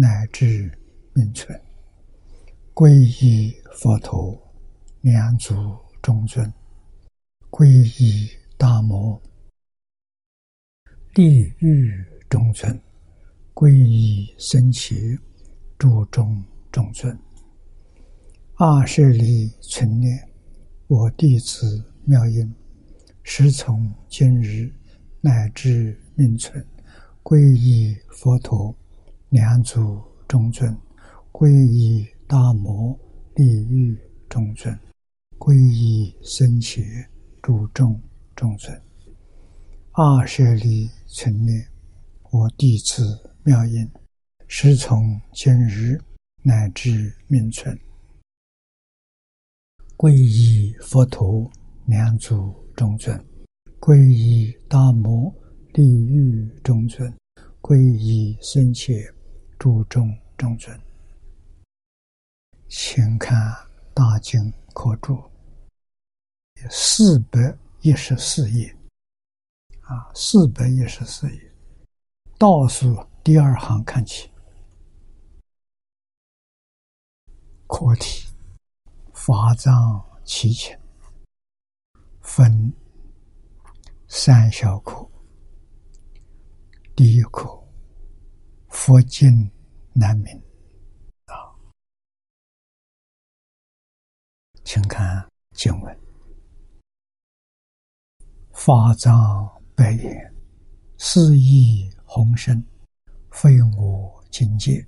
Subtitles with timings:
[0.00, 0.70] 乃至
[1.12, 1.60] 命存，
[2.72, 4.40] 皈依佛陀，
[5.00, 6.52] 两足中尊，
[7.50, 7.66] 皈
[8.00, 9.20] 依大摩，
[11.12, 11.92] 地狱
[12.30, 12.80] 中尊。
[13.52, 15.18] 皈依僧伽，
[15.76, 17.18] 注中众尊。
[18.54, 20.28] 二舍利存念，
[20.86, 22.54] 我弟子妙音，
[23.24, 24.72] 时从今日
[25.20, 26.64] 乃至命存，
[27.24, 28.72] 皈依佛陀，
[29.30, 30.74] 两祖中尊；
[31.32, 32.98] 皈依大摩
[33.34, 33.98] 地狱
[34.28, 34.74] 中尊；
[35.38, 36.82] 皈依僧伽，
[37.42, 38.00] 注中
[38.58, 38.82] 尊。
[39.92, 41.68] 二舍利存念，
[42.30, 43.24] 我弟子。
[43.44, 43.90] 妙音，
[44.46, 45.98] 时从今日
[46.42, 47.78] 乃至命存，
[49.96, 51.50] 皈依佛陀，
[51.86, 53.18] 两祖中尊；
[53.80, 55.34] 皈依大摩
[55.72, 57.10] 地狱中尊；
[57.62, 58.92] 皈依僧伽，
[59.58, 60.80] 诸众中尊。
[62.68, 63.36] 请看
[63.92, 65.14] 《大经科注》
[66.70, 68.76] 四百一十四页，
[69.82, 71.52] 啊，四百一十四页，
[72.38, 73.06] 倒数。
[73.24, 74.30] 第二行看起，
[77.66, 78.26] 课题
[79.12, 80.78] 法藏七情
[82.20, 82.72] 分。
[84.10, 85.06] 三小课。
[86.96, 87.62] 第一课
[88.68, 89.50] 佛经
[89.92, 90.34] 难明
[91.26, 91.34] 啊，
[94.64, 96.00] 请看经文：
[98.52, 100.34] 法藏白言，
[100.98, 102.64] 四意宏深。
[103.30, 104.84] 非我境界。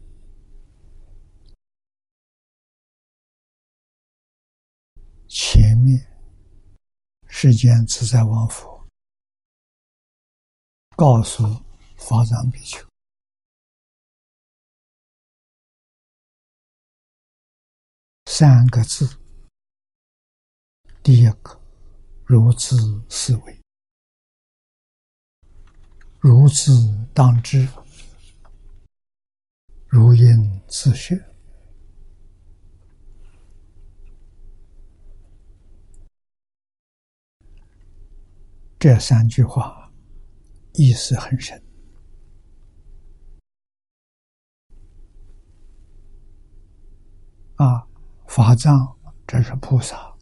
[5.29, 6.05] 前面
[7.29, 8.85] 世间自在王佛
[10.97, 11.45] 告诉
[11.97, 12.85] 法藏比丘
[18.33, 19.19] 三个字：
[21.03, 21.61] 第一个，
[22.25, 22.77] 如此
[23.09, 23.61] 思维，
[26.21, 26.73] 如此
[27.13, 27.69] 当知。
[29.89, 31.21] 如因自学，
[38.79, 39.93] 这三句话
[40.75, 41.61] 意思很深
[47.57, 47.90] 啊！
[48.31, 48.97] 法藏，
[49.27, 50.17] 这是菩萨，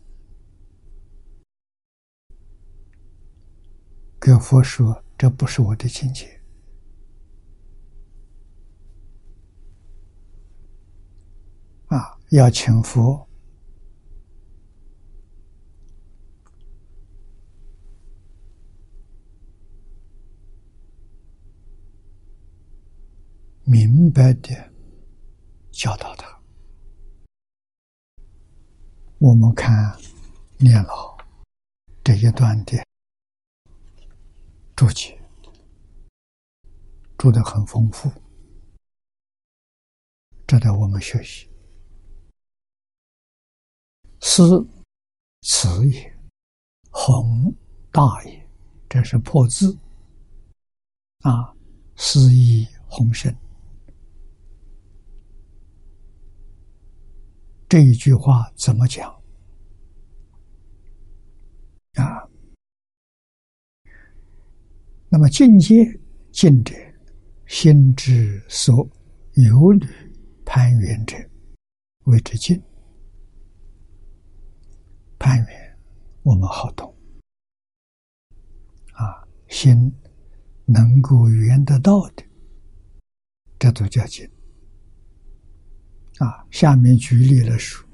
[4.19, 6.27] 跟佛说，这不是我的境界。
[11.89, 13.29] 啊，要请佛
[23.65, 24.73] 明白的
[25.71, 26.28] 教导他。
[29.21, 29.99] 我们看
[30.59, 31.19] 念老
[32.05, 32.81] 这一段的
[34.77, 35.21] 注解，
[37.19, 38.09] 注的很丰富，
[40.47, 41.51] 值得我们学习。
[44.21, 44.65] 思
[45.43, 46.17] 慈也，
[46.93, 47.53] 宏
[47.91, 48.49] 大也，
[48.89, 49.77] 这是破字
[51.23, 51.53] 啊！
[51.97, 53.37] 思意宏深，
[57.69, 59.11] 这一句话怎么讲
[61.97, 62.27] 啊？
[65.11, 65.85] 那么境界
[66.33, 66.75] 境者，
[67.47, 68.89] 心之所
[69.35, 69.87] 有虑
[70.47, 71.15] 攀缘者，
[72.05, 72.59] 谓之境。
[75.19, 75.79] 攀缘，
[76.23, 76.97] 我们好懂
[78.93, 79.29] 啊！
[79.49, 79.93] 心
[80.65, 82.25] 能够缘得到的，
[83.59, 84.27] 这都叫境
[86.19, 86.47] 啊。
[86.51, 87.87] 下面举例了说，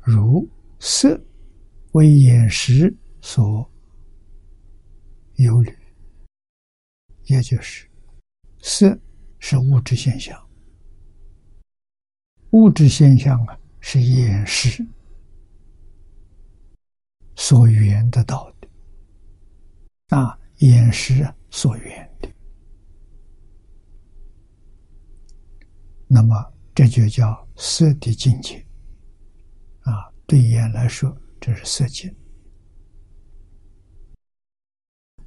[0.00, 0.48] 如
[0.78, 1.20] 色
[1.92, 3.68] 为眼识所
[5.34, 5.76] 有虑，
[7.24, 7.88] 也就是
[8.60, 8.98] 色
[9.38, 10.40] 是物质现象，
[12.50, 14.86] 物质现象啊是眼识。
[17.40, 18.68] 所缘得到的
[20.16, 22.28] 啊，眼识所缘的，
[26.08, 26.34] 那么
[26.78, 28.64] 这就叫色的境界
[29.80, 30.14] 啊。
[30.28, 32.14] 对眼来说，这是色境。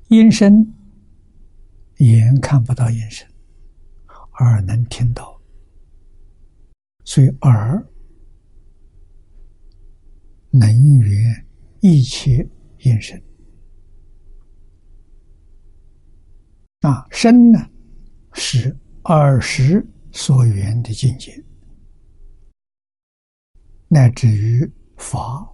[0.08, 0.74] 音声，
[1.98, 3.28] 眼看不到音声，
[4.40, 5.42] 耳能听到，
[7.04, 7.86] 所以耳
[10.52, 11.46] 能圆
[11.82, 12.48] 一切
[12.78, 13.22] 音声。
[16.80, 17.60] 啊，身呢，
[18.32, 18.74] 是
[19.04, 21.32] 耳识所缘的境界，
[23.88, 25.48] 乃至于法。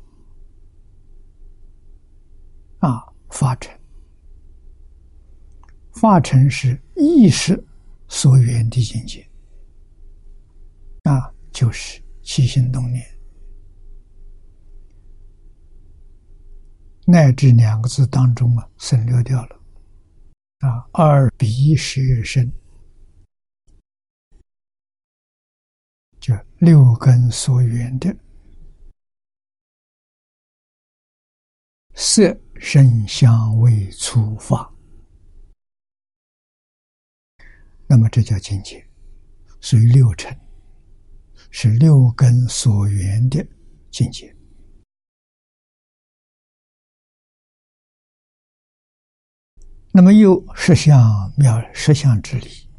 [2.79, 3.75] 啊，法尘，
[5.93, 7.61] 法尘是意识
[8.07, 9.27] 所缘的境界，
[11.03, 13.03] 啊，就是起心动念，
[17.07, 19.59] 乃至两个字当中啊，省略掉了。
[20.59, 22.51] 啊，二鼻舌身，
[26.27, 28.13] 就六根所缘的
[31.95, 34.69] 色、声、香、味、触、法，
[37.87, 38.85] 那么这叫境界，
[39.61, 40.37] 属于六尘，
[41.49, 43.47] 是六根所缘的
[43.89, 44.35] 境界。
[49.93, 52.69] 那么又十相妙实相之理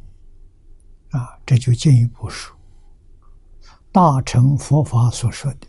[1.09, 2.55] 啊，这就进一步说，
[3.91, 5.67] 大乘佛法所说的。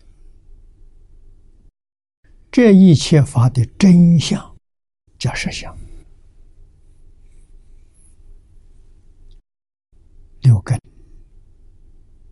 [2.50, 4.56] 这一切法的真相，
[5.18, 5.74] 叫实相。
[10.42, 10.80] 六根，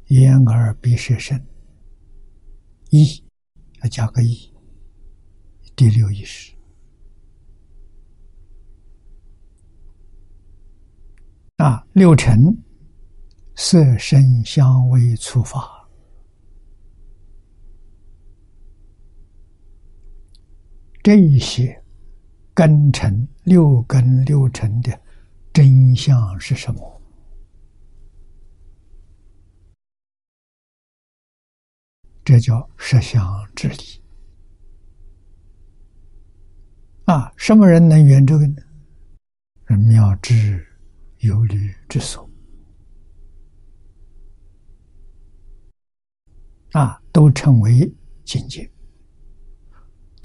[0.08, 1.40] 眼耳鼻舌身，
[2.90, 3.22] 意
[3.82, 4.52] 要加个意，
[5.76, 6.52] 第六意识。
[11.58, 12.56] 啊，六尘，
[13.54, 15.77] 色、声、香、味、触、法，
[21.08, 21.82] 这些
[22.52, 25.00] 根尘，六根六尘的
[25.54, 27.02] 真相是什么？
[32.22, 33.26] 这叫实相
[33.56, 34.02] 之理。
[37.06, 38.56] 啊，什么人能圆这个呢？
[39.64, 40.62] 人妙智。
[41.20, 42.30] 有虑之所，
[46.72, 47.90] 啊，都称为
[48.24, 48.70] 境界，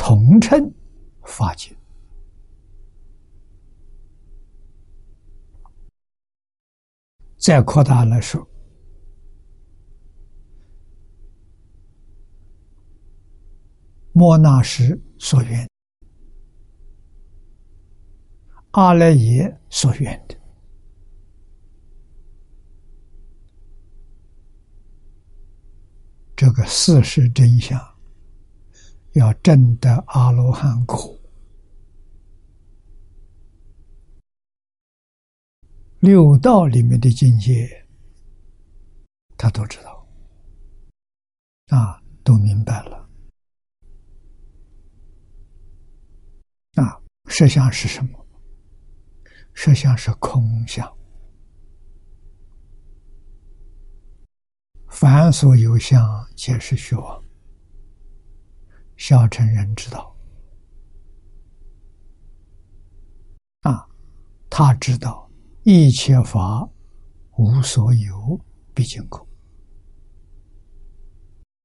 [0.05, 0.69] 统称
[1.23, 1.73] 法界。
[7.37, 8.45] 再扩大来说，
[14.11, 15.69] 莫那什所愿，
[18.71, 20.35] 阿赖耶所愿的。
[26.35, 27.79] 这个事实真相，
[29.13, 31.17] 要证得阿罗汉果，
[35.99, 37.85] 六道里面的境界，
[39.37, 40.07] 他都知道，
[41.67, 43.07] 啊，都明白了。
[46.75, 48.25] 啊，实相是什么？
[49.53, 50.91] 实相是空相。
[54.89, 56.01] 凡所有相，
[56.35, 57.22] 皆是虚妄。
[59.05, 60.15] 小乘人知道，
[63.63, 63.85] 啊，
[64.49, 65.29] 他知道
[65.63, 66.65] 一切法
[67.37, 68.39] 无所有，
[68.73, 69.27] 毕竟空。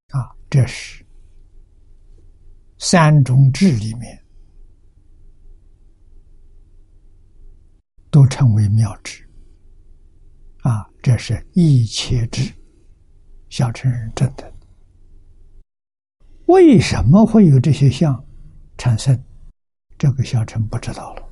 [0.09, 1.07] 啊，这是
[2.79, 4.21] 三种智里面
[8.11, 9.25] 都称为妙智。
[10.63, 12.53] 啊，这是一切智。
[13.49, 14.53] 小乘人证的，
[16.49, 18.25] 为什么会有这些相
[18.79, 19.23] 产生？
[19.99, 21.23] 这个小乘不知道了。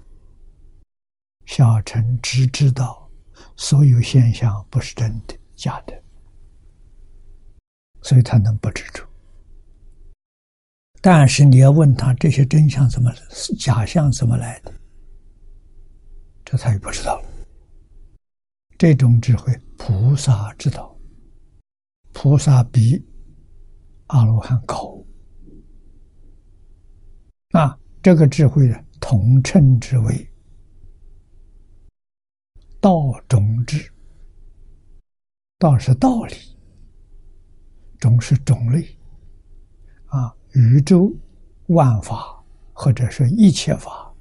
[1.47, 3.11] 小乘只知道
[3.57, 6.03] 所有现象不是真的、假的，
[8.03, 9.03] 所以他能不执着。
[11.01, 13.11] 但是你要问他这些真相怎么、
[13.59, 14.75] 假象怎么来的，
[16.45, 17.29] 这他也不知道了。
[18.77, 20.95] 这种智慧，菩萨知道。
[22.13, 23.03] 菩萨比
[24.09, 24.99] 阿罗汉高
[27.59, 27.79] 啊！
[28.03, 30.29] 这个智慧的统称之为
[32.81, 33.91] 道种智。
[35.59, 36.35] 道是道理，
[37.99, 38.87] 种是种类
[40.09, 40.37] 啊！
[40.53, 41.11] 宇宙
[41.69, 42.45] 万法
[42.75, 44.15] 或者说一切法，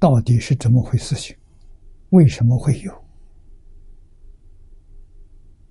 [0.00, 1.36] 到底是怎么回事情？
[2.10, 2.92] 为什么会有？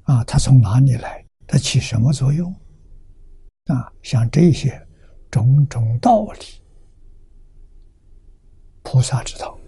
[0.04, 1.26] 啊，它从哪里来？
[1.46, 2.50] 它起什么作用？
[3.66, 4.85] 啊，像这些
[5.36, 6.46] 种种道理，
[8.84, 9.60] 菩萨知道。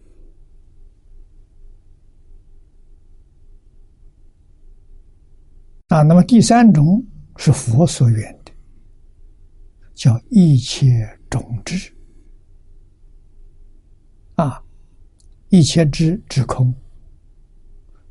[5.89, 7.05] 啊，那么第三种
[7.35, 8.51] 是佛所愿的，
[9.93, 11.93] 叫一切种智。
[14.35, 14.63] 啊，
[15.49, 16.73] 一切智之空，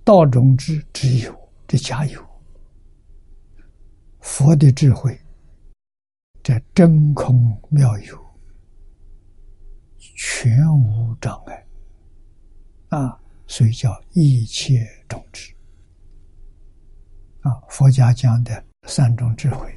[0.05, 1.35] 道种智之有，
[1.67, 2.23] 这加有。
[4.21, 5.19] 佛的智慧，
[6.47, 8.17] 这真空妙有，
[9.99, 11.67] 全无障碍。
[12.91, 15.53] 啊，所以叫一切种智。
[17.41, 19.77] 啊，佛家讲的三种智慧，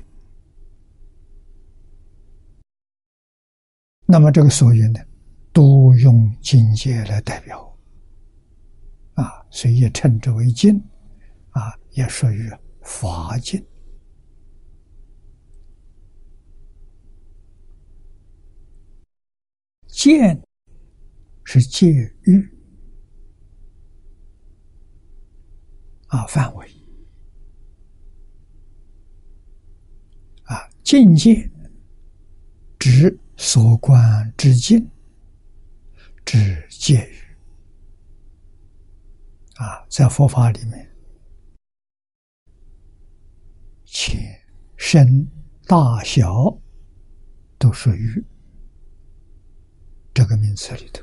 [4.06, 5.00] 那么这个所缘呢，
[5.52, 7.76] 都用境界来代表，
[9.16, 10.80] 啊，所以也称之为境，
[11.50, 12.48] 啊，也属于
[12.84, 13.60] 法境。
[20.00, 20.42] 见
[21.44, 21.92] 是戒
[22.22, 22.58] 欲
[26.08, 26.66] 啊范围。
[30.44, 31.52] 啊境界
[32.80, 34.90] 指所观之境，
[36.24, 37.20] 指界语
[39.56, 40.90] 啊，在佛法里面，
[43.84, 44.18] 浅、
[44.78, 45.28] 深、
[45.66, 46.58] 大小
[47.58, 48.24] 都属于
[50.20, 51.02] 这个名词里头。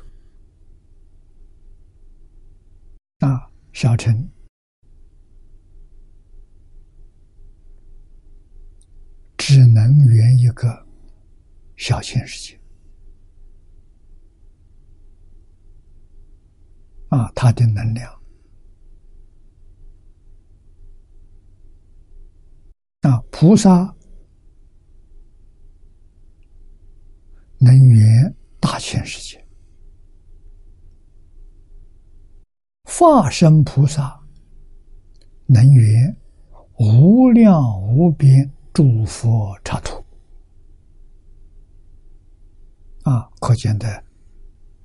[3.25, 4.29] 啊，小乘。
[9.35, 10.85] 只能圆一个
[11.77, 12.61] 小千世界
[17.09, 18.13] 啊，它的能量
[23.01, 23.95] 啊，菩萨
[27.57, 28.35] 能圆
[28.67, 29.41] 大千世界，
[32.83, 34.19] 化身菩萨
[35.45, 36.17] 能圆
[36.77, 38.51] 无量无边。
[38.73, 40.05] 诸佛刹土
[43.03, 44.03] 啊，可见的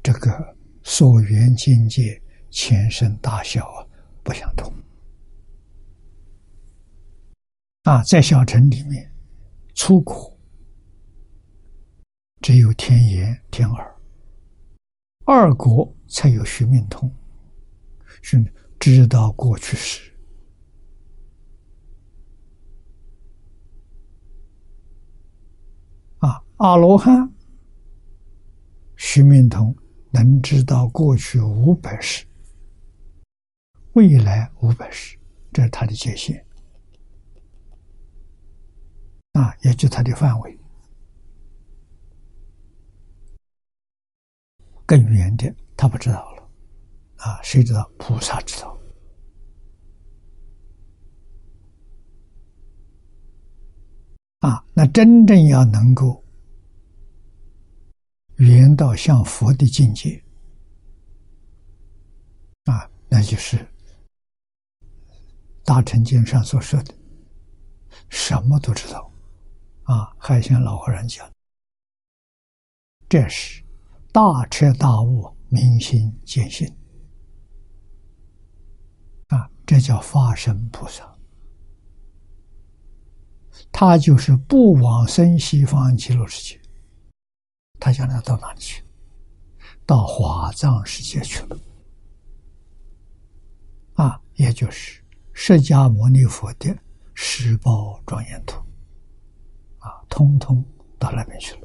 [0.03, 2.19] 这个所缘境界
[2.51, 3.87] 前身大小啊
[4.23, 4.73] 不相同
[7.83, 9.13] 啊，在小城里面，
[9.75, 10.32] 出苦
[12.43, 13.97] 只有天眼、天耳，
[15.25, 17.09] 二国才有须命通，
[18.21, 18.45] 是
[18.81, 20.13] 知道过去时。
[26.19, 27.33] 啊阿罗汉、
[28.97, 29.73] 须命通
[30.11, 32.27] 能知道过去五百世，
[33.93, 35.17] 未来五百世，
[35.53, 36.45] 这是他的界限
[39.35, 40.59] 啊，也就他的范围。
[44.87, 46.43] 更远的，他不知道了
[47.17, 47.91] 啊，谁知道？
[47.99, 48.79] 菩萨知道
[54.41, 54.65] 啊。
[54.75, 56.21] 那真正要能够。
[58.37, 60.21] 圆到像佛的境界
[62.65, 63.57] 啊，那就是
[65.65, 66.93] 《大乘经》上所说的，
[68.09, 69.13] 什么都知道
[69.85, 70.13] 啊。
[70.19, 71.31] 还像老和尚讲，
[73.09, 73.62] 这是
[74.13, 76.71] 大彻大悟、明心见性
[79.29, 81.11] 啊，这叫化身菩萨。
[83.73, 86.61] 他就是不往生西方极乐世界。
[87.81, 88.85] 他将来到哪里去？
[89.87, 91.59] 到华藏世界去了，
[93.95, 95.03] 啊，也就是
[95.33, 96.77] 释迦牟尼佛的
[97.15, 98.63] 十宝庄严图，
[99.79, 100.65] 啊，通通
[100.99, 101.62] 到那边去了。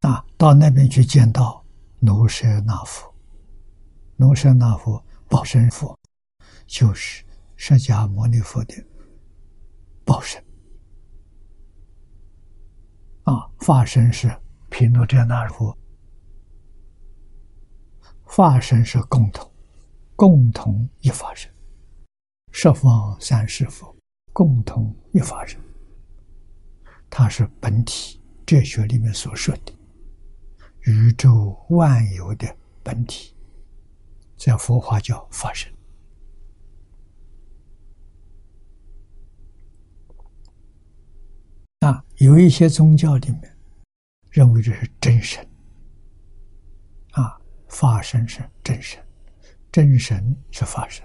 [0.00, 1.62] 啊，到那边去见到
[2.00, 3.14] 卢舍那佛，
[4.16, 5.98] 卢舍那佛报身佛，
[6.66, 7.22] 就是
[7.56, 8.74] 释迦牟尼佛的
[10.04, 10.42] 报身。
[13.24, 14.34] 啊，化身是
[14.70, 15.76] 毗卢遮那佛，
[18.22, 19.52] 化身是共同，
[20.16, 21.52] 共同一法身，
[22.52, 23.94] 十方三世佛
[24.32, 25.60] 共同一法身，
[27.10, 29.72] 它是本体哲学里面所说的
[30.82, 33.34] 宇宙万有的本体，
[34.36, 35.72] 在佛法叫法身。
[41.80, 43.56] 啊，有一些宗教里面
[44.30, 45.46] 认为这是真神，
[47.12, 49.02] 啊，法身是真神，
[49.72, 51.02] 真神是法身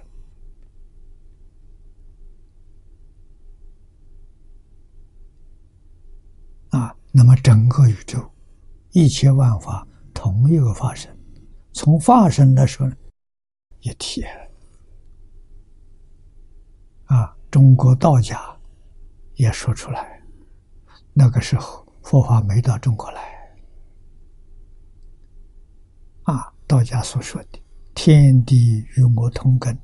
[6.70, 6.96] 啊。
[7.12, 8.30] 那么整个宇宙
[8.96, 11.14] 一切万法同一个法身，
[11.74, 12.90] 从法身来说
[13.82, 14.24] 一体
[17.04, 17.36] 啊。
[17.52, 18.40] 中国道家
[19.34, 20.22] 也说出来，
[21.12, 23.22] 那个时候佛法没到中国来。
[26.24, 27.60] 啊，道家所说的
[27.94, 29.78] “天地与我同根，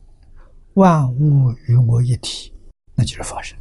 [0.76, 2.54] 万物与我一体”，
[2.96, 3.60] 那就是法身。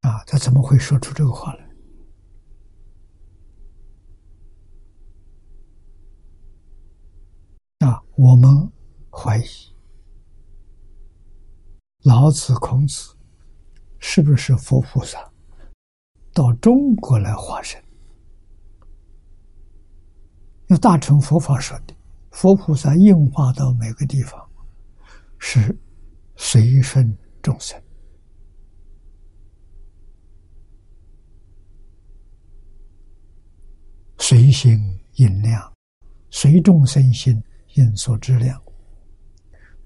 [0.00, 1.73] 啊，他怎么会说出这个话来？
[7.84, 8.72] 啊，我们
[9.10, 9.44] 怀疑。
[12.04, 13.14] 老子、孔子
[13.98, 15.30] 是不是佛菩萨？
[16.32, 17.82] 到中国来化身？
[20.66, 21.94] 那大乘佛法说的，
[22.30, 24.50] 佛菩萨应化到每个地方，
[25.38, 25.78] 是
[26.36, 27.78] 随顺众生，
[34.18, 34.78] 随心
[35.16, 35.70] 应量，
[36.30, 37.40] 随众生心
[37.74, 38.60] 应所知量。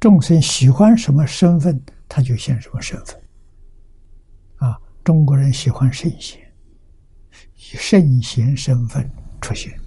[0.01, 3.20] 众生喜欢什么身份，他就现什么身份。
[4.57, 6.40] 啊，中国人喜欢圣贤，
[7.57, 9.79] 以圣贤身份出现。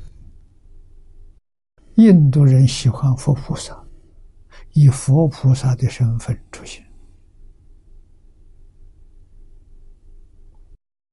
[1.95, 3.77] 印度人喜欢佛菩萨，
[4.73, 6.85] 以佛菩萨的身份出现，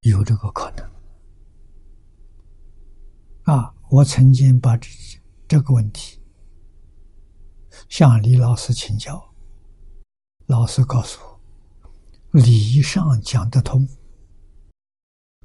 [0.01, 0.88] 有这个可能。
[3.42, 4.88] 啊，我曾经把这
[5.46, 6.17] 这个问题
[7.88, 9.35] 向李老师请教，
[10.46, 13.88] 老师告诉我，理上讲得通，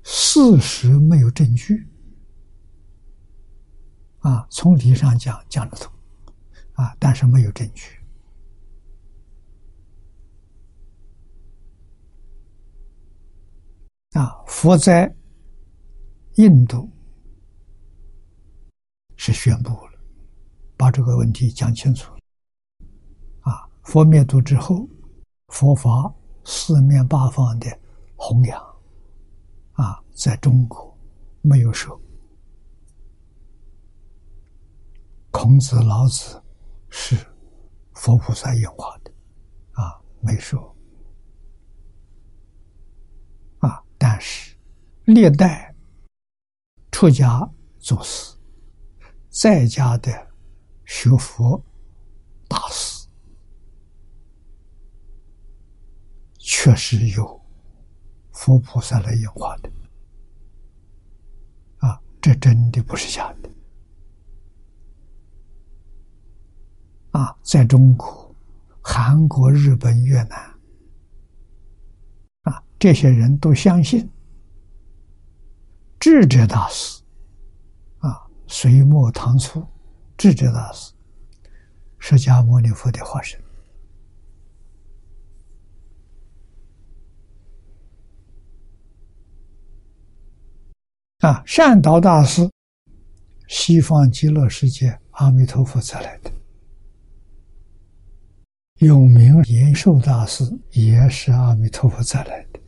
[0.03, 1.87] 事实没有证据。
[4.19, 5.91] 啊，从理上讲讲得通，
[6.73, 7.97] 啊，但是没有证据。
[14.11, 15.13] 啊，佛在
[16.35, 16.89] 印度
[19.15, 19.99] 是宣布了，
[20.77, 22.12] 把这个问题讲清楚。
[23.83, 24.87] 佛灭度之后，
[25.47, 26.13] 佛法
[26.45, 27.67] 四面八方的
[28.15, 28.59] 弘扬，
[29.73, 30.97] 啊，在中国
[31.41, 31.99] 没有说。
[35.31, 36.41] 孔子、老子
[36.89, 37.17] 是
[37.93, 39.11] 佛菩萨演化的，
[39.71, 40.75] 啊，没说，
[43.59, 44.55] 啊，但是
[45.05, 45.73] 历代
[46.91, 48.35] 出家祖师、
[49.29, 50.11] 在家的
[50.85, 51.61] 学佛
[52.47, 52.92] 大师，
[56.45, 57.41] 确实有
[58.33, 59.71] 佛菩萨来演化的，
[61.77, 63.49] 啊，这真的不是假的。
[67.11, 68.35] 啊，在中国、
[68.81, 70.37] 韩国、日本、越南，
[72.41, 74.09] 啊，这些人都相信
[75.97, 77.01] 智者大师，
[77.99, 79.65] 啊，隋末唐初
[80.17, 80.93] 智者大师，
[81.99, 83.41] 释迦牟尼佛的化身，
[91.23, 92.51] 啊，善导大师，
[93.47, 96.29] 西方极乐世界阿弥陀佛才来的。
[98.79, 102.59] 永明延寿大师也是阿弥陀佛再来的，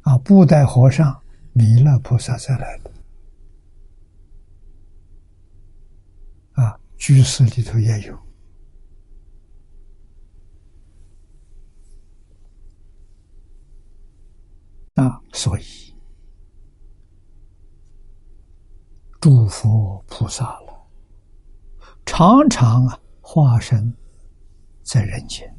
[0.00, 1.22] 啊，布袋和尚
[1.52, 2.90] 弥勒菩萨再来的，
[6.52, 8.18] 啊，居士里头也有，
[14.94, 15.89] 啊，所以
[19.20, 20.86] 诸佛菩萨了，
[22.04, 22.98] 常常啊。
[23.32, 23.96] 化身
[24.82, 25.56] 在人间。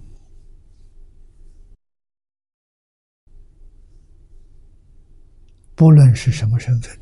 [5.73, 6.99] 不论是什么身份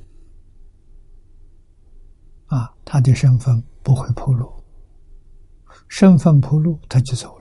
[2.45, 4.63] 啊，他的身份不会铺路，
[5.87, 7.39] 身份铺路他就走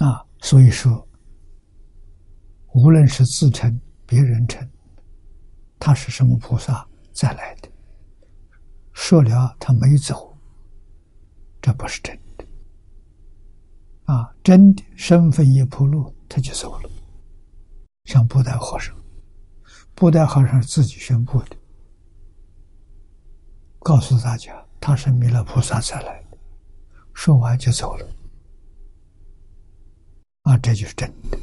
[0.00, 1.06] 啊，所以说。
[2.72, 4.64] 无论是自称、别人称，
[5.76, 7.68] 他是什么菩萨再来的？
[8.92, 10.38] 说了他没走，
[11.60, 12.46] 这不是真的。
[14.04, 16.88] 啊，真的身份一铺路，他就走了。
[18.04, 18.96] 像布袋和尚，
[19.96, 21.56] 布袋和尚自己宣布的，
[23.80, 26.38] 告诉大家他是弥勒菩萨再来的，
[27.12, 28.06] 说完就走了。
[30.42, 31.38] 啊，这就是真的。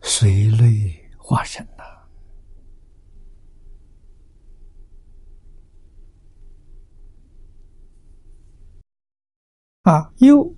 [0.00, 1.82] 随类化身呐，
[9.82, 10.54] 啊，又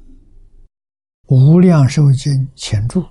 [1.29, 3.03] 无量寿经前注，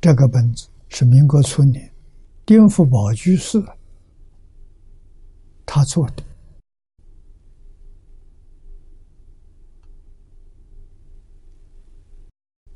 [0.00, 1.90] 这个本子是民国初年
[2.44, 3.58] 丁福宝居士
[5.64, 6.22] 他做的。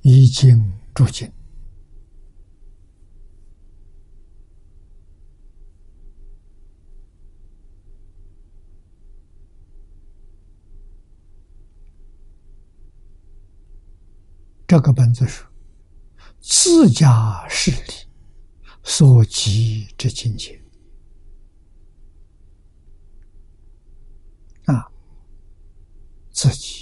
[0.03, 1.31] 一经注经，
[14.67, 15.45] 这个本子是
[16.41, 17.79] 自家势力
[18.83, 20.59] 所及之境界
[24.65, 24.91] 啊，
[26.31, 26.78] 自己。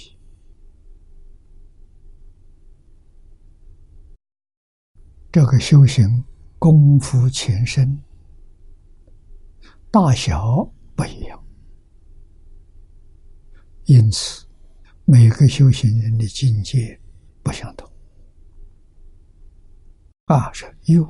[5.31, 6.23] 这个修行
[6.57, 7.99] 功夫前身
[9.91, 11.43] 大小不一样，
[13.85, 14.45] 因此
[15.05, 16.99] 每个修行人的境界
[17.43, 17.89] 不相同。
[20.25, 21.07] 啊，是又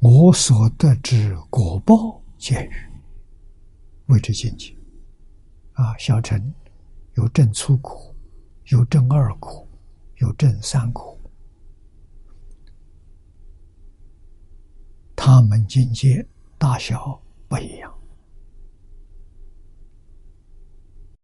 [0.00, 2.72] 我所得之果报见于
[4.06, 4.74] 为之境界。
[5.72, 6.54] 啊，小乘
[7.14, 8.14] 有正初苦，
[8.66, 9.68] 有正二苦，
[10.18, 11.13] 有正三苦。
[15.26, 16.22] 他们境界
[16.58, 17.90] 大小不一样，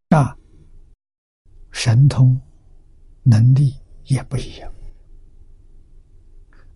[0.09, 0.35] 啊，
[1.71, 2.41] 神通
[3.23, 4.73] 能力也不一样，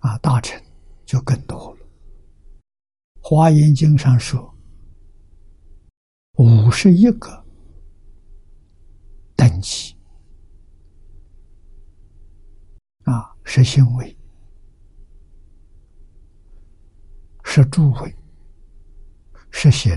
[0.00, 0.62] 啊，大臣
[1.06, 1.80] 就更多了。
[3.22, 4.54] 《华严经》上说，
[6.36, 7.42] 五十一个
[9.34, 9.96] 等级，
[13.04, 14.14] 啊，是行为。
[17.56, 18.12] 是诸位，
[19.52, 19.96] 是心，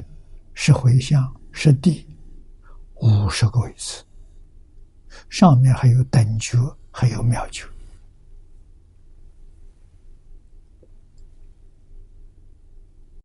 [0.54, 2.06] 是回向，是地，
[2.98, 4.04] 五十个位次，
[5.28, 6.56] 上面还有等觉，
[6.91, 7.65] 还有妙觉。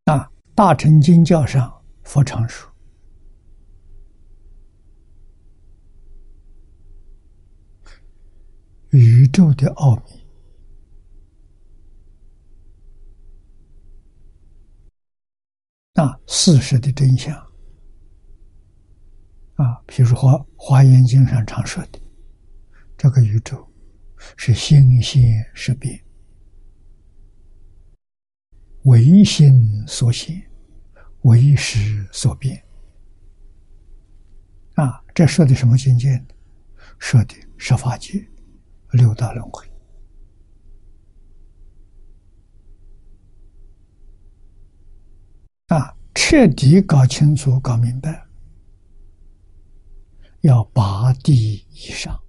[0.04, 1.70] 啊，大乘经教上
[2.02, 2.72] 佛常说，
[8.92, 10.21] 宇宙的奥秘。
[16.02, 17.32] 啊，事实的真相
[19.54, 20.18] 啊，譬如说
[20.56, 22.00] 《华严经》上常说的，
[22.98, 23.64] 这个宇宙
[24.36, 25.22] 是心现
[25.54, 26.02] 识变，
[28.82, 30.42] 唯心所现，
[31.20, 32.60] 唯识所变。
[34.74, 36.26] 啊，这说的什么境界呢？
[36.98, 38.28] 说的十法界、
[38.90, 39.71] 六道轮回。
[45.72, 48.26] 啊，彻底搞清楚、搞明白，
[50.42, 52.22] 要八地以上，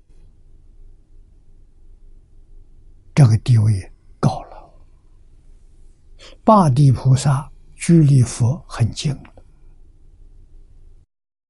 [3.13, 4.73] 这个地位高了。
[6.45, 9.13] 八地菩萨距离佛很近，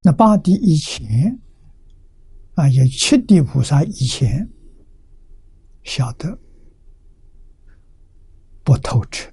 [0.02, 1.40] 那八地以前，
[2.54, 4.50] 啊，也七地菩萨以前，
[5.84, 6.36] 晓得
[8.64, 9.32] 不透彻。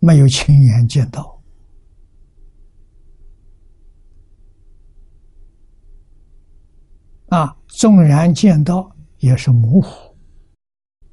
[0.00, 1.42] 没有亲眼见到，
[7.28, 10.16] 啊，纵然见到也是模糊，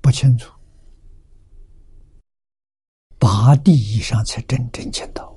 [0.02, 0.54] 不清楚。
[3.18, 5.36] 八地以上才真正见到，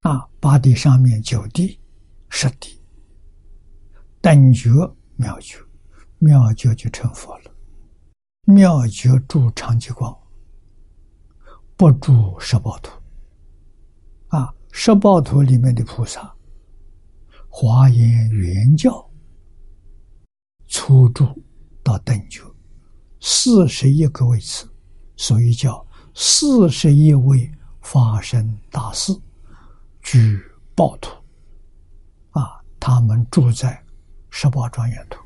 [0.00, 1.80] 啊，八地上面九地、
[2.28, 2.82] 十地，
[4.20, 4.70] 等觉
[5.16, 5.58] 妙觉，
[6.18, 7.50] 妙觉就成佛了，
[8.42, 10.14] 妙觉住长吉光。
[11.76, 12.92] 不住十报图，
[14.28, 16.32] 啊，十报图里面的菩萨，
[17.48, 19.10] 华严原教
[20.68, 21.26] 初住
[21.82, 22.42] 到等觉，
[23.20, 24.72] 四十一个位次，
[25.16, 25.84] 所以叫
[26.14, 29.12] 四十一位发生大事，
[30.00, 30.40] 举
[30.76, 31.10] 报图，
[32.30, 33.84] 啊，他们住在
[34.30, 35.20] 十报庄严图，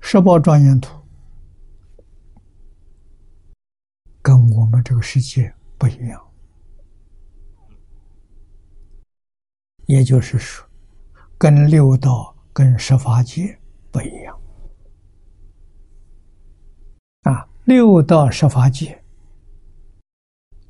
[0.00, 1.03] 十报庄严图。
[4.24, 6.18] 跟我们这个世界不一样，
[9.84, 10.66] 也就是说，
[11.36, 13.58] 跟六道、跟十法界
[13.90, 14.40] 不一样。
[17.24, 18.98] 啊，六道十法界，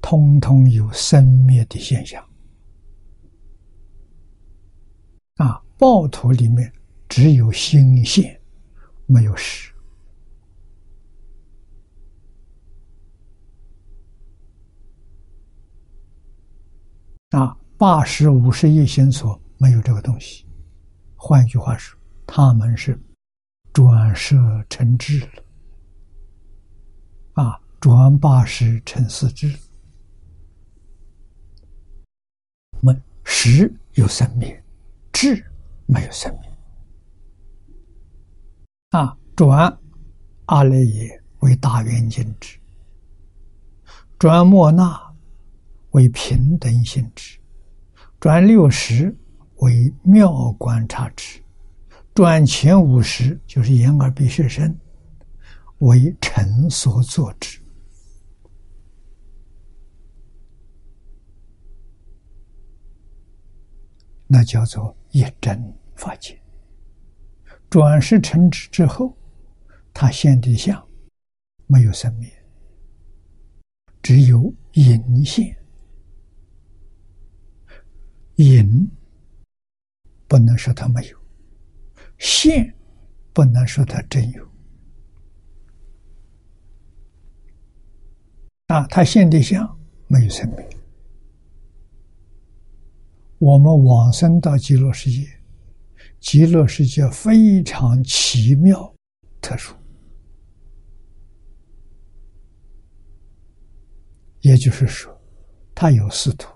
[0.03, 2.21] 通通有生灭的现象。
[5.37, 6.73] 啊，报土里面
[7.09, 8.40] 只有心现，
[9.07, 9.73] 没有实。
[17.35, 20.47] 啊，八十五十亿心所没有这个东西。
[21.16, 22.97] 换句话说，他们是
[23.73, 24.37] 转摄
[24.70, 25.42] 成智了。
[27.33, 29.53] 啊，转八十成四智，
[32.81, 34.62] 没实有生灭，
[35.12, 35.44] 智
[35.87, 36.49] 没有生灭。
[38.90, 39.77] 啊，转
[40.44, 42.57] 阿赖耶为大圆镜智，
[44.20, 45.13] 转莫那。
[45.94, 47.38] 为平等性质，
[48.18, 49.16] 转六十
[49.59, 51.40] 为妙观察之，
[52.12, 54.76] 转前五十就是眼耳鼻舌身
[55.78, 57.61] 为尘所作之，
[64.26, 66.37] 那叫做一真法界。
[67.70, 69.16] 转世成之之后，
[69.92, 70.85] 他现的相
[71.68, 72.28] 没有生灭，
[74.02, 75.57] 只有隐现。
[78.37, 78.90] 隐
[80.27, 81.18] 不能说它没有，
[82.18, 82.75] 现
[83.33, 84.49] 不能说它真有。
[88.68, 90.66] 啊，它现的相没有生命。
[93.38, 95.29] 我们往生到极乐世界，
[96.18, 98.94] 极乐世界非常奇妙、
[99.40, 99.75] 特殊，
[104.40, 105.14] 也就是说，
[105.75, 106.54] 它有四土。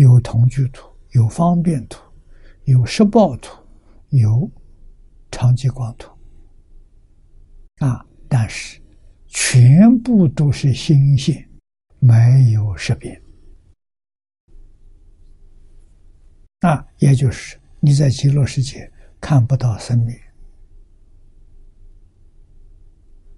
[0.00, 2.00] 有同居土，有方便土，
[2.64, 3.62] 有十报土，
[4.08, 4.50] 有
[5.30, 6.10] 长吉光土，
[7.84, 8.02] 啊！
[8.26, 8.80] 但是
[9.26, 11.46] 全部都是心性，
[11.98, 13.20] 没有识别。
[16.60, 16.82] 啊！
[16.96, 20.16] 也就是你在极乐世界看不到生命。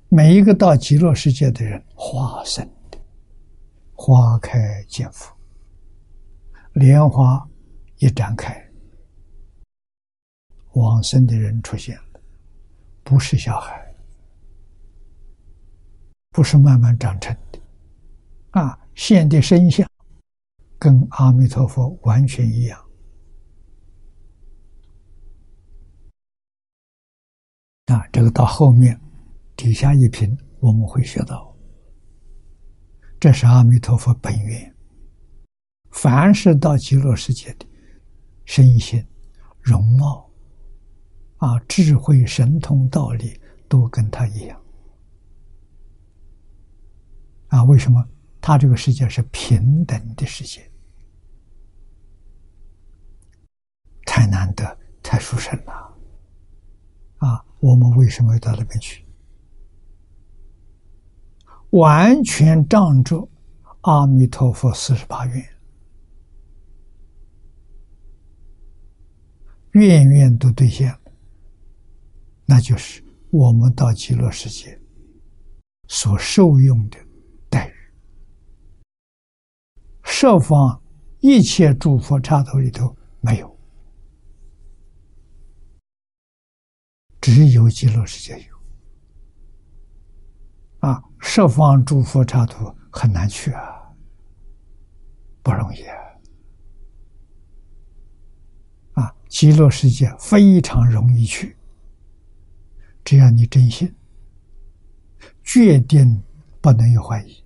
[0.08, 2.98] 每一个到极乐世界的人，花生的，
[3.94, 5.31] 花开见佛。
[6.74, 7.46] 莲花
[7.98, 8.70] 一展开，
[10.72, 12.20] 往生的人出现了，
[13.04, 13.94] 不是小孩，
[16.30, 17.60] 不是慢慢长成的，
[18.52, 19.86] 啊，现的身相
[20.78, 22.82] 跟阿弥陀佛完全一样。
[27.86, 28.98] 啊，这个到后面
[29.54, 31.54] 底下一品我们会学到，
[33.20, 34.74] 这是阿弥陀佛本愿。
[35.92, 37.66] 凡是到极乐世界的
[38.44, 39.04] 身心、
[39.60, 40.28] 容貌、
[41.36, 44.60] 啊智慧、神通、道理，都跟他一样。
[47.48, 48.02] 啊，为什么
[48.40, 50.68] 他这个世界是平等的世界？
[54.06, 55.72] 太难得，太殊胜了。
[57.18, 59.06] 啊，我们为什么要到那边去？
[61.70, 63.28] 完全仗着
[63.82, 65.51] 阿弥陀佛四十八愿。
[69.72, 71.00] 愿愿都兑现了，
[72.44, 74.80] 那就是我们到极乐世界
[75.88, 76.98] 所受用的
[77.48, 77.74] 待遇。
[80.02, 80.82] 设方
[81.20, 83.58] 一切诸佛刹土里头没有，
[87.20, 88.52] 只有极乐世界有。
[90.80, 93.94] 啊，设方诸佛刹土很难去啊，
[95.42, 96.01] 不容易啊。
[98.92, 101.56] 啊极乐世界非常容易去，
[103.04, 103.94] 只要你真心，
[105.42, 106.22] 决定
[106.60, 107.42] 不能有怀疑，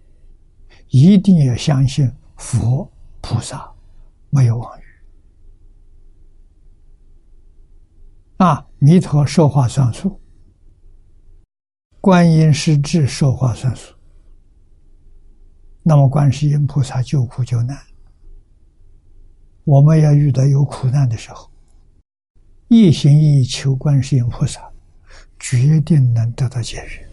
[0.88, 3.72] 一定要相信佛菩萨
[4.30, 4.84] 没有妄语
[8.38, 8.66] 啊！
[8.78, 10.20] 弥陀说话算数，
[12.00, 13.94] 观音师智说话算数，
[15.82, 17.78] 那么观世音菩萨救苦救难，
[19.66, 21.50] 我们要遇到有苦难的时候。
[22.68, 24.72] 一心一意求观世音菩萨，
[25.40, 27.08] 决定能得到解决，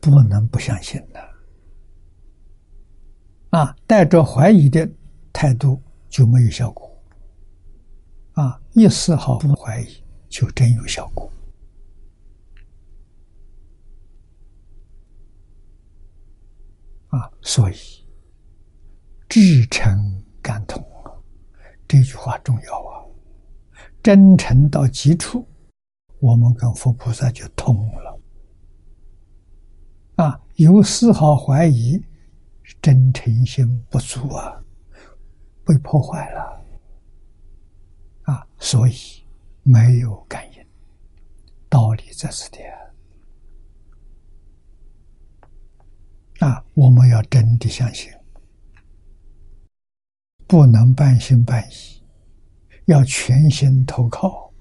[0.00, 1.20] 不能不相信的。
[3.50, 4.90] 啊，带着怀疑的
[5.30, 6.90] 态度就没有效果。
[8.32, 11.30] 啊，一丝毫不怀疑，就真有效果。
[17.08, 17.74] 啊，所以
[19.32, 20.86] 至诚感通。
[21.88, 23.00] 这句话重要啊！
[24.02, 25.48] 真诚到极处，
[26.20, 28.20] 我们跟佛菩萨就通了。
[30.16, 31.98] 啊，有丝毫怀疑，
[32.82, 34.62] 真诚心不足啊，
[35.64, 36.62] 被破坏了。
[38.24, 39.24] 啊，所以
[39.62, 40.66] 没有感应。
[41.70, 42.58] 道理在此地
[46.40, 48.12] 啊，我们要真的相信，
[50.52, 52.02] 不能半信半疑，
[52.84, 54.52] 要全心投靠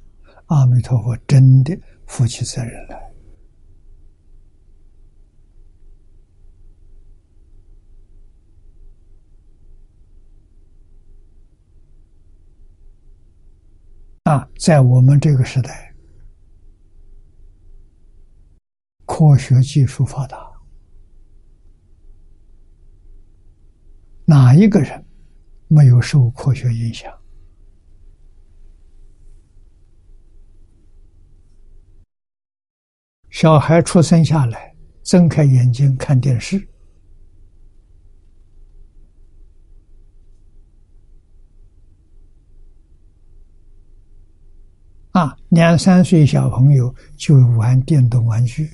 [0.45, 3.11] 阿弥陀佛，真的负起责任来。
[14.23, 15.93] 啊，在我们这个时代，
[19.05, 20.49] 科学技术发达。
[24.23, 25.03] 哪一个人
[25.73, 27.09] 没有受科学影响？
[33.29, 36.67] 小孩出生下来，睁开眼睛看电视，
[45.11, 48.69] 啊，两三岁小朋友就玩电动玩具。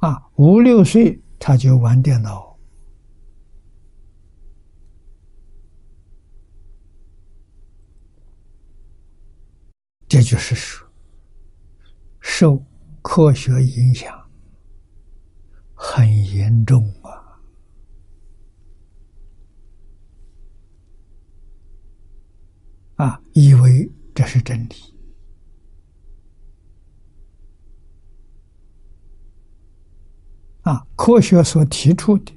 [0.00, 2.58] 啊，五六岁他就玩电脑，
[10.08, 10.88] 这就是说，
[12.20, 12.64] 受
[13.02, 14.30] 科学影响
[15.74, 17.38] 很严重啊！
[22.96, 24.99] 啊，以为这是真理。
[30.70, 32.32] 啊，科学所提出的，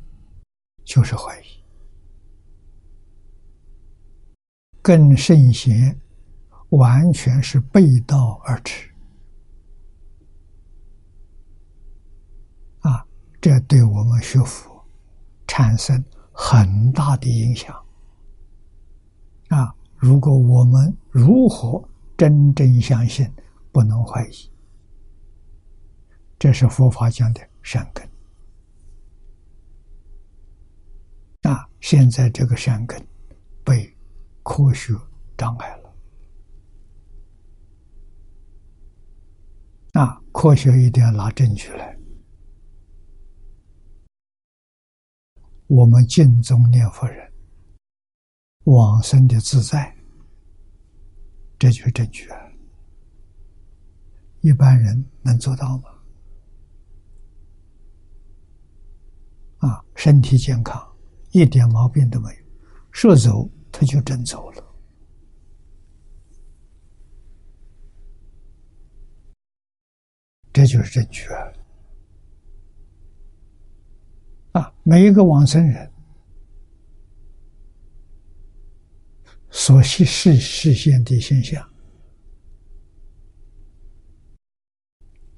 [0.83, 1.43] 就是怀疑，
[4.81, 5.95] 跟圣贤
[6.69, 8.89] 完全是背道而驰。
[12.79, 13.05] 啊，
[13.39, 14.83] 这对我们学佛
[15.45, 17.79] 产生很大的影响。
[19.49, 23.31] 啊，如果我们如何真正相信，
[23.71, 24.49] 不能怀疑，
[26.39, 28.11] 这是佛法讲的善根。
[31.43, 31.69] 啊！
[31.81, 33.05] 现在这个善根
[33.63, 33.93] 被
[34.43, 34.93] 科学
[35.37, 35.93] 障碍了。
[39.93, 41.97] 那，科学一定要拿证据来。
[45.67, 47.33] 我们敬宗念佛人
[48.63, 49.93] 往生的自在，
[51.59, 52.37] 这就是证据啊！
[54.39, 55.89] 一般人能做到吗？
[59.57, 60.92] 啊，身体健康。
[61.33, 62.45] 一点毛病都没有，
[62.91, 64.63] 说走他就真走了，
[70.53, 71.27] 这就是正确
[74.51, 74.71] 啊！
[74.83, 75.91] 每一个往生人
[79.49, 81.67] 所实实实现的现象，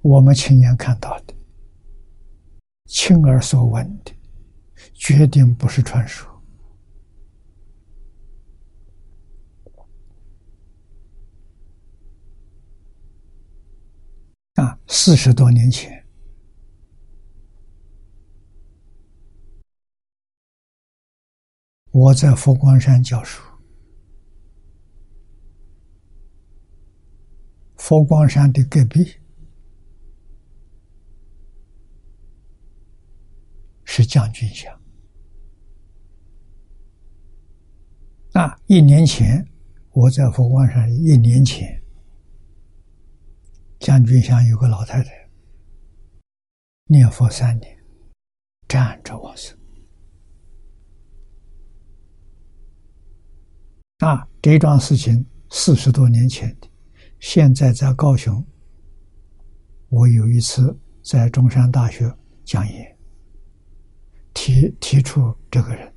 [0.01, 1.33] 我们亲眼看到的，
[2.87, 4.11] 亲耳所闻的。
[4.95, 6.27] 决定不是传说
[14.55, 14.79] 啊！
[14.87, 16.07] 四十多年前，
[21.91, 23.43] 我在佛光山教书，
[27.75, 29.19] 佛光山的隔壁。
[33.87, 34.74] 是将军乡
[38.35, 38.53] 啊！
[38.65, 39.47] 一年前
[39.91, 41.81] 我在佛光山，一年前
[43.79, 45.09] 将军乡有个老太太
[46.87, 47.77] 念佛三年，
[48.67, 49.57] 站着往生
[53.99, 54.27] 啊！
[54.41, 56.67] 这桩事情四十多年前的，
[57.21, 58.45] 现在在高雄，
[59.87, 62.13] 我有一次在中山大学
[62.43, 62.97] 讲演。
[64.33, 65.94] 提提出这个人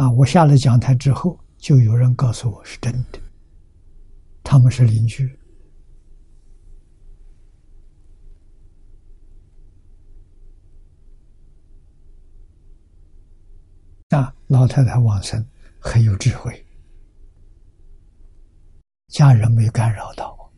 [0.00, 3.20] 啊，我下了讲台之后，就有人告诉我是真的，
[4.42, 5.38] 他们是邻居
[14.08, 14.34] 啊。
[14.46, 15.46] 老太太往生
[15.78, 16.64] 很有智慧，
[19.08, 20.50] 家人没干扰到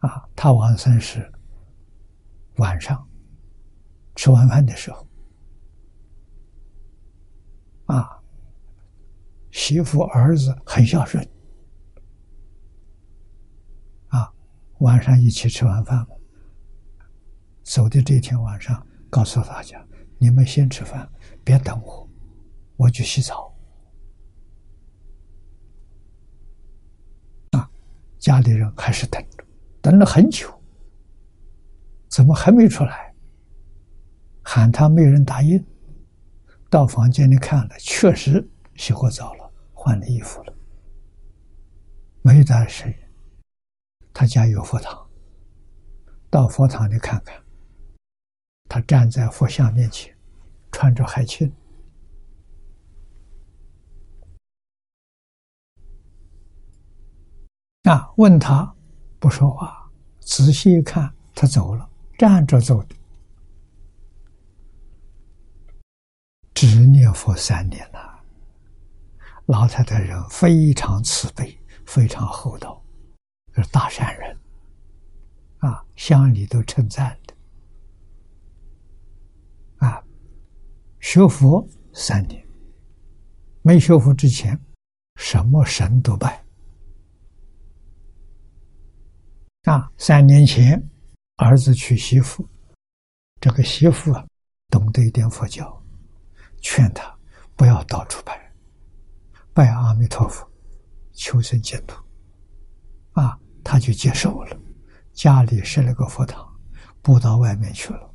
[0.00, 0.28] 啊。
[0.34, 1.30] 她往生时。
[2.56, 3.08] 晚上
[4.14, 5.04] 吃完饭的时候，
[7.86, 8.13] 啊，
[9.54, 11.24] 媳妇儿子很孝顺，
[14.08, 14.28] 啊，
[14.80, 16.04] 晚上一起吃完饭
[17.62, 19.82] 走的这天晚上，告诉大家：
[20.18, 21.08] 你们先吃饭，
[21.44, 22.10] 别等我，
[22.76, 23.54] 我去洗澡。
[27.52, 27.70] 啊，
[28.18, 29.44] 家里人还是等着，
[29.80, 30.52] 等了很久，
[32.08, 33.14] 怎么还没出来？
[34.42, 35.64] 喊他没人答应。
[36.68, 39.43] 到房间里看了，确实洗过澡了，
[39.84, 40.56] 换了衣服了，
[42.22, 42.90] 没大事。
[44.14, 45.06] 他家有佛堂，
[46.30, 47.38] 到佛堂里看看。
[48.66, 50.16] 他站在佛像面前，
[50.72, 51.54] 穿着海青，
[57.82, 58.74] 啊，问他
[59.18, 62.96] 不说话，仔细一看，他走了，站着走的。
[66.54, 68.13] 执念佛三年了，
[69.46, 72.82] 老太太人非常慈悲，非常厚道，
[73.54, 74.38] 是大善人，
[75.58, 77.34] 啊，乡里都称赞的，
[79.86, 80.02] 啊，
[81.00, 82.42] 学佛三年，
[83.60, 84.58] 没学佛之前，
[85.16, 86.42] 什么神都拜，
[89.64, 90.82] 啊，三年前
[91.36, 92.48] 儿子娶媳妇，
[93.40, 94.26] 这个媳妇啊，
[94.70, 95.82] 懂得一点佛教。
[96.62, 97.14] 劝他
[97.56, 98.43] 不要到处拜，
[99.54, 100.44] 拜阿弥陀佛，
[101.12, 102.02] 求生净土，
[103.12, 104.58] 啊，他就接受了。
[105.12, 106.44] 家里设了个佛堂，
[107.00, 108.14] 不到外面去了，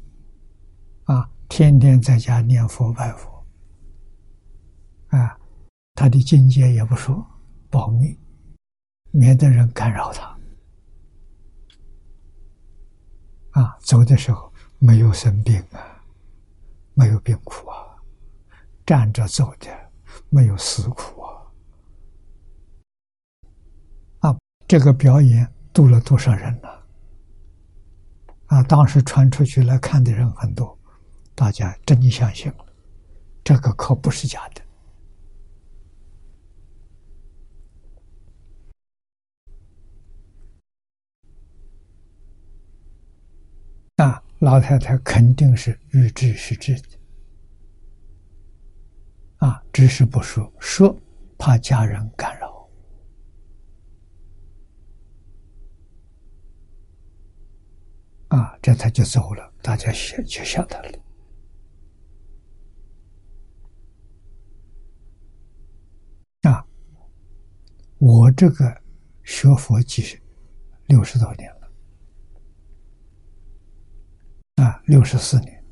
[1.05, 3.47] 啊，天天在家念佛拜佛，
[5.07, 5.39] 啊，
[5.95, 7.25] 他的境界也不说，
[7.69, 8.19] 保密，
[9.11, 10.37] 免得人干扰他。
[13.51, 16.03] 啊，走的时候没有生病啊，
[16.95, 17.77] 没有病苦啊。
[18.85, 19.67] 站着走的，
[20.29, 21.29] 没有死苦啊！
[24.19, 24.37] 啊，
[24.69, 26.69] 这个表演渡了多少人呢？
[28.45, 30.77] 啊，当时传出去来看的人很多，
[31.33, 32.63] 大家真相信了，
[33.43, 34.61] 这个可不是假的。
[44.05, 46.89] 啊，老太太肯定是预知是知的。
[49.37, 50.95] 啊，只是不说，说
[51.39, 52.38] 怕家人感染。
[58.29, 60.99] 啊，这他就走了，大家晓就晓得了。
[66.43, 66.65] 啊，
[67.97, 68.81] 我这个
[69.23, 70.19] 学佛几十
[70.87, 71.71] 六十多年了，
[74.63, 75.63] 啊，六十四年，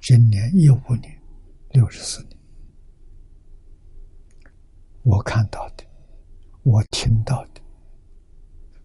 [0.00, 1.20] 今年一五年。
[1.70, 2.38] 六十四年，
[5.02, 5.84] 我看到的，
[6.62, 7.60] 我听到的，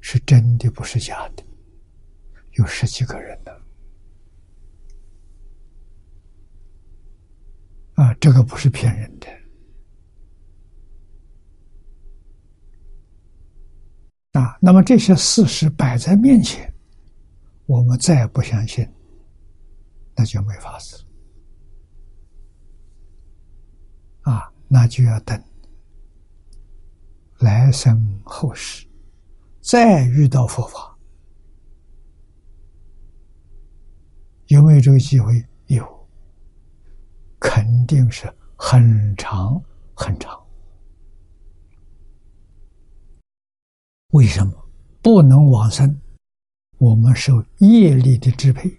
[0.02, 1.44] 是真的，不是假的。
[2.60, 3.52] 有十几个人呢，
[7.94, 9.28] 啊，这个不是骗人的。
[14.34, 16.72] 啊，那么这些事实摆在面前，
[17.66, 18.86] 我们再不相信，
[20.14, 21.02] 那就没法子。
[24.24, 25.42] 啊，那就要等
[27.38, 28.86] 来生后世
[29.62, 30.99] 再遇到佛法，
[34.50, 35.46] 有没有这个机会？
[35.68, 36.08] 有，
[37.40, 39.62] 肯定是很长
[39.94, 40.40] 很长。
[44.14, 44.52] 为什么
[45.04, 45.96] 不能往生？
[46.80, 48.76] 我们受业力的支配，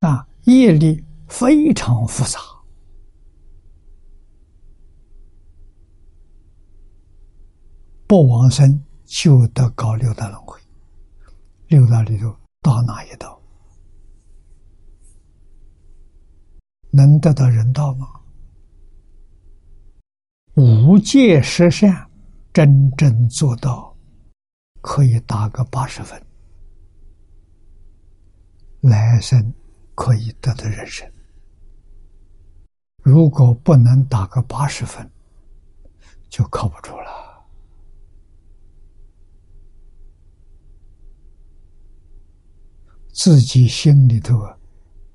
[0.00, 2.40] 啊，业力非常复杂。
[8.06, 10.58] 不往生就得搞六道轮回，
[11.68, 12.34] 六道里头
[12.64, 13.38] 到哪一道？
[16.90, 18.08] 能得到人道吗？
[20.54, 22.08] 无界十善，
[22.54, 23.94] 真正做到，
[24.80, 26.24] 可以打个八十分，
[28.80, 29.52] 来生
[29.94, 31.06] 可以得到人生。
[33.02, 35.10] 如果不能打个八十分，
[36.30, 37.23] 就靠不住了。
[43.14, 44.58] 自己心里头啊，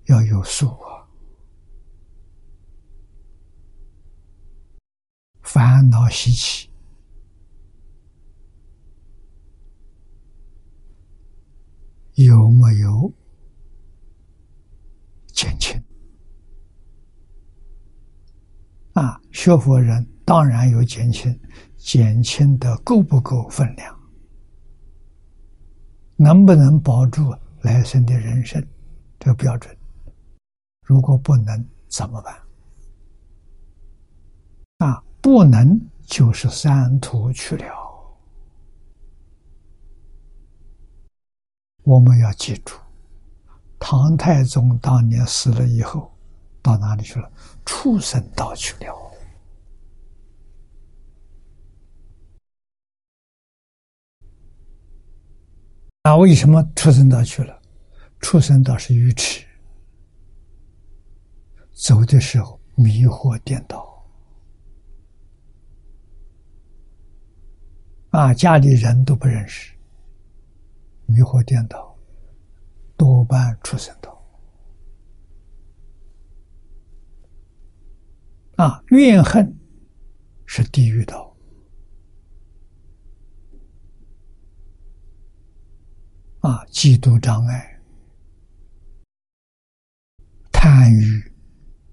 [0.05, 1.05] 要有数啊。
[5.41, 6.69] 烦恼习气
[12.13, 13.11] 有没有
[15.33, 15.83] 减轻？
[18.93, 21.37] 啊学佛人当然有减轻，
[21.75, 23.99] 减轻的够不够分量？
[26.15, 28.65] 能不能保住来生的人生？
[29.19, 29.75] 这个标准，
[30.85, 32.39] 如果不能怎么办？
[34.77, 37.65] 啊，不能就是三途去了。
[41.83, 42.75] 我们要记住，
[43.77, 46.11] 唐太宗当年死了以后，
[46.61, 47.29] 到哪里去了？
[47.65, 49.08] 畜生道去了。
[56.03, 57.61] 那为什么畜生道去了？
[58.21, 59.45] 畜生道是愚痴，
[61.73, 64.05] 走的时候迷惑颠倒，
[68.09, 69.73] 啊，家里人都不认识，
[71.05, 71.95] 迷惑颠倒，
[72.97, 74.17] 多半畜生道。
[78.55, 79.57] 啊，怨恨
[80.45, 81.28] 是地狱道。
[86.41, 87.81] 啊，嫉妒障碍、
[90.51, 91.33] 贪欲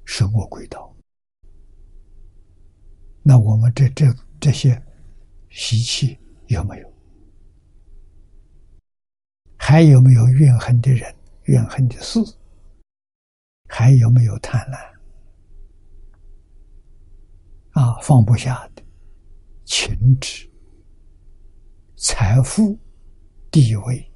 [0.04, 0.94] 是我轨道。
[3.22, 4.06] 那我们这这
[4.38, 4.80] 这些
[5.50, 6.16] 习气
[6.46, 6.92] 有没有？
[9.56, 11.12] 还有没有怨恨的人、
[11.46, 12.20] 怨恨的事？
[13.68, 14.78] 还有没有贪婪？
[17.72, 18.82] 啊，放不下的
[19.64, 20.48] 情执、
[21.96, 22.78] 财富、
[23.50, 24.08] 地位。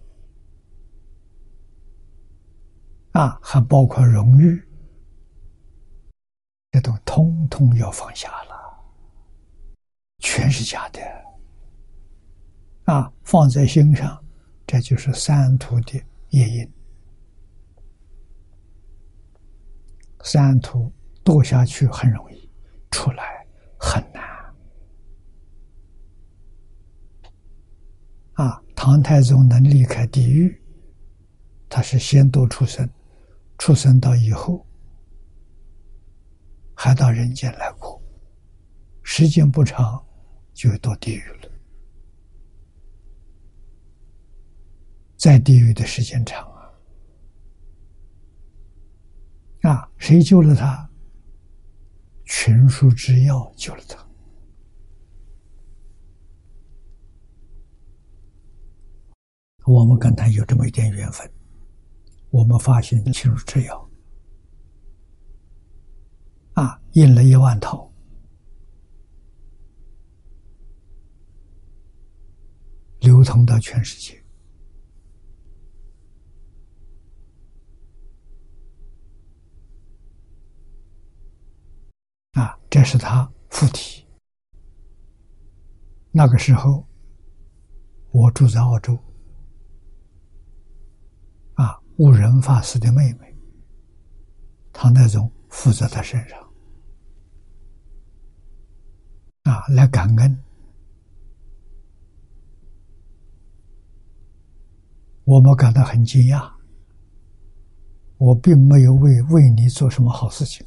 [3.12, 4.62] 啊，还包括荣誉，
[6.70, 8.54] 这都通通要放下了，
[10.18, 11.00] 全是假的。
[12.84, 14.24] 啊，放在心上，
[14.66, 16.72] 这就是三途的业因。
[20.22, 20.92] 三途
[21.24, 22.48] 堕下去很容易，
[22.90, 23.44] 出来
[23.76, 24.22] 很难。
[28.34, 30.62] 啊，唐太宗能离开地狱，
[31.68, 32.88] 他是先堕出生。
[33.60, 34.66] 出生到以后，
[36.74, 38.00] 还到人间来过，
[39.02, 40.02] 时间不长，
[40.54, 41.50] 就到地狱了。
[45.18, 46.72] 在地狱的时间长啊！
[49.70, 50.88] 啊，谁救了他？
[52.24, 54.08] 群书之要救了他。
[59.66, 61.30] 我们跟他有这么一点缘分。
[62.30, 63.90] 我们发现进入制药，
[66.54, 67.90] 啊，印了一万套，
[73.00, 74.22] 流通到全世界，
[82.32, 84.06] 啊，这是他附体。
[86.12, 86.86] 那个时候，
[88.12, 88.96] 我住在澳洲。
[92.00, 93.36] 悟仁法师的妹妹，
[94.72, 96.40] 唐太宗附在他身上，
[99.42, 100.42] 啊，来感恩。
[105.24, 106.50] 我们感到很惊讶。
[108.16, 110.66] 我并没有为为你做什么好事情，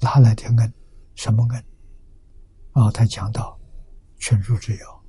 [0.00, 0.74] 哪来的恩？
[1.14, 1.64] 什么恩？
[2.72, 3.58] 啊，他讲到
[4.18, 5.04] 群书之要，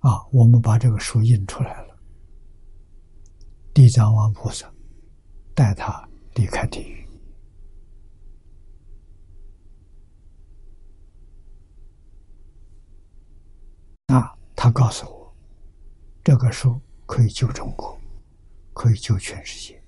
[0.00, 1.93] 啊，我们把这个书印出来了。
[3.74, 4.72] 地藏王菩萨
[5.52, 7.04] 带他离开地狱
[14.06, 14.38] 啊！
[14.54, 15.36] 他告诉我，
[16.22, 18.00] 这个书可以救中国，
[18.72, 19.82] 可以救全世界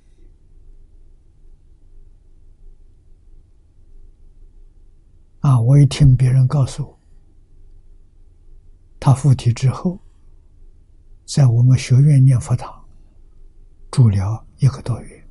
[5.43, 5.61] 啊！
[5.61, 6.99] 我一听别人告诉我，
[8.99, 10.01] 他附体之后，
[11.25, 12.86] 在我们学院念佛堂。
[13.91, 15.27] 住了一个多月，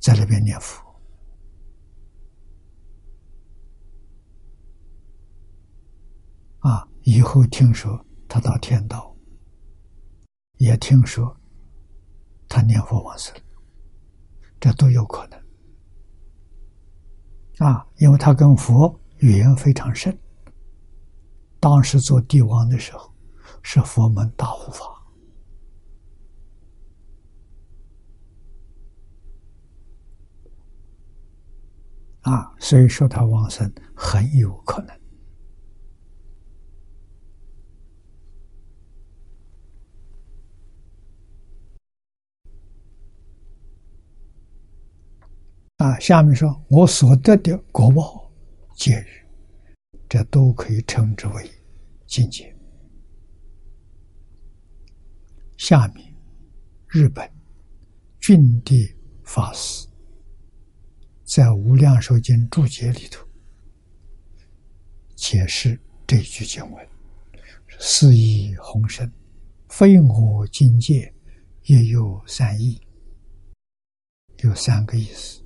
[0.00, 0.82] 在那边念佛
[6.60, 6.88] 啊。
[7.02, 9.14] 以后听说他到天道，
[10.56, 11.36] 也听说
[12.48, 13.34] 他念佛往生，
[14.58, 15.38] 这都有可能
[17.58, 17.86] 啊。
[17.98, 20.18] 因为他跟佛缘非常深，
[21.60, 23.14] 当时做帝王的时候
[23.62, 24.95] 是佛门大护法。
[32.26, 34.96] 啊，所以说他往生很有可能。
[45.76, 48.28] 啊，下面说我所得的果报
[48.74, 49.06] 皆余，
[50.08, 51.48] 这都可以称之为
[52.08, 52.52] 境界。
[55.56, 56.12] 下面，
[56.88, 57.30] 日本
[58.18, 59.85] 郡地法师
[61.26, 63.26] 在《无量寿经》注解里头
[65.16, 66.88] 解释这句经文
[67.80, 69.12] ：“四意宏深，
[69.68, 71.12] 非我境界，
[71.64, 72.80] 也有三义。”
[74.44, 75.42] 有三个意思。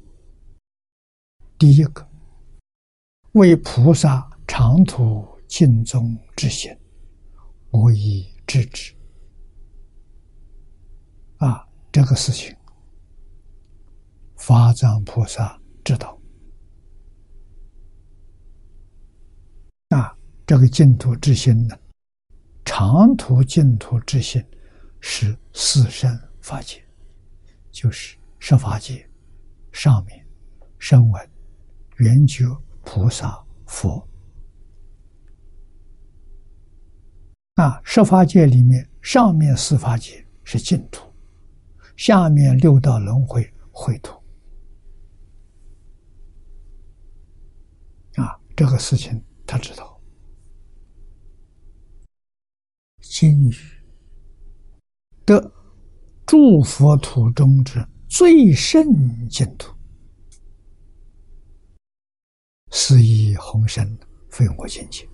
[1.56, 2.06] 第一个，
[3.32, 6.76] 为菩萨长途尽宗之行，
[7.70, 8.94] 我已制止。
[11.38, 12.54] 啊，这个事情，
[14.36, 16.18] 法藏菩萨知道。
[19.88, 20.16] 那，
[20.46, 21.76] 这个净土之心呢，
[22.64, 24.44] 长途净土之心
[25.00, 26.10] 是四圣
[26.40, 26.82] 法界，
[27.70, 29.08] 就是十法界
[29.72, 30.24] 上面
[30.78, 31.30] 声闻、
[31.96, 32.44] 圆觉、
[32.82, 34.06] 菩萨、佛。
[37.56, 41.10] 啊，十法界里面上面四法界是净土。
[41.96, 44.14] 下面六道轮回秽土
[48.14, 49.98] 啊，这个事情他知道。
[53.00, 53.54] 金鱼
[55.24, 55.50] 的
[56.26, 58.84] 诸佛土中之最胜
[59.30, 59.74] 净土，
[62.70, 63.98] 是以宏深
[64.28, 65.08] 非我境界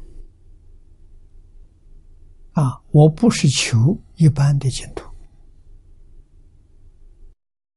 [2.55, 2.83] 啊！
[2.91, 5.09] 我不是求一般的净土。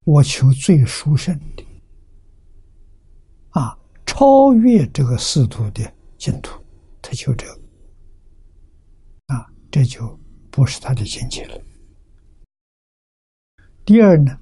[0.03, 1.63] 我求最殊胜的，
[4.20, 5.82] 超越这个世途的
[6.17, 6.61] 净土，
[7.01, 7.53] 他求这个，
[9.28, 10.20] 啊，这就
[10.51, 11.57] 不是他的境界了。
[13.86, 14.38] 第二呢，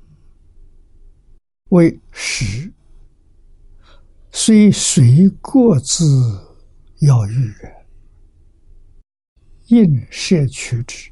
[1.70, 2.74] 为实，
[4.32, 6.04] 虽随过自
[7.02, 7.54] 要欲，
[9.68, 11.12] 应摄取之，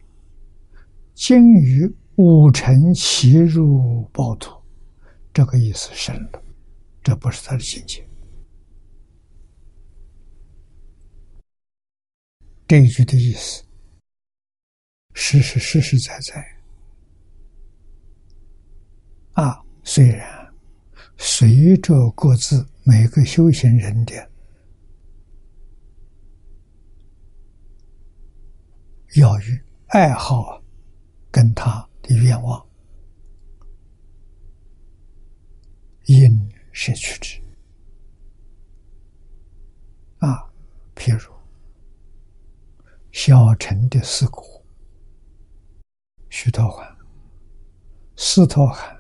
[1.14, 1.96] 今于。
[2.18, 4.56] 五尘其入暴土，
[5.34, 6.42] 这个意思深了，
[7.04, 8.08] 这不是他的境界。
[12.68, 13.64] 这一句的意思，
[15.14, 16.46] 实实实实在在。
[19.34, 20.54] 啊，虽然
[21.18, 24.14] 随着各自每个修行人的
[29.16, 30.62] 要欲爱好，
[31.32, 31.88] 跟他。
[32.08, 32.64] 的愿望，
[36.04, 37.42] 因是取之
[40.20, 40.48] 啊，
[40.96, 41.35] 譬如
[43.18, 44.44] 小乘的四果：
[46.30, 46.96] 须陀洹、
[48.18, 48.94] 斯陀含、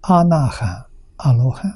[0.00, 0.84] 阿那含、
[1.18, 1.72] 阿罗汉。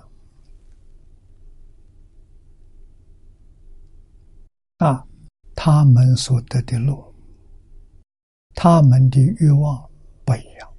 [4.79, 5.07] 啊，
[5.55, 7.15] 他们所得的路，
[8.57, 9.89] 他们的欲望。
[10.25, 10.75] 不一样。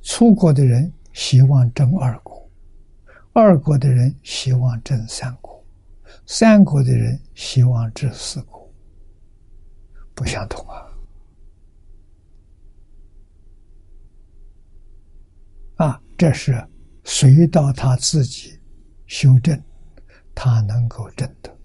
[0.00, 2.48] 出国的人希望争二国，
[3.32, 5.62] 二国的人希望争三国，
[6.24, 8.59] 三国的人希望争四国，
[10.20, 10.86] 不相同啊！
[15.76, 16.62] 啊，这是
[17.04, 18.60] 随到他自己
[19.06, 19.58] 修正，
[20.34, 21.58] 他能够证得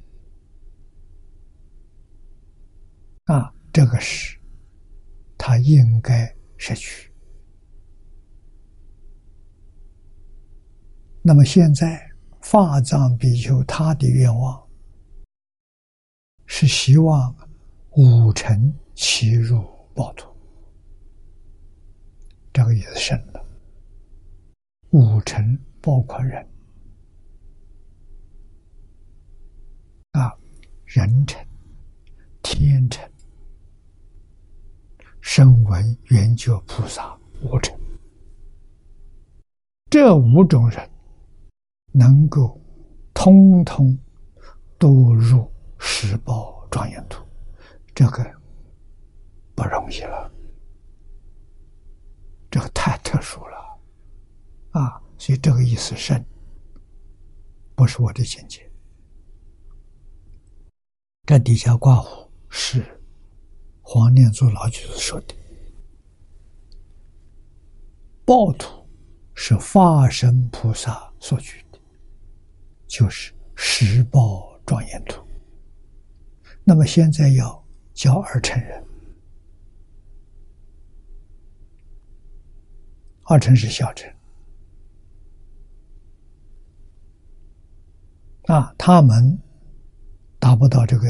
[3.26, 4.40] 啊，这个是。
[5.38, 7.14] 他应该失去。
[11.22, 12.10] 那么现在
[12.42, 14.66] 法藏比丘他的愿望
[16.46, 17.36] 是希望
[17.98, 20.28] 五尘齐入暴土，
[22.52, 23.42] 这个意思深了。
[24.90, 26.46] 五尘包括人
[30.12, 30.36] 啊，
[30.84, 31.48] 人尘、
[32.44, 33.10] 天尘。
[35.22, 37.74] 声闻缘觉菩萨五乘，
[39.90, 40.90] 这五种人
[41.94, 42.62] 能够
[43.14, 43.98] 通通
[44.78, 47.25] 都入十宝庄严土，
[47.96, 48.24] 这个
[49.56, 50.32] 不容易了，
[52.52, 53.80] 这个太特殊了
[54.72, 55.02] 啊！
[55.18, 56.24] 所以这个意思深，
[57.74, 58.70] 不是我的见解。
[61.26, 62.86] 这底下挂虎是。
[63.88, 65.36] 黄念祖老居士说的
[68.26, 68.84] ：“暴徒
[69.36, 71.80] 是化身菩萨所居的，
[72.88, 75.24] 就是十报庄严土。
[76.64, 77.64] 那么现在要
[77.96, 78.86] 教二成人，
[83.24, 84.14] 二乘是小乘，
[88.48, 89.40] 啊，他们
[90.40, 91.08] 达不到这个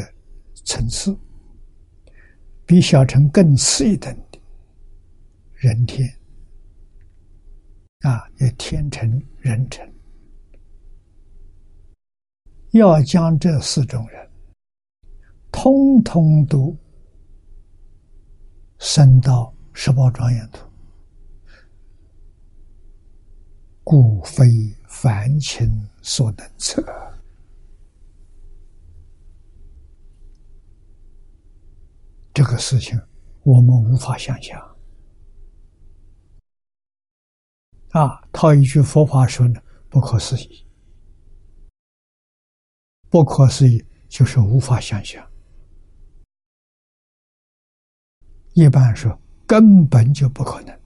[0.64, 1.18] 层次，
[2.68, 4.40] 比小乘更次一等的
[5.56, 6.08] 人天
[8.02, 9.92] 啊，有天成、人成，
[12.74, 14.25] 要将这四种人
[15.58, 16.76] 通通都
[18.78, 20.70] 升到十宝庄严土。
[23.82, 24.46] 故非
[24.86, 26.84] 凡情所能测，
[32.34, 33.00] 这个事情
[33.44, 34.60] 我们无法想象。
[37.92, 40.68] 啊，套一句佛法说呢，不可思议，
[43.10, 45.26] 不可思议就是无法想象。
[48.56, 50.80] 一般说，根本就不可能。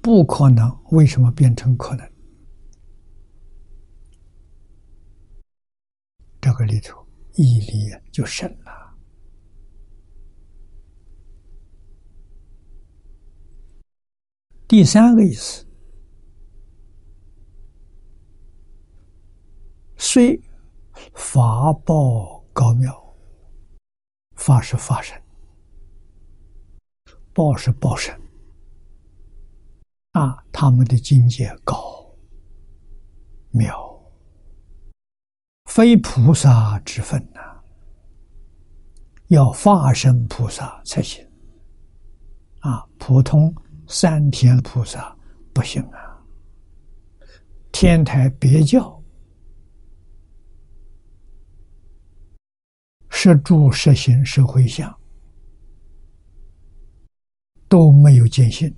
[0.00, 2.10] 不可能，为什么变成可能？
[6.40, 8.96] 这个里头毅力就深了。
[14.66, 15.66] 第三个意思，
[19.98, 20.42] 虽
[21.12, 23.03] 法报高妙，
[24.44, 25.18] 法是法身，
[27.32, 28.14] 报是报身。
[30.12, 31.74] 啊，他们的境界高
[33.52, 33.74] 妙，
[35.64, 37.40] 非菩萨之分呐，
[39.28, 41.26] 要化身菩萨才行。
[42.60, 43.50] 啊，普通
[43.88, 45.16] 三天菩萨
[45.54, 46.20] 不行啊，
[47.72, 49.02] 天台别教，
[53.24, 54.94] 摄住摄行摄回向
[57.70, 58.76] 都没有见性。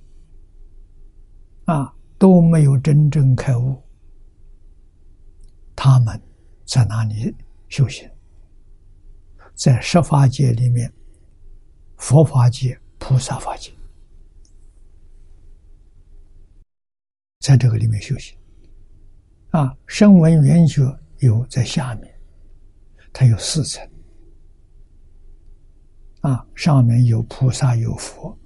[1.65, 3.83] 啊，都没有真正开悟。
[5.75, 6.17] 他们
[6.63, 7.35] 在哪里
[7.67, 8.09] 修行？
[9.53, 10.89] 在十法界里面，
[11.97, 13.73] 佛法界、菩萨法界，
[17.41, 18.37] 在这个里面修行。
[19.49, 20.83] 啊，声闻缘觉
[21.17, 22.17] 有在下面，
[23.11, 23.85] 它有四层。
[26.27, 28.37] 啊，上面有菩萨有佛，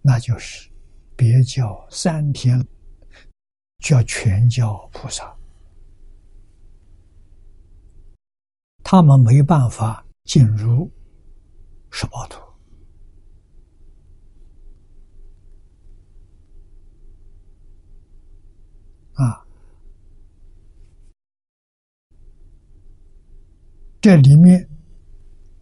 [0.00, 0.70] 那就是。
[1.16, 2.60] 别叫三天，
[3.78, 5.32] 叫全教菩萨，
[8.82, 10.90] 他们没办法进入
[11.88, 12.40] 十八图
[19.12, 19.46] 啊。
[24.00, 24.68] 这里面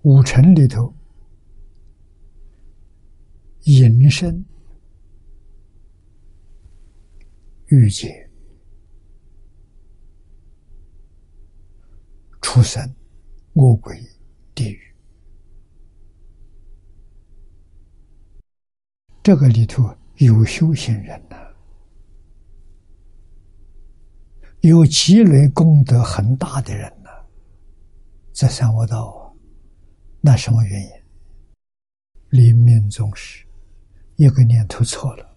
[0.01, 0.91] 五层里头，
[3.65, 4.45] 隐身。
[7.67, 8.29] 欲界、
[12.43, 12.95] 畜生、
[13.55, 13.99] 恶鬼、
[14.55, 14.95] 地狱，
[19.23, 21.37] 这个里头有修行人呐，
[24.61, 27.09] 有积累功德很大的人呐，
[28.35, 29.35] 在三恶道，
[30.21, 30.91] 那什么原因？
[32.29, 33.47] 临命终时，
[34.17, 35.37] 一个念头错了。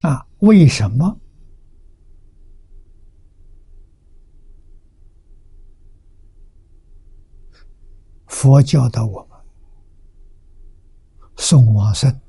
[0.00, 1.18] 啊，为什么
[8.26, 9.38] 佛教导我们
[11.36, 12.20] 送往生？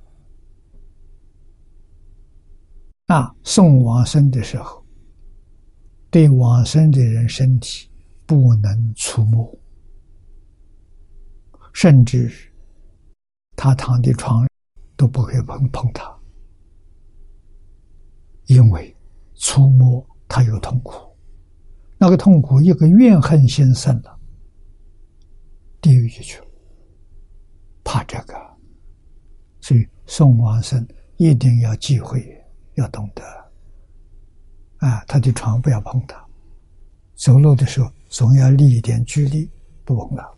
[3.07, 4.83] 啊，送往生的时候，
[6.09, 7.89] 对往生的人身体
[8.25, 9.53] 不能触摸，
[11.73, 12.31] 甚至
[13.57, 14.47] 他躺的床
[14.95, 16.09] 都不会碰碰他。
[18.45, 18.95] 因为
[19.35, 20.93] 触摸他有痛苦，
[21.97, 24.17] 那个痛苦一个怨恨心生了，
[25.81, 26.47] 地狱就去了。
[27.83, 28.33] 怕这个，
[29.59, 30.87] 所以送往生
[31.17, 32.25] 一定要忌讳，
[32.75, 33.23] 要懂得。
[34.77, 36.23] 啊，他的床不要碰他，
[37.15, 39.49] 走路的时候总要离一点距离，
[39.83, 40.36] 不碰了，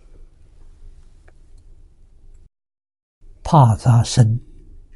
[3.52, 4.40] 怕他生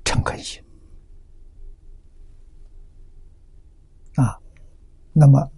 [0.06, 0.62] 嗔恨心
[4.14, 4.38] 啊。
[5.12, 5.52] 那么，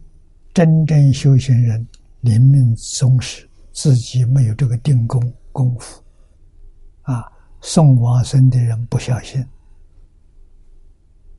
[0.53, 1.85] 真正修行人
[2.21, 5.21] 临命终时，自己没有这个定功
[5.51, 6.01] 功夫，
[7.01, 7.29] 啊，
[7.59, 9.45] 送往生的人不小心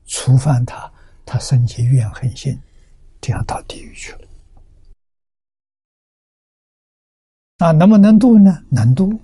[0.04, 0.92] 触犯他，
[1.24, 2.60] 他生起怨恨心，
[3.18, 4.28] 这样到地狱去了。
[7.56, 8.62] 啊，能不能度呢？
[8.68, 9.18] 能度。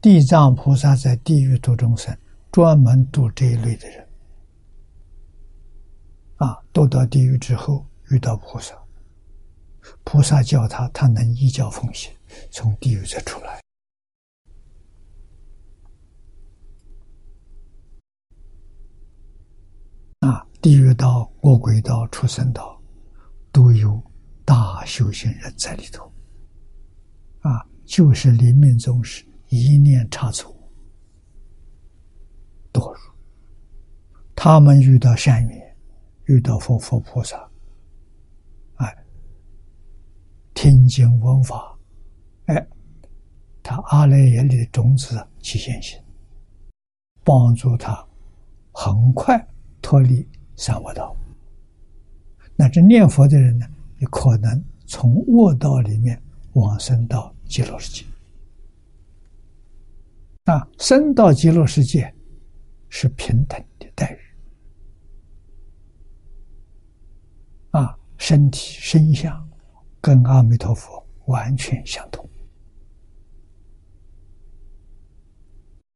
[0.00, 2.16] 地藏菩萨在地狱度众生，
[2.52, 4.08] 专门度这一类的人。
[6.36, 8.72] 啊，度到地狱之后遇到菩萨，
[10.04, 12.12] 菩萨教他，他能依教奉行，
[12.52, 13.60] 从地狱再出来。
[20.20, 22.80] 啊，地狱道、恶鬼道、畜生道，
[23.50, 24.00] 都有
[24.44, 26.04] 大修行人在里头。
[27.40, 30.54] 啊，就是临命终时一念差错
[32.72, 33.00] 堕入。
[34.34, 35.76] 他们遇到善缘，
[36.24, 37.36] 遇到佛佛菩萨，
[38.76, 38.96] 哎，
[40.54, 41.76] 听经闻法，
[42.46, 42.68] 哎，
[43.62, 46.00] 他阿赖耶里的种子起现行，
[47.24, 48.06] 帮助他
[48.72, 49.46] 很快。
[49.80, 51.16] 脱离三恶道，
[52.56, 53.66] 那这念佛的人呢，
[54.00, 56.20] 也可能从恶道里面
[56.54, 58.04] 往生到极乐世界。
[60.48, 62.10] 啊，生到极乐世界
[62.88, 64.18] 是平等的待遇，
[67.72, 69.46] 啊，身体身相
[70.00, 72.26] 跟阿弥陀佛完全相同，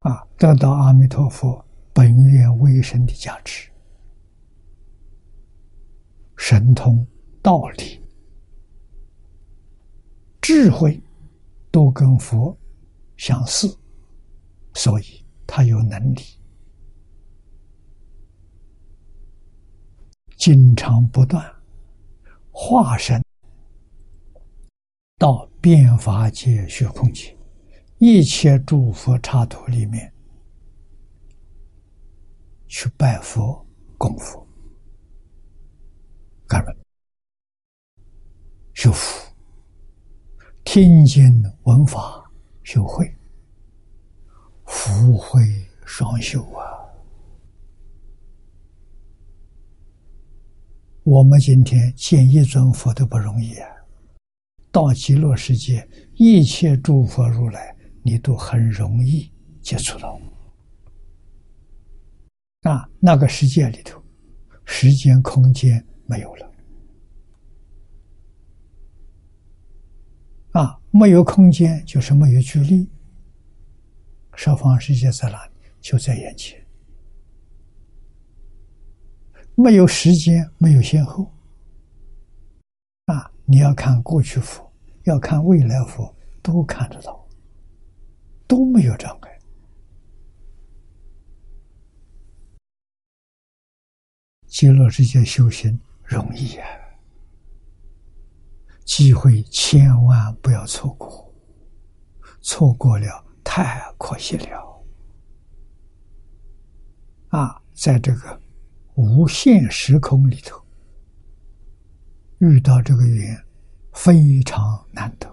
[0.01, 3.71] 啊，得到阿弥陀佛本愿威神的加持。
[6.37, 7.03] 神通、
[7.41, 7.99] 道理、
[10.39, 11.01] 智慧，
[11.71, 12.55] 都跟佛
[13.17, 13.75] 相似，
[14.75, 16.21] 所以他有能力，
[20.37, 21.43] 经常不断
[22.51, 23.23] 化身
[25.17, 27.37] 到变法界、虚空界
[27.99, 30.11] 一切诸佛刹土里面
[32.67, 33.65] 去拜佛、
[33.97, 34.45] 供佛。
[36.45, 36.75] 干人
[38.73, 39.33] 修福，
[40.63, 42.29] 听经闻法
[42.63, 43.15] 修慧，
[44.73, 45.39] 福慧
[45.85, 46.65] 双修啊！
[51.03, 53.69] 我们今天见一尊佛都不容易啊！
[54.71, 60.19] 到极乐世界，一切诸佛如来，你都很容易接触到。
[62.63, 64.03] 啊，那个世界里头，
[64.65, 65.85] 时间、空间。
[66.05, 66.51] 没有了，
[70.51, 72.85] 啊，没有空间就是没有距离。
[74.35, 75.51] 十方世界在哪里？
[75.81, 76.65] 就在眼前。
[79.55, 81.31] 没有时间，没有先后。
[83.05, 84.71] 啊，你要看过去佛，
[85.03, 87.27] 要看未来佛，都看得到，
[88.47, 89.39] 都没有障碍。
[94.47, 95.79] 极乐世界修行。
[96.05, 96.67] 容易啊！
[98.83, 101.33] 机会千万不要错过，
[102.41, 104.85] 错过了太可惜了。
[107.29, 108.39] 啊，在这个
[108.95, 110.63] 无限时空里头，
[112.37, 113.43] 遇到这个缘
[113.91, 115.27] 非常难得，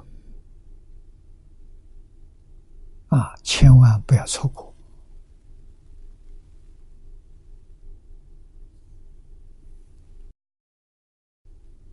[3.08, 4.74] 啊，千万不要错过。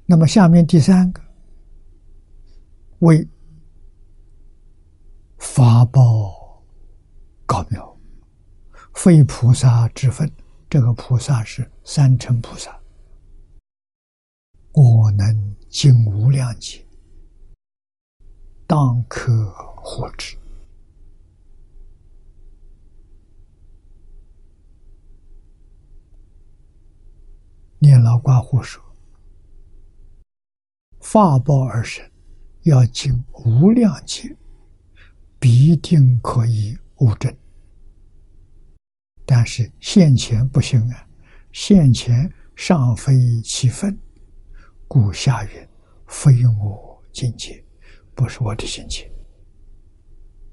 [0.05, 1.21] 那么，下面第三个
[2.99, 3.27] 为
[5.37, 6.63] 法宝
[7.45, 7.97] 高妙，
[8.93, 10.31] 非菩萨之分。
[10.69, 12.77] 这个菩萨是三乘菩萨，
[14.73, 16.85] 我能尽无量劫，
[18.65, 20.37] 当可获之。
[27.79, 28.83] 念老挂护说。
[30.99, 32.05] 法报而生，
[32.63, 34.35] 要经无量劫，
[35.39, 37.35] 必定可以悟证。
[39.25, 41.07] 但是现前不行啊，
[41.51, 43.97] 现前尚非其分，
[44.87, 45.67] 故下云
[46.07, 47.63] 非我境界，
[48.15, 49.11] 不是我的境界，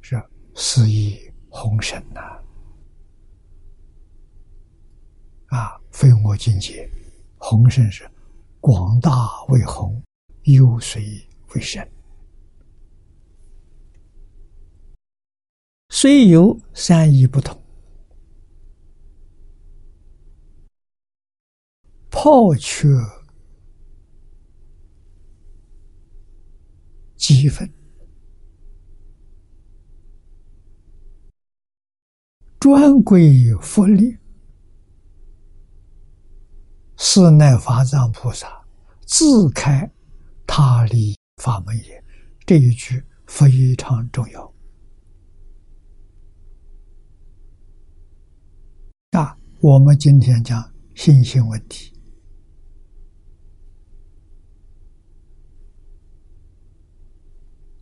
[0.01, 0.23] 是
[0.55, 1.19] 是以
[1.49, 2.21] 宏深呐，
[5.47, 6.91] 啊，非我境界，
[7.39, 8.11] 宏深是
[8.61, 9.11] 广大
[9.49, 10.03] 为宏。
[10.43, 11.91] 有水为深，
[15.97, 17.57] 虽有三义不同，
[22.11, 22.89] 抛却
[27.15, 27.73] 积分，
[32.59, 34.19] 专归佛力，
[36.97, 38.67] 是乃法藏菩萨
[39.07, 39.89] 自开。
[40.45, 42.05] 他离法门也，
[42.45, 44.54] 这一句非常重要。
[49.15, 50.61] 啊，我们今天讲
[50.97, 51.93] 信心问题。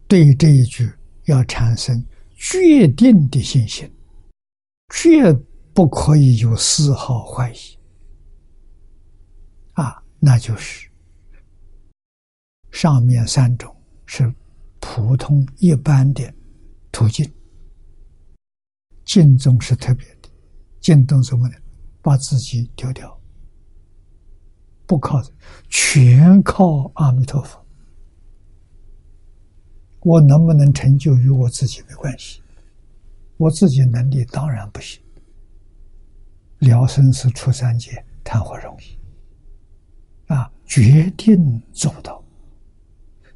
[0.06, 0.92] 对这一句
[1.24, 2.04] 要产生
[2.36, 3.90] 决定的信心，
[4.90, 5.32] 绝
[5.72, 7.78] 不可以有丝毫怀疑。
[9.72, 10.86] 啊，那就是。
[12.70, 13.74] 上面三种
[14.04, 14.30] 是
[14.80, 16.34] 普通一般的
[16.90, 17.26] 途径。
[19.06, 20.06] 敬宗是特别。
[20.82, 20.94] 的。
[20.94, 21.54] 净宗什么呢？
[22.02, 23.16] 把自己丢掉，
[24.86, 25.22] 不靠，
[25.68, 27.64] 全靠阿弥陀佛。
[30.00, 32.42] 我能不能成就与我自己没关系，
[33.36, 35.00] 我自己能力当然不行。
[36.58, 38.98] 了生死出三界谈何容易
[40.32, 40.52] 啊！
[40.64, 42.22] 决定做不到，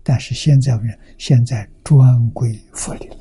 [0.03, 3.17] 但是现在人现在专归佛理了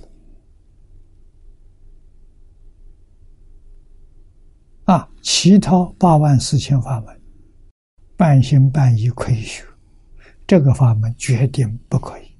[4.85, 5.09] 啊！
[5.25, 7.19] 其他八万四千法门，
[8.15, 9.65] 半信半疑可以学，
[10.45, 12.31] 这个法门决定不可以。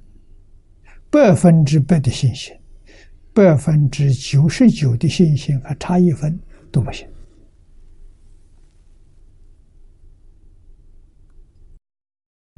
[1.10, 2.56] 百分之百的信心，
[3.34, 6.40] 百分之九十九的信心还差一分
[6.72, 7.08] 都不行。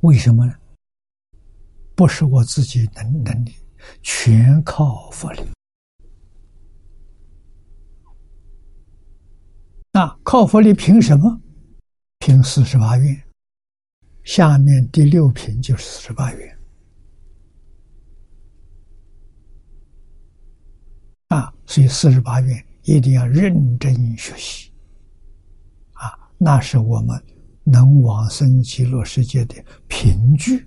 [0.01, 0.53] 为什么呢？
[1.95, 3.55] 不是我自己能能力，
[4.01, 5.39] 全靠佛力。
[9.98, 11.41] 那靠佛力凭什么？
[12.20, 13.24] 凭四十八愿。
[14.24, 16.60] 下面第六品就是四十八愿。
[21.30, 24.72] 啊，所以四十八愿一定要认真学习，
[25.93, 27.20] 啊，那是我们
[27.64, 29.56] 能往生极乐世界的
[29.88, 30.64] 凭据，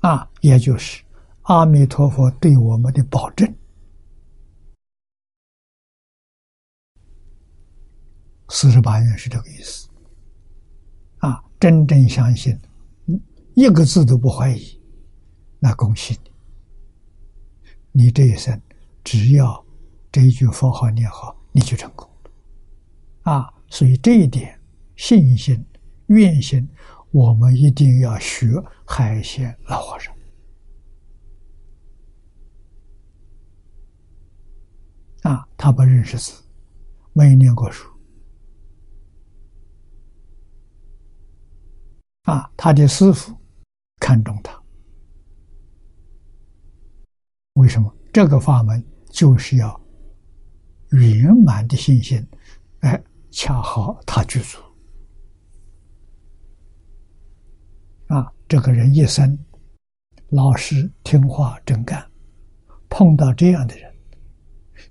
[0.00, 1.02] 啊，也就是
[1.44, 3.50] 阿弥陀佛对我们的保证。
[8.48, 9.88] 四十八愿是这个意思，
[11.18, 12.58] 啊，真正相信，
[13.54, 14.80] 一个字都不怀疑，
[15.58, 16.30] 那恭喜你。
[18.04, 18.60] 你这一生，
[19.02, 19.64] 只要
[20.10, 23.54] 这一句佛号念好，你就成功了啊！
[23.70, 24.60] 所以这一点
[24.96, 25.64] 信心、
[26.06, 26.68] 愿心，
[27.12, 28.48] 我们一定要学
[28.84, 30.14] 海鲜老和尚
[35.22, 35.48] 啊！
[35.56, 36.32] 他不认识字，
[37.12, 37.88] 没念过书
[42.24, 42.50] 啊！
[42.56, 43.34] 他的师傅
[44.00, 44.62] 看中他。
[47.54, 49.80] 为什么这个法门就是要
[50.90, 52.26] 圆满的信心？
[52.80, 54.58] 哎，恰好他具足
[58.08, 58.32] 啊！
[58.48, 59.38] 这个人一生
[60.28, 62.04] 老实听话真干，
[62.88, 63.94] 碰到这样的人，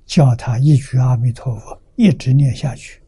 [0.06, 3.02] 叫他一句阿弥陀佛，一直念下去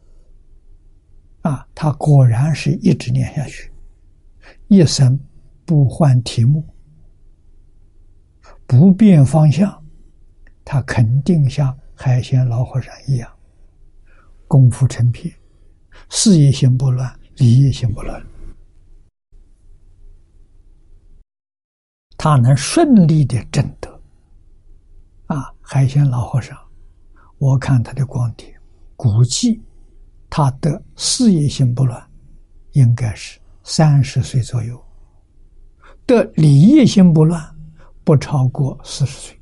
[1.42, 1.66] 啊！
[1.74, 3.70] 他果然是一直念下去，
[4.68, 5.18] 一生
[5.64, 6.64] 不换题目。
[8.66, 9.84] 不变方向，
[10.64, 13.30] 他肯定像海鲜老和尚一样，
[14.48, 15.32] 功夫成片，
[16.10, 18.20] 事业心不乱，理业心不乱，
[22.18, 23.88] 他能顺利的证得。
[25.26, 26.58] 啊，海鲜老和尚，
[27.38, 28.52] 我看他的光碟，
[28.96, 29.62] 估计
[30.28, 32.04] 他的事业心不乱，
[32.72, 33.38] 应该是
[33.68, 34.82] 三十岁左右，
[36.06, 37.54] 的理业心不乱。
[38.04, 39.40] 不超过四十岁，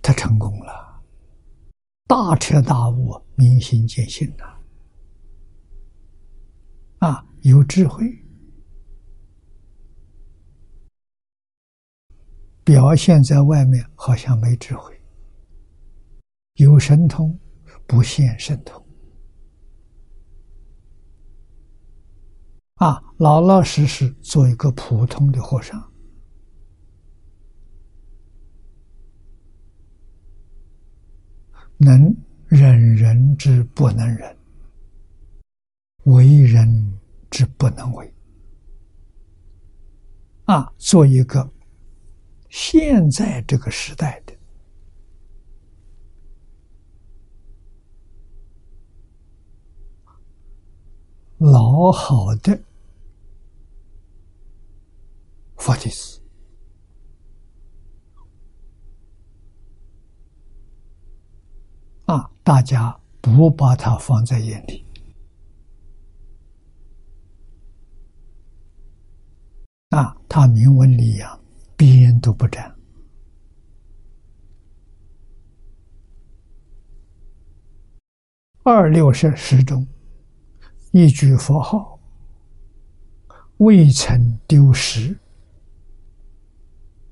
[0.00, 1.02] 他成功了，
[2.06, 4.60] 大彻大悟，明心见性了，
[7.00, 8.06] 啊，有智慧，
[12.62, 14.96] 表现在外面好像没智慧，
[16.58, 17.36] 有神通，
[17.84, 18.85] 不现神通。
[22.76, 25.82] 啊，老老实实做一个普通的和尚，
[31.78, 32.14] 能
[32.46, 34.36] 忍人之不能忍，
[36.04, 37.00] 为人
[37.30, 38.14] 之不能为。
[40.44, 41.50] 啊，做一个
[42.50, 44.34] 现在这个时代的
[51.38, 52.65] 老好的。
[55.56, 56.20] 佛弟子
[62.06, 64.86] 啊，大家不把他放在眼里
[69.90, 71.40] 啊，他明文里扬，
[71.76, 72.72] 边都不沾。
[78.62, 79.86] 二六十时中，
[80.92, 81.98] 一句佛号，
[83.58, 85.18] 未曾丢失。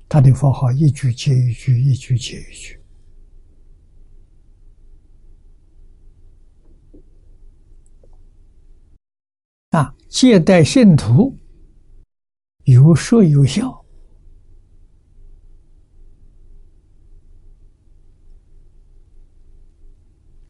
[0.07, 2.79] 他的佛号一句接一句，一句接一句。
[9.71, 11.37] 啊，接待信徒
[12.63, 13.83] 有说有笑，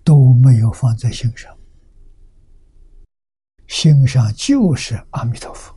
[0.04, 1.58] 都没有放在心上，
[3.68, 5.75] 心上就是阿弥陀佛，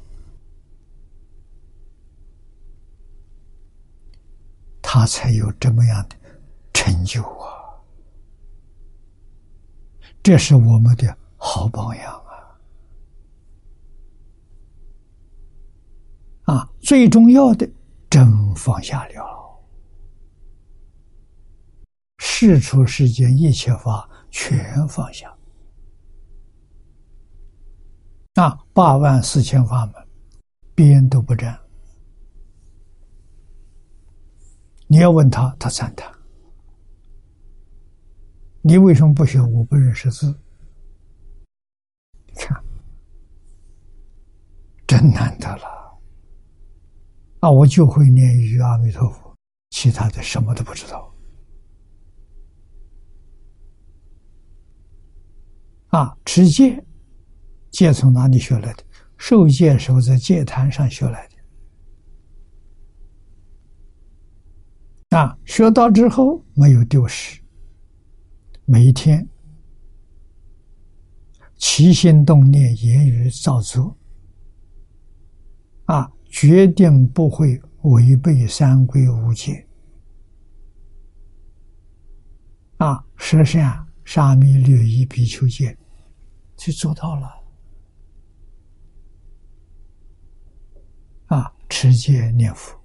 [4.91, 6.17] 他才有这么样的
[6.73, 7.77] 成就啊！
[10.23, 12.11] 这是我们的好榜样。
[16.47, 17.69] 啊，啊最重要的，
[18.09, 19.61] 真放下了，
[22.17, 25.31] 事出世间一切法全放下。
[28.37, 29.95] 啊，八万四千法门，
[30.75, 31.61] 边都不沾。
[34.91, 36.11] 你要问他，他赞叹。
[38.63, 39.39] 你为什么不学？
[39.41, 40.35] 我不认识字。
[42.35, 42.59] 看，
[44.87, 46.01] 真难得了。
[47.41, 49.37] 啊，我就会念一句阿弥陀佛，
[49.71, 51.15] 其他的什么都不知道。
[55.89, 56.83] 啊，持戒，
[57.71, 58.85] 戒从哪里学来的？
[59.19, 61.38] 受戒时候在戒坛上学来的。
[65.11, 67.41] 啊，学到之后没有丢失，
[68.65, 69.29] 每一天
[71.57, 73.97] 起心动念、言语造作，
[75.85, 76.11] 啊。
[76.31, 79.67] 决定不会违背三规五戒，
[82.77, 85.75] 啊，十善、沙弥、律仪、比丘戒，
[86.55, 87.27] 就做到了。
[91.29, 92.78] 啊，持戒念佛，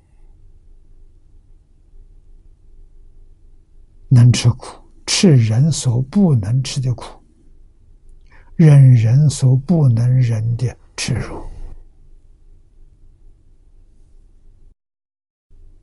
[4.14, 7.19] 能吃苦，吃人所不能吃的苦，
[8.56, 11.41] 忍人所不能忍的耻辱。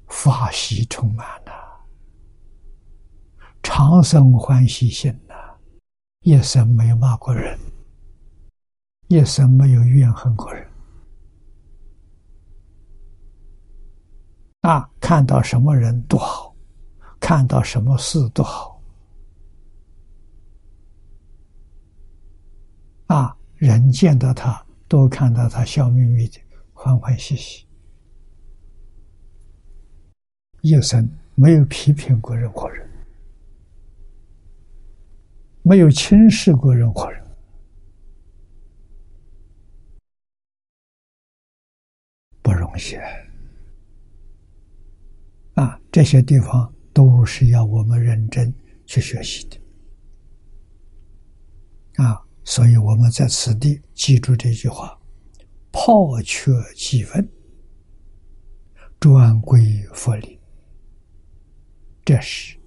[0.07, 1.52] 法喜充满了，
[3.62, 5.35] 长生欢喜心呐，
[6.20, 7.59] 一生没有骂过人，
[9.09, 10.69] 一生没有怨恨过人。
[14.62, 16.49] 啊，看到什么人都好，
[17.20, 18.82] 看到什么事都好。
[23.06, 26.40] 啊，人见到他都看到他笑眯眯的，
[26.72, 27.66] 欢欢喜喜。
[30.62, 32.88] 一生没有批评过任何人，
[35.62, 37.24] 没有轻视过任何人，
[42.42, 42.94] 不容易
[45.55, 45.80] 啊！
[45.90, 48.52] 这些地方都是要我们认真
[48.86, 49.58] 去学习的
[52.04, 52.22] 啊！
[52.44, 54.98] 所以我们在此地记住这句话：
[55.70, 57.28] 抛却几分，
[58.98, 60.40] 专归佛理。
[62.04, 62.58] 这是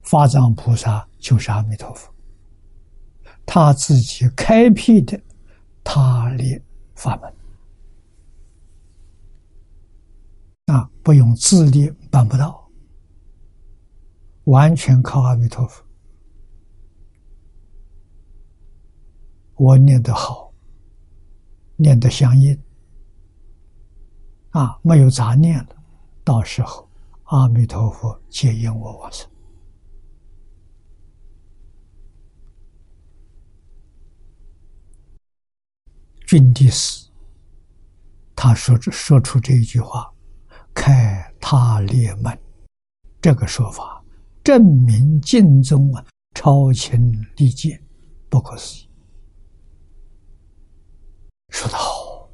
[0.00, 2.12] 法藏菩萨，就是阿弥陀佛，
[3.46, 5.18] 他自己开辟的
[5.82, 6.60] 他力
[6.94, 7.32] 法门
[10.76, 12.67] 啊，不用自力办不到，
[14.48, 15.84] 完全靠阿弥陀佛。
[19.56, 20.52] 我念得好，
[21.76, 22.58] 念得相应
[24.50, 25.76] 啊，没有杂念了，
[26.24, 26.88] 到时候。
[27.24, 29.28] 阿弥陀佛，接引我往生。
[36.26, 37.06] 君地师，
[38.34, 40.10] 他说说出这一句话，
[40.72, 42.40] 开他列门，
[43.20, 43.97] 这个说法
[44.48, 46.02] 证明净宗啊
[46.34, 47.78] 超情利剑，
[48.30, 48.88] 不可思议。
[51.50, 52.26] 说得好，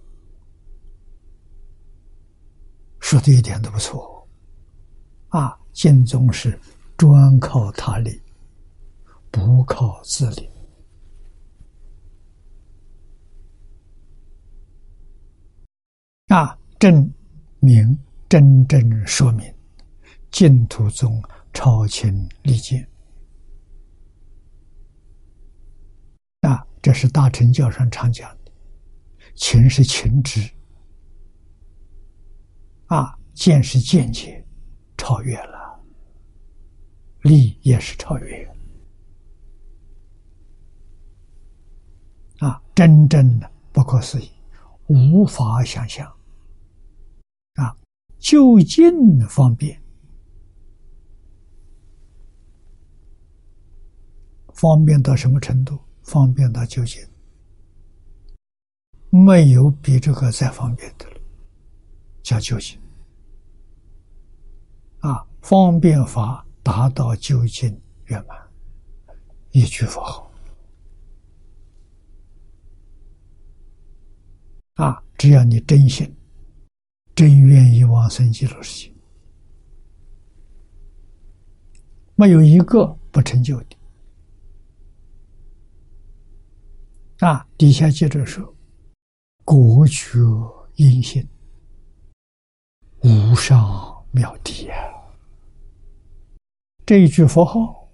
[3.00, 4.28] 说的一点都不错。
[5.30, 6.56] 啊，净宗是
[6.96, 8.22] 专靠他力，
[9.32, 10.48] 不靠自力。
[16.28, 17.12] 啊，证
[17.58, 19.52] 明真正说明
[20.30, 21.20] 净土宗
[21.54, 22.12] 超前
[22.42, 22.86] 利剑。
[26.42, 28.52] 啊，这是大乘教上常讲的，
[29.34, 30.50] 情是情知，
[32.88, 34.44] 啊，见是见解。
[34.96, 35.78] 超越了，
[37.22, 38.54] 力也是超越
[42.38, 42.62] 啊！
[42.74, 44.30] 真正的不可思议，
[44.86, 46.10] 无法想象。
[47.56, 47.76] 啊，
[48.18, 49.78] 就近方便，
[54.54, 55.78] 方便到什么程度？
[56.02, 57.02] 方便到就近，
[59.10, 61.20] 没有比这个再方便的了，
[62.22, 62.78] 叫究竟。
[65.00, 68.38] 啊，方便法达到就近圆满，
[69.50, 70.30] 一句佛号。
[74.74, 76.14] 啊，只要你真心。
[77.14, 78.94] 真愿意往生极乐世界，
[82.16, 83.76] 没有一个不成就的。
[87.24, 88.54] 啊，底下接着说
[89.46, 90.18] ：“国觉
[90.74, 91.26] 因性，
[93.00, 94.76] 无上妙谛啊！”
[96.84, 97.88] 这一句佛号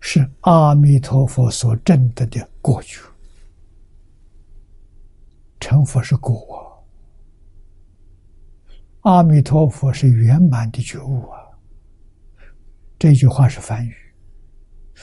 [0.00, 3.00] 是阿弥陀佛所证得的果觉。
[5.60, 6.84] 成佛是果，
[9.02, 11.38] 阿弥陀佛是圆满的觉悟啊。
[12.98, 13.94] 这句话是梵语，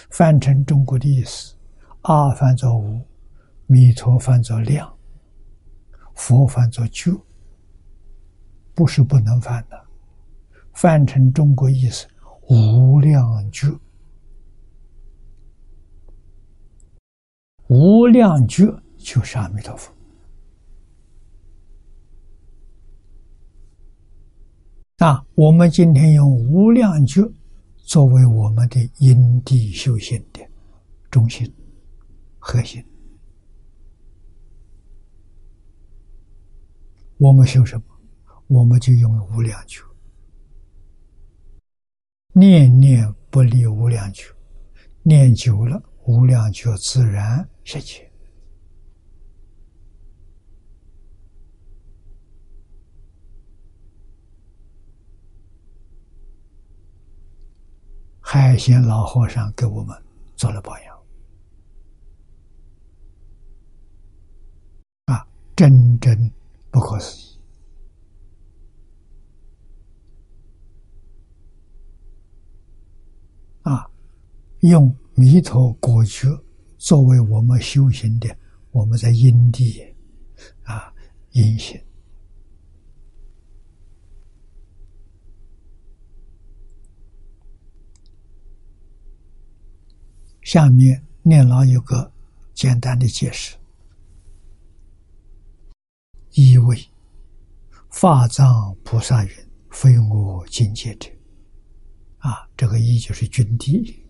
[0.10, 1.56] 翻成中国的意思：
[2.02, 3.02] 阿翻作无，
[3.68, 4.92] 弥陀翻作量，
[6.16, 7.12] 佛翻作觉，
[8.74, 9.80] 不是不能翻的。
[10.74, 12.08] 翻成中国意思，
[12.50, 13.68] 无量觉，
[17.68, 18.66] 无量觉
[18.98, 19.94] 就是阿弥陀佛。
[24.98, 27.22] 啊，我们今天用无量觉
[27.84, 30.42] 作为我们的因地修行的
[31.12, 31.54] 中心
[32.40, 32.84] 核心。
[37.18, 37.84] 我们修什么？
[38.48, 39.82] 我们就用无量觉，
[42.34, 44.34] 念念不离无量觉，
[45.04, 48.13] 念久了，无量觉自然实现。
[58.36, 59.96] 海贤老和尚给我们
[60.36, 61.00] 做了榜样，
[65.06, 66.32] 啊，真真
[66.72, 67.40] 不可思议！
[73.62, 73.88] 啊，
[74.62, 76.28] 用弥陀果觉
[76.80, 78.36] 作为我们修行的，
[78.72, 79.80] 我们在因地
[80.64, 80.92] 啊
[81.34, 81.80] 因行。
[90.44, 92.12] 下面念老有个
[92.54, 93.56] 简单的解释：
[96.32, 96.78] 一为
[97.90, 99.32] 法藏菩萨云
[99.72, 101.10] ：“非我境界者。”
[102.20, 104.06] 啊，这个一就是君地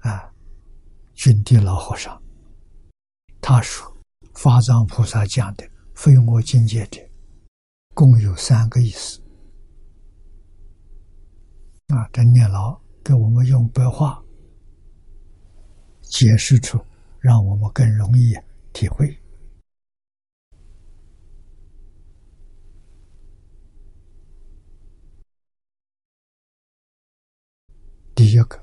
[0.00, 0.32] 啊，
[1.14, 2.22] 君地老和尚
[3.40, 3.96] 他说
[4.34, 7.00] ：“法藏菩萨讲的‘非我境界者’，
[7.94, 9.20] 共有三个意思。”
[11.94, 12.85] 啊，这念老。
[13.06, 14.20] 给我们用白话
[16.02, 16.76] 解释出，
[17.20, 18.36] 让我们更容易
[18.72, 19.16] 体会。
[28.12, 28.60] 第一个，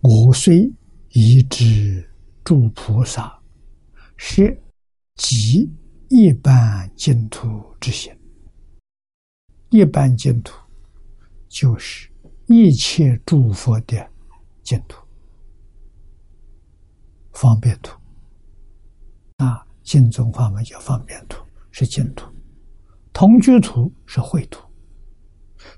[0.00, 0.70] 我虽
[1.12, 2.06] 已知
[2.44, 3.42] 诸菩萨
[4.18, 4.62] 是
[5.14, 5.66] 即
[6.10, 7.48] 一般净土
[7.80, 8.14] 之行，
[9.70, 10.67] 一般净土。
[11.48, 12.10] 就是
[12.46, 14.10] 一切诸佛的
[14.62, 15.02] 净土、
[17.32, 17.98] 方便土。
[19.38, 22.26] 啊，净宗法门叫方便土，是净土；
[23.12, 24.68] 同居土是秽土，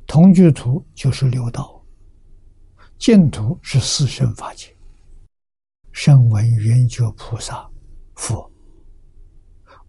[0.06, 1.84] 同居土就是六道，
[2.98, 4.74] 净土是四圣法界，
[5.92, 7.70] 声闻缘觉菩萨
[8.14, 8.50] 佛，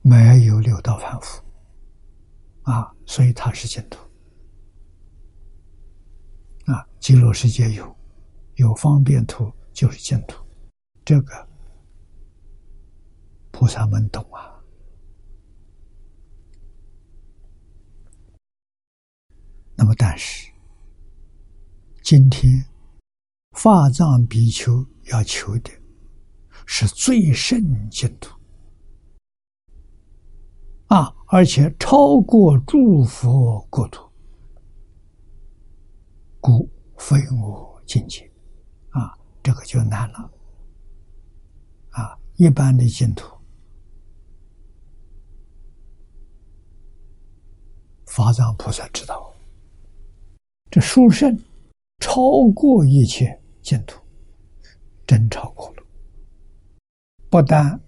[0.02, 1.42] 没有六道凡夫。
[2.64, 3.98] 啊，所以它是净土。
[7.02, 7.96] 极乐世界有
[8.58, 10.46] 有方便土，就是净土。
[11.04, 11.48] 这个
[13.50, 14.54] 菩萨们懂啊。
[19.76, 20.48] 那么，但是
[22.04, 22.64] 今天
[23.58, 25.72] 法藏比丘要求的
[26.68, 27.60] 是最胜
[27.90, 28.38] 净土
[30.86, 34.08] 啊，而且超过诸佛国土。
[36.40, 36.70] 故
[37.02, 38.32] 非我境界，
[38.92, 40.32] 啊，这个就难了，
[41.90, 43.36] 啊，一般的净土，
[48.06, 49.34] 法藏菩萨知道，
[50.70, 51.36] 这殊胜
[51.98, 54.00] 超过一切净土，
[55.08, 55.84] 真超过了。
[57.32, 57.82] 不但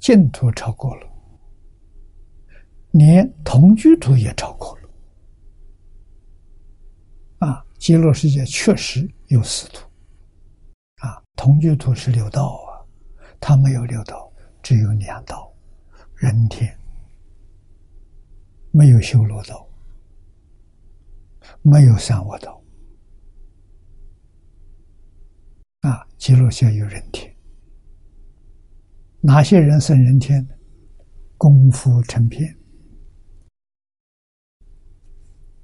[0.00, 1.06] 净土超过了，
[2.92, 4.82] 连同居土也超过了。
[7.38, 9.84] 啊，极乐世界确实有四土，
[11.00, 12.78] 啊，同居土是六道啊，
[13.40, 14.32] 它没有六道，
[14.62, 15.52] 只有两道，
[16.14, 16.78] 人天，
[18.70, 19.68] 没有修罗道，
[21.60, 22.62] 没有三恶道。
[25.80, 27.34] 啊，极乐下有人天，
[29.20, 30.46] 哪些人生人天？
[31.36, 32.56] 功夫成片，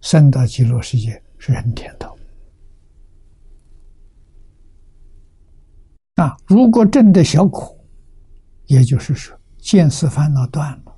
[0.01, 2.17] 生到极乐世界是人天道。
[6.17, 7.79] 啊，如果真的小苦，
[8.67, 10.97] 也就是说见思烦恼断了，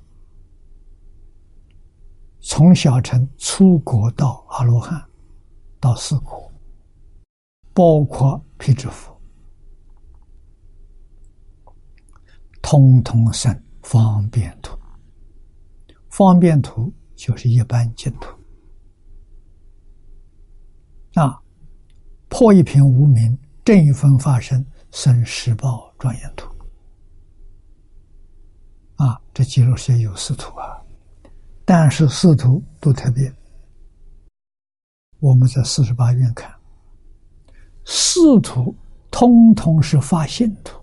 [2.39, 4.99] 从小乘出国到阿罗汉，
[5.79, 6.51] 到四苦，
[7.71, 9.15] 包括辟支佛。
[12.61, 14.75] 通通生方便土，
[16.09, 18.29] 方便土就是一般净土
[21.19, 21.39] 啊。
[22.31, 26.47] 破一品无名，正一分发生，生十报庄严土
[28.95, 29.21] 啊。
[29.33, 30.81] 这记录是有四图啊，
[31.65, 33.31] 但是四图都特别。
[35.19, 36.49] 我们在四十八院看，
[37.85, 38.73] 四图
[39.11, 40.81] 通通是发现图。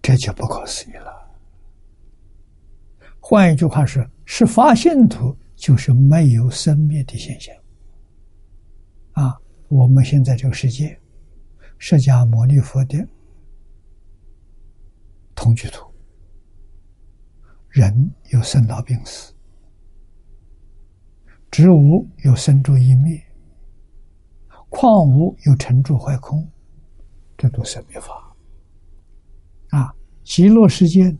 [0.00, 1.29] 这就不可思议了。
[3.20, 7.54] 换一句话说，是发现图就是没有生灭的现象。
[9.12, 9.38] 啊，
[9.68, 10.98] 我们现在这个世界，
[11.78, 13.06] 释迦牟尼佛的
[15.34, 15.86] 同居图，
[17.68, 19.32] 人有生老病死，
[21.50, 23.22] 植物有生住异灭，
[24.68, 26.48] 矿物有成住坏空，
[27.36, 28.34] 这都是灭法。
[29.68, 29.94] 啊。
[30.22, 31.16] 极乐世界，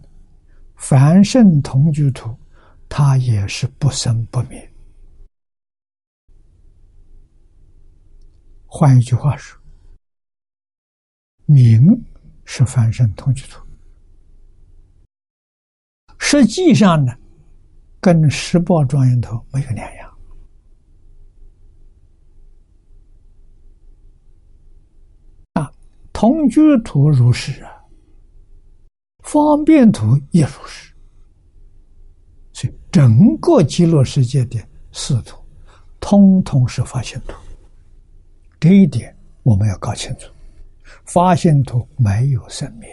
[0.81, 2.35] 凡圣同居土，
[2.89, 4.73] 它也是不生不灭。
[8.67, 9.61] 换一句话说，
[11.45, 11.81] 名
[12.47, 13.63] 是凡圣同居土，
[16.19, 17.13] 实际上呢，
[18.01, 20.19] 跟十报庄严土没有两样。
[25.53, 25.71] 啊，
[26.11, 27.80] 同居土如是啊。
[29.23, 30.93] 方便图也如是，
[32.53, 34.59] 所以整个极乐世界的
[34.93, 35.37] 四图，
[36.01, 37.35] 通通是发现图。
[38.59, 40.31] 这一点我们要搞清楚。
[41.05, 42.89] 发现图没有生灭，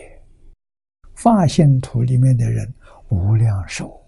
[1.14, 2.72] 发现图里面的人
[3.10, 4.00] 无量寿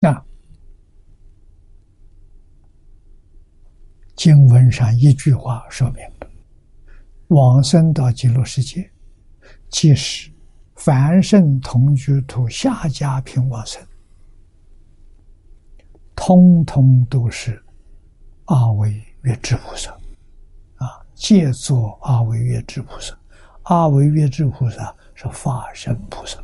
[0.00, 0.24] 那。
[4.24, 6.30] 经文上一句话说明了：
[7.26, 8.90] 往生到极乐世界，
[9.68, 10.32] 即使
[10.76, 13.86] 凡圣同居土下家品往生，
[16.16, 17.62] 通通都是
[18.46, 19.90] 阿维月智菩萨
[20.76, 23.14] 啊，借作阿维月智菩萨。
[23.64, 26.42] 阿维月智菩萨是法身菩萨。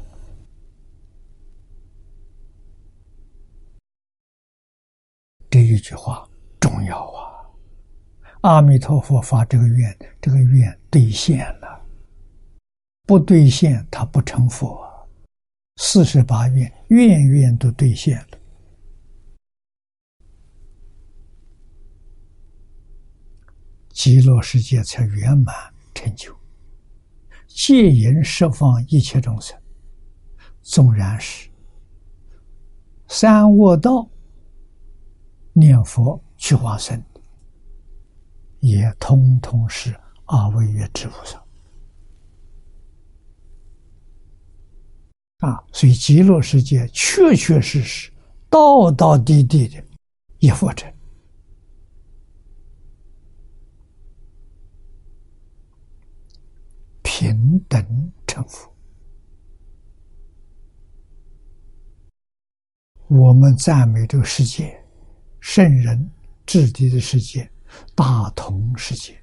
[5.48, 6.28] 这一句话
[6.60, 7.29] 重要啊！
[8.42, 11.86] 阿弥陀佛发这个愿，这个愿兑现了。
[13.06, 14.80] 不兑现，他不成佛。
[15.76, 18.38] 四十八愿，愿愿都兑现了。
[23.90, 25.54] 极乐世界才圆满
[25.92, 26.34] 成就。
[27.46, 29.54] 戒淫释放一切众生，
[30.62, 31.50] 纵然是
[33.06, 34.08] 三恶道
[35.52, 37.02] 念佛去往生。
[38.60, 41.42] 也通通是阿惟越之菩萨
[45.38, 45.64] 啊！
[45.72, 48.12] 所以极乐世界确确实实、
[48.50, 49.82] 道道地地的
[50.38, 50.86] 一佛者，
[57.02, 58.70] 平等成佛。
[63.08, 64.78] 我们赞美这个世界，
[65.40, 66.08] 圣人
[66.46, 67.49] 治地的世界。
[67.94, 69.18] 大同世界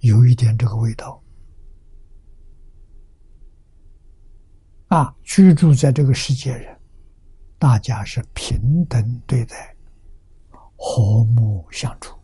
[0.00, 1.20] 有一点这个味道。
[4.88, 6.78] 啊居住在这个世界上
[7.58, 9.74] 大家是平等对待
[10.76, 12.16] 和睦相处。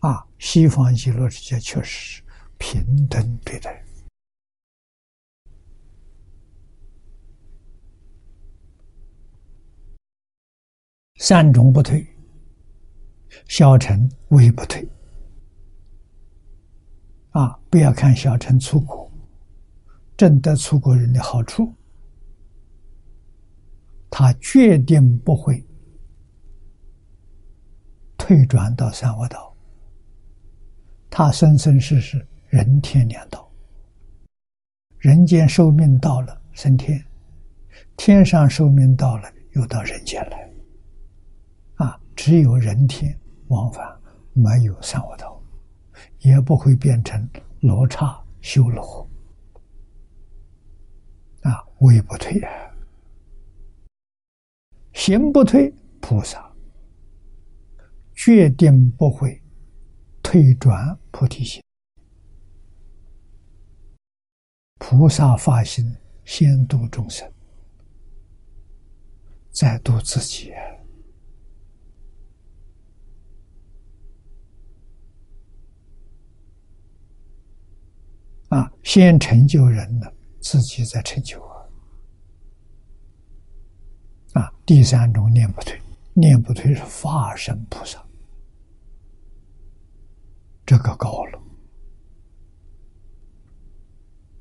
[0.00, 2.22] 啊西方极乐世界确实是
[2.58, 3.82] 平等对待。
[11.22, 12.04] 善终不退
[13.48, 14.86] 小乘唯不退。
[17.30, 19.10] 啊，不要看小乘出国，
[20.16, 21.72] 挣得出国人的好处，
[24.10, 25.64] 他决定不会
[28.18, 29.54] 退转到三恶道。
[31.08, 33.50] 他生生世世人天两道，
[34.98, 37.02] 人间寿命到了升天，
[37.96, 40.50] 天上寿命到了又到人间来。
[41.76, 43.18] 啊，只有人天
[43.52, 43.86] 往返，
[44.32, 45.40] 没有三恶道，
[46.20, 47.28] 也不会变成
[47.60, 49.08] 罗刹修罗。
[51.42, 52.50] 啊，位不退啊，
[54.92, 56.52] 行不退，菩萨
[58.14, 59.38] 决定不会。
[60.22, 61.62] 退转菩提心，
[64.78, 67.30] 菩萨发心先度众生，
[69.50, 70.50] 再度自己
[78.52, 78.70] 啊！
[78.82, 81.70] 先成就人了，自己再成就我！
[84.34, 85.80] 啊，第三种念不退，
[86.12, 87.98] 念不退是化身菩萨。
[90.66, 91.42] 这个高了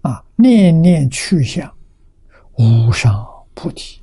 [0.01, 0.25] 啊！
[0.35, 1.73] 念念去向
[2.57, 4.01] 无上菩提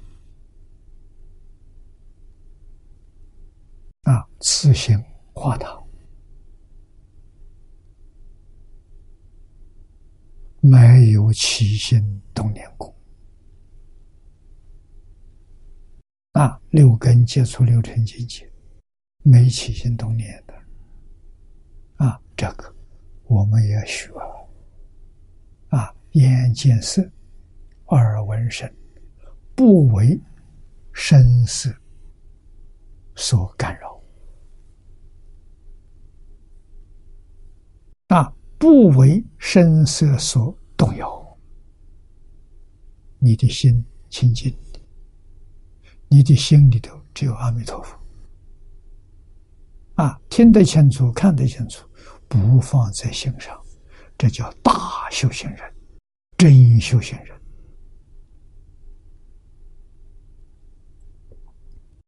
[4.05, 5.05] 啊，此行
[5.35, 5.79] 化他，
[10.71, 12.95] 没有起心动念过
[16.33, 16.61] 啊！
[16.69, 18.47] 六根接触六尘境界，
[19.23, 20.55] 没起心动念的。
[22.05, 22.71] 啊，这个
[23.25, 24.13] 我们也学
[25.71, 27.03] 啊，眼见色，
[27.87, 28.71] 耳闻声，
[29.57, 30.21] 不为
[30.93, 31.75] 声色
[33.17, 34.03] 所干扰，
[38.09, 41.39] 啊，不为声色所动摇，
[43.19, 44.55] 你的心清净，
[46.09, 47.97] 你的心里头只有阿弥陀佛，
[49.95, 51.87] 啊，听得清楚，看得清楚。
[52.31, 53.59] 不放在心上，
[54.19, 55.75] 这叫大修行人，
[56.37, 57.41] 真修行人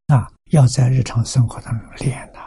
[0.09, 0.31] 啊！
[0.51, 2.41] 要在日常生活当中练呐，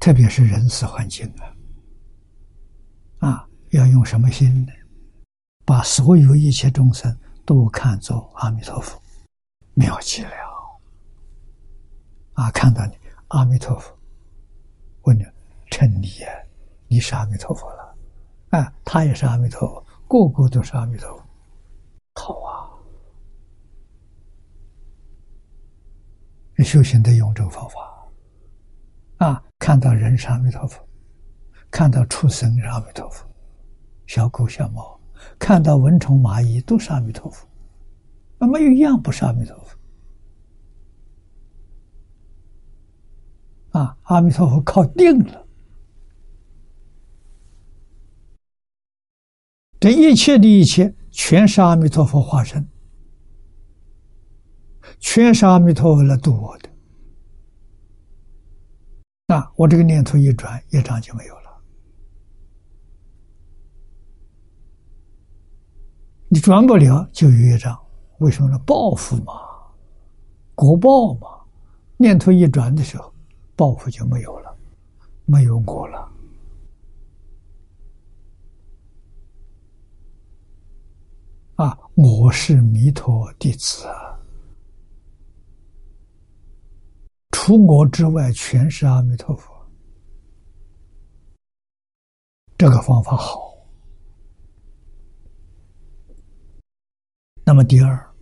[0.00, 1.51] 特别是人事环境啊，
[3.26, 4.72] 啊，要用什么心呢？
[5.64, 9.00] 把所有一切众生都看作阿弥陀佛，
[9.74, 10.30] 妙极了
[12.34, 12.50] 啊！
[12.50, 13.96] 看到你，阿弥陀佛，
[15.02, 15.24] 问你。
[15.70, 16.28] 称你呀，
[16.86, 17.96] 你是阿弥陀佛了，
[18.50, 21.24] 啊，他也是阿弥陀佛，个个都是阿弥陀佛，
[22.14, 22.68] 好啊！
[26.62, 30.86] 修行的用这个方法，啊，看到人是阿弥陀佛，
[31.72, 33.26] 看到畜生是阿弥陀佛，
[34.06, 35.00] 小狗小猫，
[35.38, 37.48] 看到蚊虫蚂蚁都是阿弥陀佛，
[38.38, 39.78] 那没有一样不是阿弥陀佛。
[43.78, 45.46] 啊，阿弥陀佛靠定了。
[49.80, 52.68] 这一切的一切，全是阿弥陀佛化身，
[55.00, 56.68] 全是阿弥陀佛来度我的。
[59.26, 61.41] 那我这个念头一转，业障就没有了。
[66.32, 67.78] 你转不了，就有业障。
[68.20, 68.58] 为什么呢？
[68.60, 69.34] 报复嘛，
[70.54, 71.28] 果报嘛。
[71.98, 73.12] 念头一转的时候，
[73.54, 74.56] 报复就没有了，
[75.26, 76.10] 没有果了。
[81.56, 81.78] 啊！
[81.96, 84.18] 我是弥陀弟子啊，
[87.32, 89.52] 除我之外全是阿弥陀佛。
[92.56, 93.51] 这个方法好。
[97.52, 98.14] 那么第二，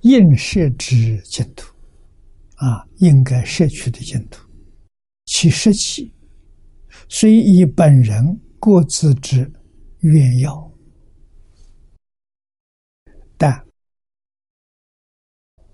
[0.00, 1.72] 应摄之净土
[2.56, 4.50] 啊，应该摄取的净土，
[5.26, 6.12] 其实起
[7.08, 9.48] 虽以本人各自之。
[10.00, 10.72] 愿要，
[13.36, 13.64] 但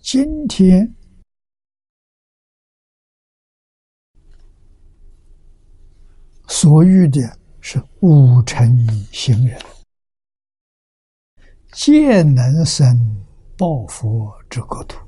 [0.02, 0.94] 今天
[6.48, 7.20] 所遇的
[7.62, 8.76] 是五尘
[9.10, 9.58] 行人，
[11.78, 13.22] 皆能生
[13.54, 14.98] 报佛之国土，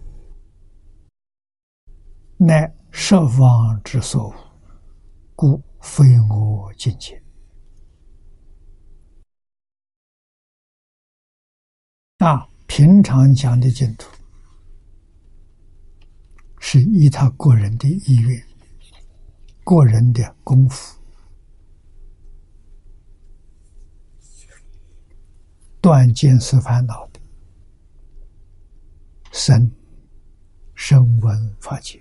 [2.37, 4.35] 乃十方之所无
[5.35, 7.21] 故非我境界。
[12.19, 14.07] 啊，平常讲的净土，
[16.59, 18.47] 是依他个人的意愿、
[19.65, 20.98] 个人的功夫，
[25.89, 27.21] 断见思烦恼的
[29.33, 29.73] 生
[30.75, 31.99] 声闻法界；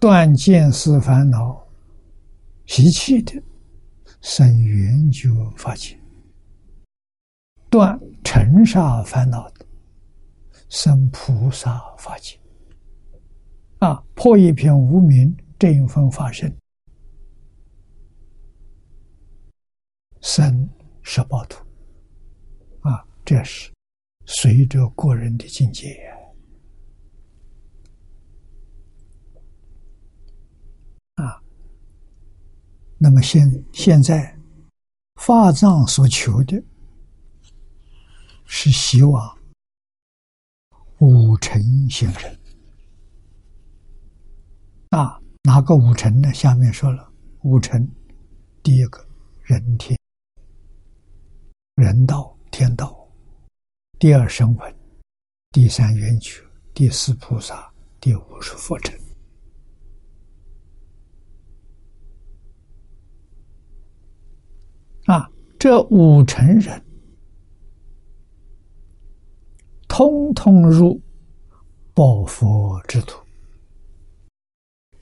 [0.00, 1.64] 断见思烦恼
[2.66, 3.40] 习气的
[4.20, 5.96] 生圆觉法界；
[7.70, 9.64] 断尘沙烦恼的
[10.68, 12.36] 生菩萨法界。
[13.78, 14.04] 啊！
[14.16, 16.52] 破一片无名，这一分发生，
[20.20, 20.68] 生
[21.00, 21.64] 十报图。
[23.24, 23.72] 这是
[24.26, 25.94] 随着个人的境界。
[31.14, 31.42] 啊，
[32.98, 34.36] 那么现现在
[35.16, 36.62] 法藏所求的，
[38.44, 39.38] 是希望
[40.98, 42.38] 五尘行人。
[44.90, 46.32] 啊，哪个五尘呢？
[46.32, 47.12] 下面说了，
[47.42, 47.88] 五尘，
[48.62, 49.06] 第一个
[49.42, 49.98] 人天，
[51.76, 53.01] 人道天道；
[54.02, 54.76] 第二声闻，
[55.52, 56.42] 第三缘觉，
[56.74, 58.98] 第四菩萨，第五是佛尘。
[65.04, 66.84] 啊，这五成人，
[69.86, 71.00] 通通入
[71.94, 73.24] 报佛之土。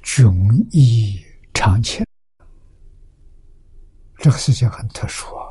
[0.03, 0.31] 迥
[0.73, 1.19] 异
[1.55, 2.05] 常情，
[4.19, 5.50] 这个事情很特殊啊，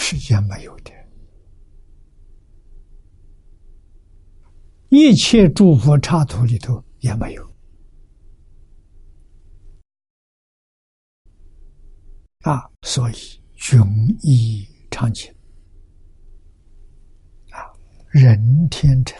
[0.00, 0.90] 世间没有的，
[4.88, 7.54] 一切诸佛刹土里头也没有
[12.40, 13.14] 啊，所以
[13.56, 13.86] 迥
[14.22, 15.32] 异常情
[17.50, 17.70] 啊，
[18.08, 19.16] 人天成。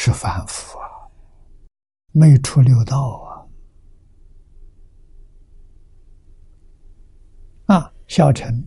[0.00, 1.10] 是凡夫啊，
[2.12, 3.44] 没出六道
[7.66, 7.74] 啊！
[7.74, 8.64] 啊，小乘。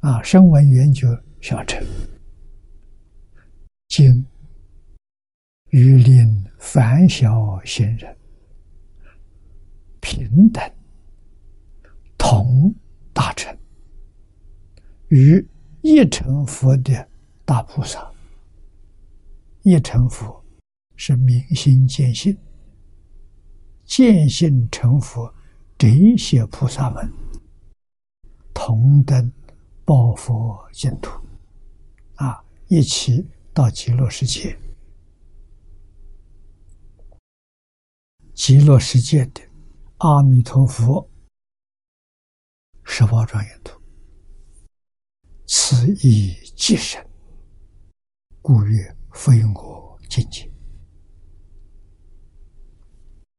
[0.00, 1.08] 啊，声闻缘觉
[1.40, 1.84] 小乘，
[3.88, 4.24] 今
[5.70, 8.16] 欲令凡小行人
[10.00, 10.62] 平等
[12.16, 12.72] 同
[13.12, 13.58] 大乘，
[15.08, 15.44] 与
[15.82, 17.08] 一成佛的
[17.44, 18.08] 大菩萨。
[19.62, 20.44] 一成佛
[20.96, 22.38] 是明心见性，
[23.84, 25.34] 见性成佛，
[25.78, 27.08] 这些菩萨们
[28.52, 29.32] 同登
[29.84, 31.10] 报佛净土，
[32.16, 33.24] 啊，一起
[33.54, 34.58] 到极乐世界。
[38.34, 39.40] 极乐世界的
[39.98, 41.08] 阿弥陀佛
[42.82, 43.80] 十八庄严土，
[45.46, 47.02] 此意即深，
[48.42, 48.94] 故曰。
[49.10, 50.48] 非我境界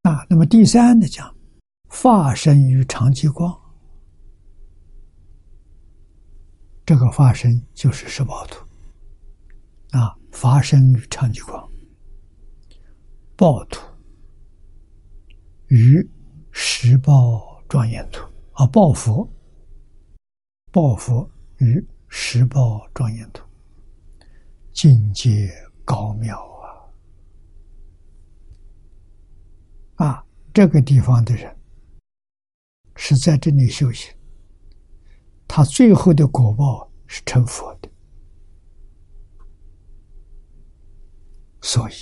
[0.01, 0.25] 啊！
[0.29, 1.07] 那么第三呢？
[1.07, 1.33] 讲
[1.89, 3.53] 化身于长吉光，
[6.85, 8.63] 这个化身就是十宝图
[9.91, 10.15] 啊！
[10.31, 11.69] 化身于长吉光，
[13.35, 13.81] 暴徒
[15.67, 16.07] 与
[16.51, 18.65] 十报庄严图啊！
[18.67, 19.27] 报佛，
[20.71, 23.43] 报佛与十报庄严图
[24.71, 25.49] 境界。
[25.89, 26.37] 高妙
[29.97, 30.05] 啊！
[30.05, 31.58] 啊，这个地方的人
[33.01, 34.13] 是在这里修行，
[35.47, 37.89] 他最后的果报是成佛的，
[41.61, 41.93] 所以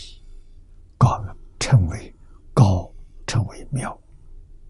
[0.97, 1.23] 高
[1.59, 2.15] 称为
[2.51, 2.91] 高，
[3.27, 3.91] 称为妙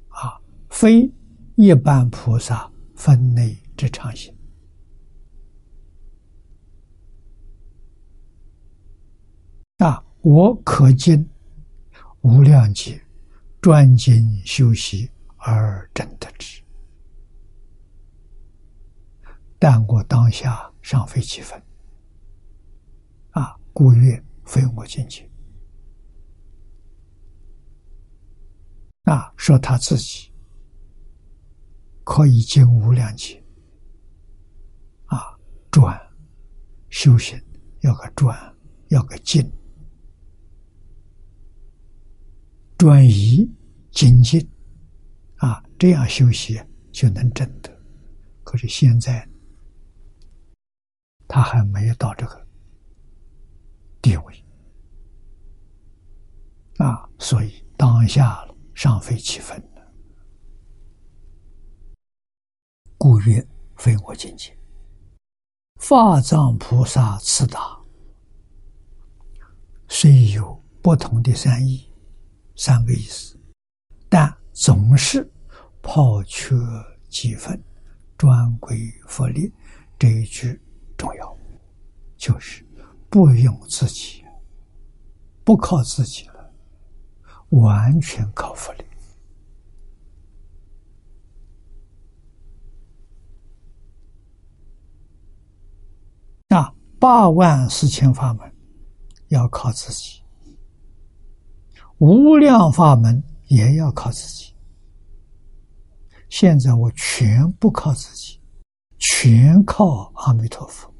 [0.09, 0.37] 啊，
[0.69, 1.09] 非
[1.55, 4.35] 一般菩萨分内之常行。
[9.77, 10.03] 啊！
[10.21, 11.29] 我可经
[12.19, 13.01] 无量劫
[13.61, 15.09] 专精修习
[15.49, 16.61] 而真得之，
[19.57, 21.57] 但我当下尚非其分。
[23.29, 25.25] 啊，故曰非我境界。
[29.03, 30.29] 啊，说他自己
[32.03, 33.41] 可以经无量劫，
[35.05, 35.33] 啊，
[35.71, 35.97] 转
[36.89, 37.41] 修行
[37.83, 38.37] 要个转，
[38.89, 39.49] 要个进。
[42.77, 43.49] 转移
[43.91, 44.45] 精进，
[45.37, 46.61] 啊，这样修习
[46.91, 47.75] 就能证得。
[48.43, 49.27] 可是现在
[51.27, 52.47] 他还没有到这个
[54.01, 54.45] 地位，
[56.77, 59.61] 啊，所以当下尚非其分
[62.97, 63.45] 故曰
[63.75, 64.57] 非我境界。
[65.75, 67.79] 法藏菩萨次答，
[69.87, 71.91] 虽有不同的三义，
[72.55, 73.37] 三个意思，
[74.09, 75.29] 但总是
[75.83, 76.55] 抛却
[77.09, 77.63] 几分，
[78.17, 79.53] 专归佛力。
[79.99, 80.59] 这一句
[80.97, 81.37] 重要，
[82.17, 82.65] 就是
[83.07, 84.25] 不用自己，
[85.43, 86.51] 不靠自己了，
[87.49, 88.83] 完全靠佛力。
[96.47, 98.51] 那，八万四千法门
[99.27, 100.23] 要靠自己，
[101.99, 104.53] 无量法门也要靠自己。
[106.29, 108.39] 现在我全部靠自己，
[108.97, 110.93] 全靠阿弥陀佛。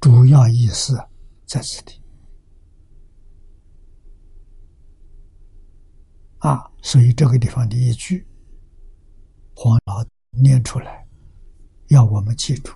[0.00, 0.98] 主要意思
[1.46, 2.02] 在此地
[6.38, 8.26] 啊，所以这个地方的一句，
[9.54, 10.04] 黄老。
[10.32, 11.04] 念出来，
[11.88, 12.72] 要我们记住：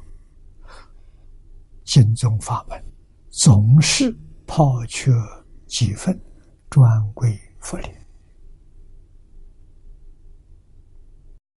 [1.84, 2.84] 经宗法门
[3.30, 4.10] 总是
[4.46, 5.12] 抛却
[5.66, 6.18] 几分，
[6.70, 7.88] 专归佛力。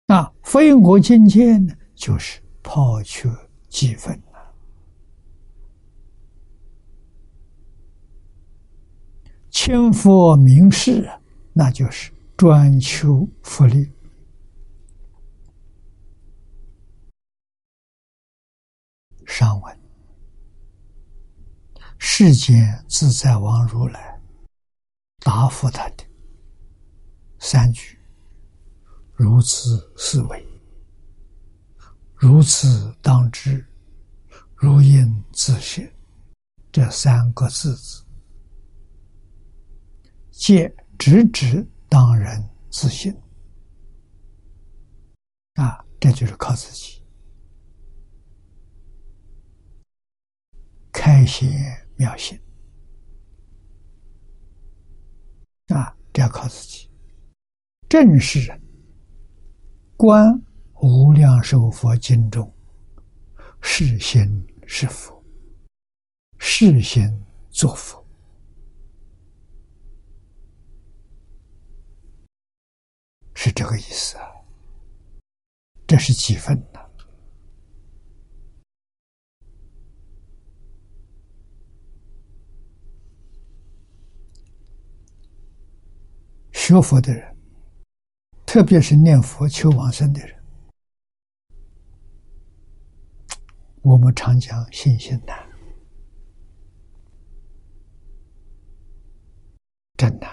[0.08, 3.30] 那非我境界呢，就是抛却
[3.68, 4.56] 几分了。
[9.50, 11.10] 千佛明示，
[11.52, 13.92] 那就是专求佛力。
[19.26, 19.80] 上文，
[22.00, 24.22] 世间自在王如来
[25.20, 26.04] 答复他的
[27.40, 28.00] 三句：
[29.14, 30.48] 如此思维，
[32.16, 33.66] 如此当知，
[34.56, 35.92] 如应自现。
[36.72, 38.04] 这三个字字，
[40.30, 43.16] 皆直指当人自信。
[45.54, 47.02] 啊，这就是靠自己。
[50.92, 52.40] 开显妙心
[55.68, 55.96] 啊！
[56.14, 56.90] 这要靠自己。
[57.90, 58.40] 正是
[59.96, 60.42] 观
[60.82, 62.54] 无量寿佛经中，
[63.62, 65.24] 是心是佛，
[66.38, 67.04] 是心
[67.50, 68.06] 作佛，
[73.34, 74.32] 是这个意思啊。
[75.88, 76.80] 这是几分呢？
[86.68, 87.38] 学佛的人，
[88.46, 90.38] 特别是念佛求往生的人，
[93.84, 95.48] 我们常讲信心难，
[99.96, 100.30] 真难。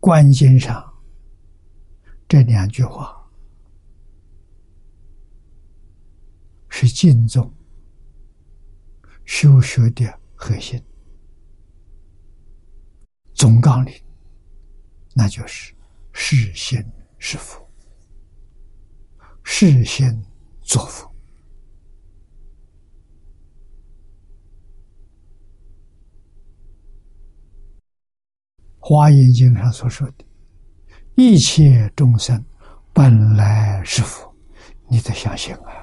[0.00, 0.92] 关键上
[2.26, 3.30] 这两句话
[6.68, 7.48] 是敬重。
[9.24, 10.82] 修学的核心
[13.34, 13.92] 总纲领，
[15.14, 15.74] 那就是
[16.12, 16.84] 是心
[17.18, 17.66] 是佛，
[19.42, 20.24] 是心
[20.60, 21.10] 作佛。
[28.78, 30.24] 华严经上所说的
[31.14, 32.44] “一切众生
[32.92, 34.34] 本来是佛”，
[34.90, 35.81] 你得相信啊。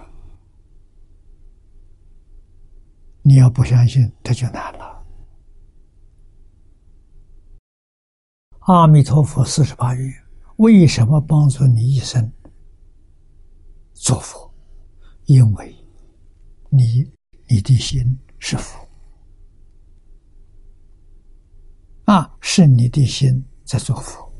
[3.29, 5.05] 你要不相信，这就难了。
[8.61, 10.11] 阿弥陀佛四十八愿，
[10.55, 12.33] 为什么帮助你一生
[13.93, 14.51] 做佛？
[15.25, 15.75] 因为
[16.71, 17.07] 你
[17.47, 18.83] 你的心是佛
[22.05, 24.33] 啊，是你的心在做佛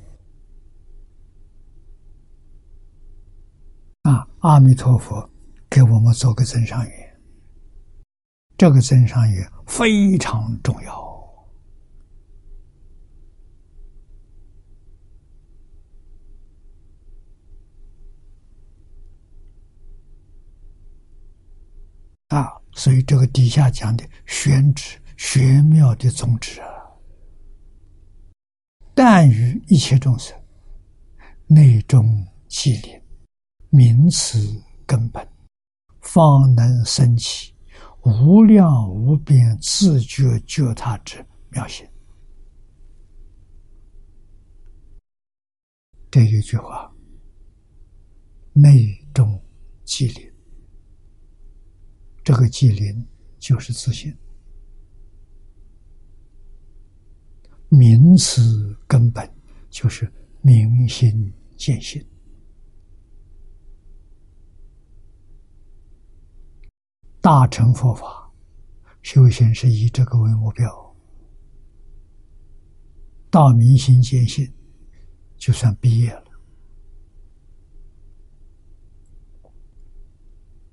[4.02, 4.28] 啊。
[4.40, 5.30] 阿弥陀佛
[5.70, 7.09] 给我们做个真上缘。
[8.60, 10.94] 这个增上缘非常重要
[22.28, 22.52] 啊！
[22.74, 26.68] 所以这个底下讲的玄旨玄妙的宗旨啊，
[28.94, 30.38] 但于一切众生
[31.48, 33.02] 内中积灵，
[33.70, 35.26] 名词根本，
[36.02, 37.54] 方能生起。
[38.04, 41.88] 无量无边自觉觉他之妙心，
[46.10, 46.92] 这一句话，
[48.54, 48.72] 内
[49.14, 49.40] 中
[49.86, 50.32] 寂灵，
[52.24, 53.06] 这个寂灵
[53.38, 54.16] 就是自信，
[57.68, 59.30] 名此根本
[59.70, 60.12] 就是
[60.42, 62.04] 明心见性。
[67.22, 68.32] 大乘佛法
[69.02, 70.96] 修行是以这个为目标，
[73.30, 74.52] 到明心见性，
[75.38, 76.24] 就算毕业了。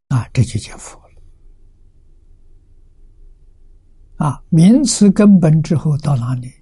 [0.08, 1.04] 啊，这就叫佛了。
[4.26, 6.52] 啊，名词根本之后到哪里？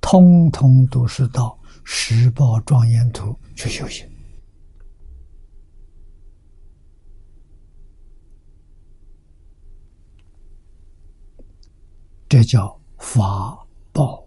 [0.00, 4.10] 通通都是到十报庄严图去修行。
[12.28, 14.26] 这叫法报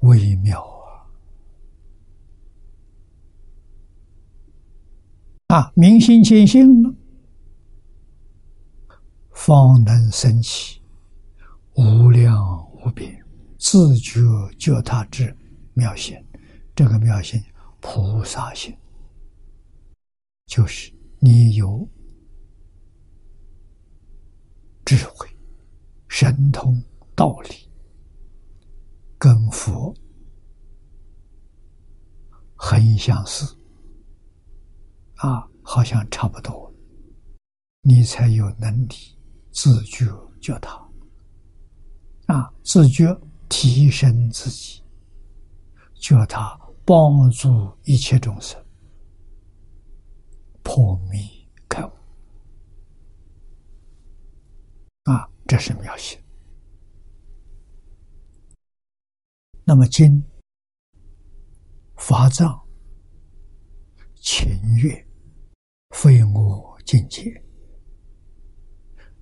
[0.00, 0.62] 微妙
[5.48, 5.56] 啊！
[5.56, 6.94] 啊，明心见性了，
[9.32, 10.80] 方能升起
[11.74, 13.24] 无量无边
[13.58, 14.20] 自觉
[14.58, 15.36] 觉他之
[15.74, 16.16] 妙性。
[16.74, 17.42] 这个妙性，
[17.80, 18.74] 菩萨心，
[20.46, 21.86] 就是你有。
[24.90, 25.24] 智慧、
[26.08, 26.82] 神通、
[27.14, 27.70] 道理，
[29.16, 29.94] 跟佛
[32.56, 33.56] 很相似
[35.14, 36.74] 啊，好像差不多，
[37.82, 38.94] 你才有能力
[39.52, 40.06] 自觉
[40.40, 40.76] 觉他
[42.26, 43.16] 啊，自觉
[43.48, 44.82] 提升自己，
[46.00, 48.60] 觉他帮助一切众生
[50.64, 51.39] 破迷。
[55.04, 56.18] 啊，这是妙心。
[59.64, 60.22] 那么今
[61.96, 62.60] 法藏
[64.16, 65.06] 情悦
[65.90, 67.42] 非我境界，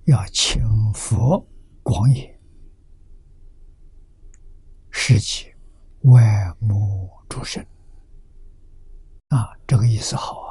[0.05, 0.61] 要请
[0.93, 1.39] 佛
[1.83, 2.39] 广也，
[4.89, 5.53] 是其
[6.01, 7.65] 万目诸神。
[9.27, 10.48] 啊，这个意思好啊。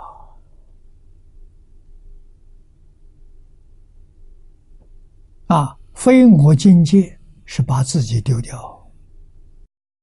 [5.49, 8.91] 啊，非我境界是把自己丢掉，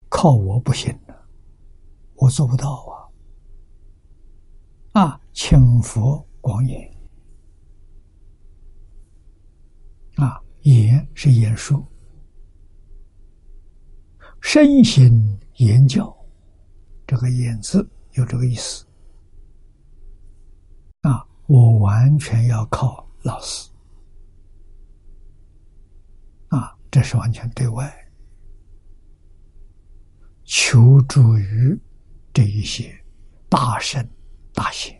[0.09, 1.15] 靠我不行的，
[2.15, 2.84] 我做不到
[4.91, 5.01] 啊！
[5.01, 6.91] 啊，请佛广言，
[10.15, 11.85] 啊，言是言说，
[14.41, 16.11] 身心言教，
[17.05, 18.84] 这个言字有这个意思。
[21.01, 23.69] 啊，我完全要靠老师。
[26.95, 27.93] 这是完全对外
[30.45, 31.77] 求助于
[32.31, 32.97] 这一些
[33.49, 34.01] 大圣
[34.53, 34.97] 大贤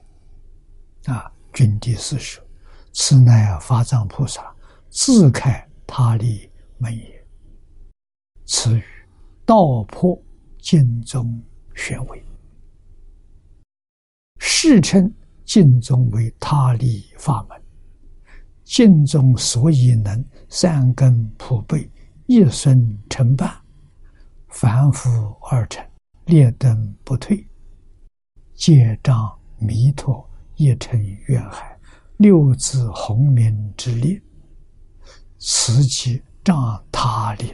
[1.06, 2.44] 啊，君地四说，
[2.92, 4.54] 此乃法藏菩萨
[4.90, 7.26] 自开他力门也。
[8.44, 8.84] 此语
[9.46, 10.22] 道破
[10.60, 11.42] 尽宗
[11.76, 12.22] 玄微，
[14.42, 15.10] 世称
[15.46, 17.58] 尽宗为他力法门。
[18.66, 20.26] 尽宗所以能
[20.56, 21.92] 三根普被，
[22.28, 23.54] 一孙成半，
[24.48, 25.10] 凡夫
[25.52, 25.86] 二乘，
[26.28, 27.46] 列等不退，
[28.54, 30.26] 戒障弥陀，
[30.56, 31.78] 一成愿海，
[32.16, 34.22] 六字洪名之列，
[35.40, 37.54] 此即障他力。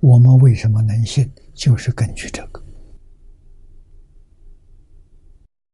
[0.00, 1.30] 我们为什么能信？
[1.52, 2.64] 就是根据这个。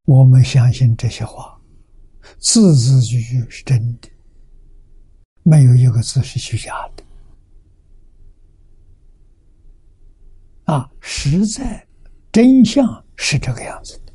[0.03, 1.58] 我们相信这些话，
[2.37, 4.09] 字字句句是真的，
[5.43, 7.03] 没有一个字是虚假的。
[10.65, 11.87] 啊，实在
[12.31, 14.13] 真相是这个样子的。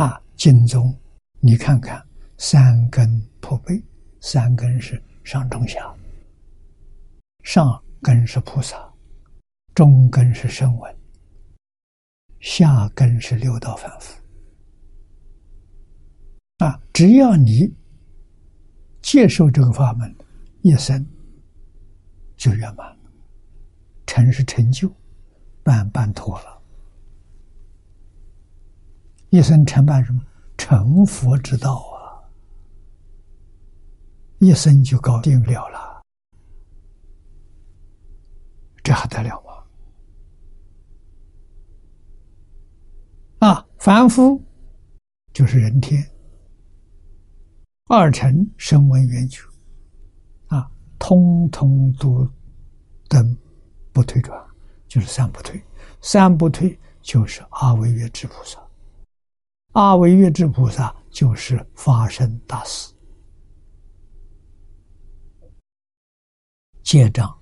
[0.00, 0.96] 啊，经中
[1.40, 2.04] 你看看，
[2.38, 3.82] 三根破背。
[4.20, 5.94] 三根是上中下，
[7.44, 8.90] 上根是菩萨，
[9.74, 10.96] 中根是声闻，
[12.40, 14.18] 下根是六道凡夫。
[16.64, 17.70] 啊，只要你
[19.02, 20.12] 接受这个法门，
[20.62, 21.06] 一生
[22.34, 23.10] 就圆满了，
[24.06, 24.90] 成是成就，
[25.62, 26.62] 办办妥了，
[29.28, 30.20] 一生成办什么？
[30.56, 32.24] 成佛之道啊！
[34.38, 35.83] 一生就搞定了了，
[38.84, 39.42] 这还得了
[43.40, 43.48] 吗？
[43.48, 44.40] 啊，凡夫
[45.32, 46.06] 就是人天，
[47.86, 49.40] 二乘声闻缘觉，
[50.48, 52.30] 啊，通通都
[53.08, 53.36] 等
[53.90, 54.38] 不退转，
[54.86, 55.60] 就是三不退。
[56.02, 58.62] 三不退就是阿惟越之菩萨，
[59.72, 62.92] 阿惟越之菩萨就是发生大事，
[66.82, 67.34] 戒障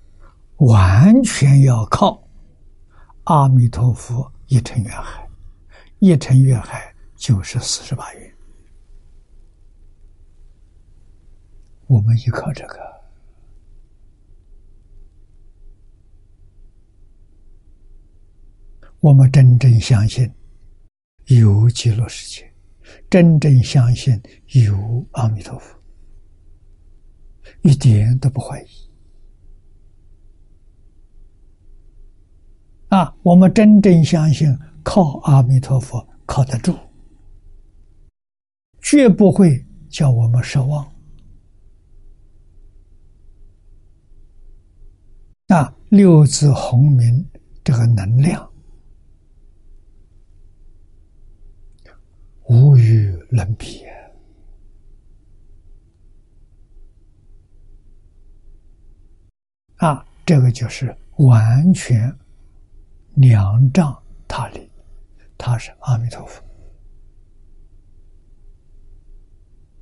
[0.65, 2.25] 完全要靠
[3.25, 5.27] 阿弥陀佛一乘愿海，
[5.99, 8.33] 一乘愿海就是四十八愿，
[11.87, 12.79] 我们依靠这个。
[19.01, 20.31] 我们真正相信
[21.25, 22.53] 有极乐世界，
[23.09, 24.17] 真正相信
[24.65, 25.77] 有阿弥陀佛，
[27.63, 28.92] 一点都不怀疑。
[32.93, 36.77] 啊，我们真正相信靠阿弥陀佛靠得住，
[38.83, 40.87] 绝不会叫我们失望。
[45.47, 47.27] 啊，六字洪名
[47.63, 48.47] 这个能量。
[52.47, 53.83] 无与伦比
[59.77, 60.05] 啊！
[60.23, 62.15] 这个就是完全
[63.15, 64.69] 两丈他力，
[65.37, 66.43] 他是阿弥陀佛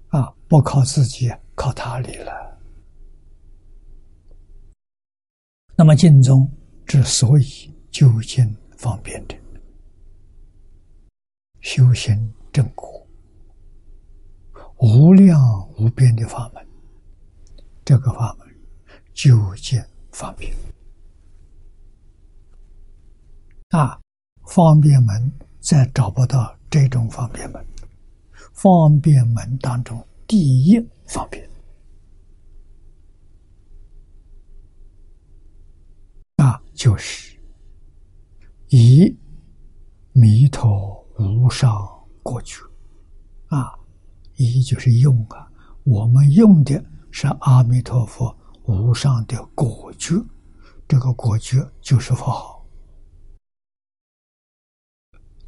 [0.10, 0.34] 啊！
[0.48, 2.60] 不靠自己，靠他力了。
[5.76, 6.52] 那么净宗
[6.86, 9.36] 之所以究竟方便的
[11.62, 12.34] 修行。
[12.54, 13.08] 正果
[14.80, 15.40] 无量
[15.78, 16.68] 无边的法门，
[17.86, 18.48] 这个法门
[19.14, 19.82] 究竟
[20.12, 20.54] 方便
[23.72, 24.00] 啊！
[24.48, 27.66] 方便门再找不到这种方便门，
[28.54, 31.50] 方便门当中第一方便
[36.38, 37.38] 啊，就是
[38.70, 39.18] 以
[40.14, 41.88] 弥陀无上。
[42.24, 42.62] 过去，
[43.48, 43.74] 啊，
[44.36, 45.50] 一就是用啊，
[45.84, 48.34] 我们用的是阿弥陀佛
[48.66, 50.24] 无上的果觉，
[50.88, 52.51] 这个果觉就是佛号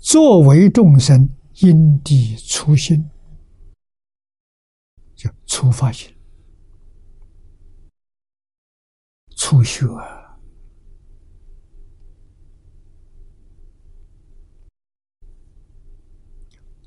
[0.03, 1.17] 作为众生
[1.61, 3.09] 因地初心，
[5.15, 6.13] 就初发心、
[9.37, 9.87] 初学。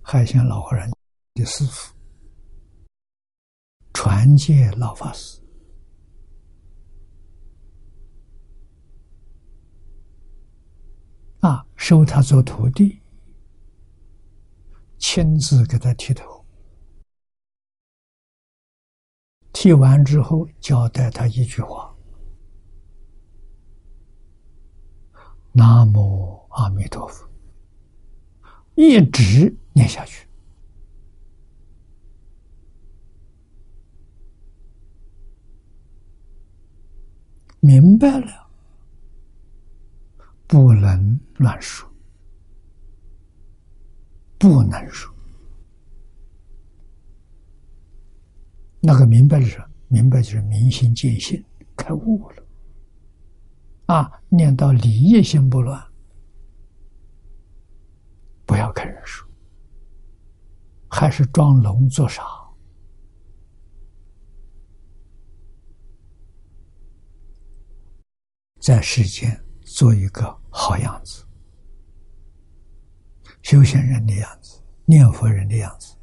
[0.03, 0.87] 海鲜老和尚
[1.33, 1.95] 的师傅，
[3.95, 5.41] 传戒老法师。
[11.41, 13.01] 啊，收他做徒弟，
[15.09, 16.45] 亲自给他剃头，
[19.53, 21.95] 剃完之后交代他一句话
[25.55, 27.25] ：“南无阿弥陀佛。”
[28.75, 30.27] 一直念下去，
[37.61, 38.51] 明白了，
[40.49, 41.89] 不能乱说，
[44.39, 45.13] 不能说。
[48.81, 49.67] 那个明白是什么？
[49.89, 51.45] 明白就是明心见性，
[51.77, 52.47] 开悟了。
[53.87, 55.81] 啊，念到理业心不乱。
[58.45, 59.29] 不要看人说，
[60.89, 62.23] 还是装聋作傻，
[68.61, 71.26] 在世间做一个好样子，
[73.47, 75.97] 修行人的样子，念佛人的样子，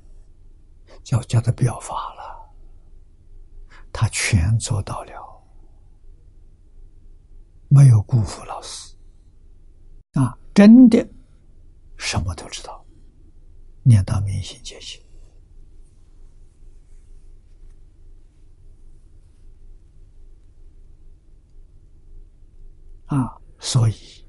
[1.04, 2.56] 叫叫他不要发了，
[3.92, 5.44] 他全做到了，
[7.68, 8.96] 没有辜负老师，
[10.14, 11.06] 啊，真的。
[11.98, 12.86] 什么都知道，
[13.84, 15.04] 念到明心见性
[23.08, 24.26] 啊，所以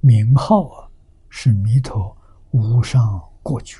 [0.00, 0.88] 名号啊
[1.28, 2.16] 是弥陀
[2.50, 3.78] 无上过觉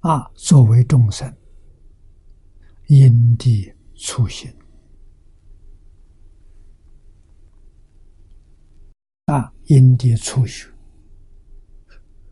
[0.00, 1.36] 啊，作为众生
[2.86, 4.48] 因地初心。
[9.24, 10.72] 啊，因地初学，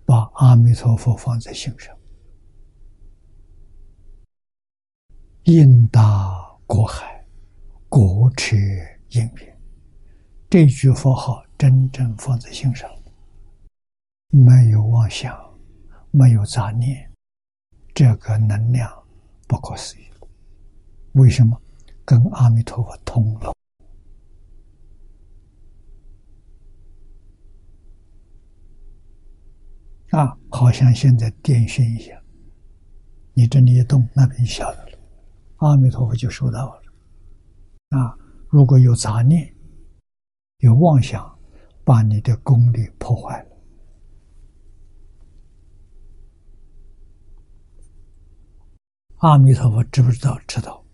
[0.06, 1.92] 把阿弥陀佛放在心上，
[5.42, 7.26] 应大过海，
[7.88, 8.54] 国彻
[9.14, 9.60] 应缘。
[10.50, 12.90] 这句佛号真正放在心上，
[14.28, 15.36] 没有妄想，
[16.10, 17.10] 没有杂念，
[17.94, 18.90] 这个能量
[19.46, 20.04] 不可思议。
[21.12, 21.60] 为什么？
[22.06, 23.54] 跟阿弥陀佛通了
[30.10, 30.36] 啊！
[30.50, 32.22] 好像现在电讯一样，
[33.32, 34.98] 你这里一动，那边就晓得了，
[35.56, 36.82] 阿弥陀佛就收到了。
[37.88, 38.18] 啊，
[38.55, 39.52] 如果有杂念、
[40.59, 41.36] 有妄想，
[41.82, 43.51] 把你的功力破坏了。
[49.16, 50.39] 阿弥陀佛知不知道？
[50.47, 50.85] 知道。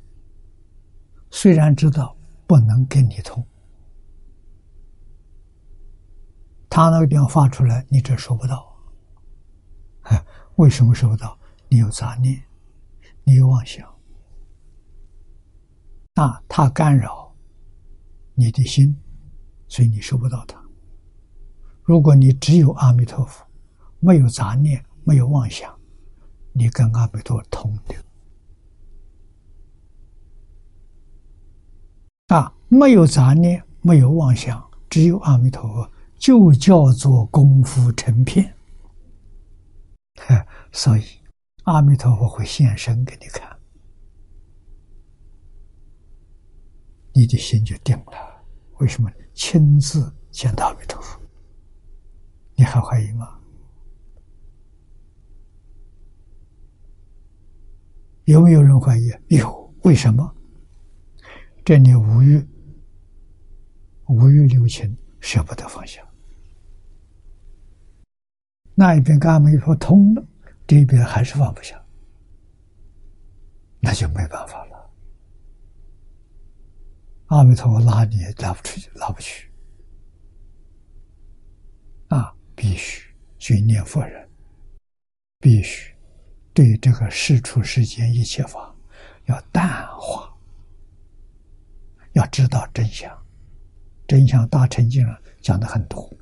[1.31, 2.17] 虽然知道
[2.47, 3.47] 不能跟你通，
[6.71, 8.75] 他那个地方发出来，你这收不到。
[10.57, 11.39] 为什么收不到？
[11.69, 12.43] 你有杂念，
[13.23, 13.87] 你有妄想，
[16.15, 17.30] 那，他干扰
[18.41, 18.97] 你的心，
[19.69, 20.59] 所以你收不到他。
[21.83, 23.47] 如果你只有阿弥陀佛，
[23.99, 25.79] 没有杂念，没有妄想，
[26.55, 27.95] 你跟阿弥陀佛通的。
[32.35, 38.57] 啊，没有杂念，没有妄想，只有阿弥陀佛，就叫做功夫成片。
[40.73, 41.05] 所以，
[41.65, 43.59] 阿弥陀佛会现身给你看，
[47.13, 48.30] 你的心就定了。
[48.81, 49.11] 为什么？
[49.35, 51.21] 亲自见到阿弥陀佛，
[52.57, 53.39] 你还怀疑吗？
[58.25, 59.11] 有没有人怀疑？
[59.29, 60.35] 有，为什么？
[61.65, 62.43] 这里无欲，
[64.07, 66.03] 无欲留情，舍不得放下。
[68.75, 70.27] 那一边跟阿弥陀佛通了，
[70.67, 71.81] 这边还是放不下，
[73.79, 74.70] 那就没办法了。
[77.31, 79.49] 阿弥陀佛拉你也拉不出去，拉不去。
[82.09, 83.09] 啊，必须
[83.39, 84.29] 去念佛人，
[85.39, 85.95] 必须
[86.53, 88.75] 对这个世出世间一切法
[89.27, 90.29] 要淡化。
[92.15, 93.17] 要知道真相，
[94.09, 96.13] 真相大乘经上讲的很多，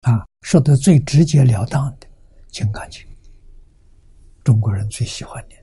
[0.00, 2.06] 啊，说的最直截了当的
[2.50, 3.00] 《金刚经》，
[4.42, 5.54] 中国人最喜欢的，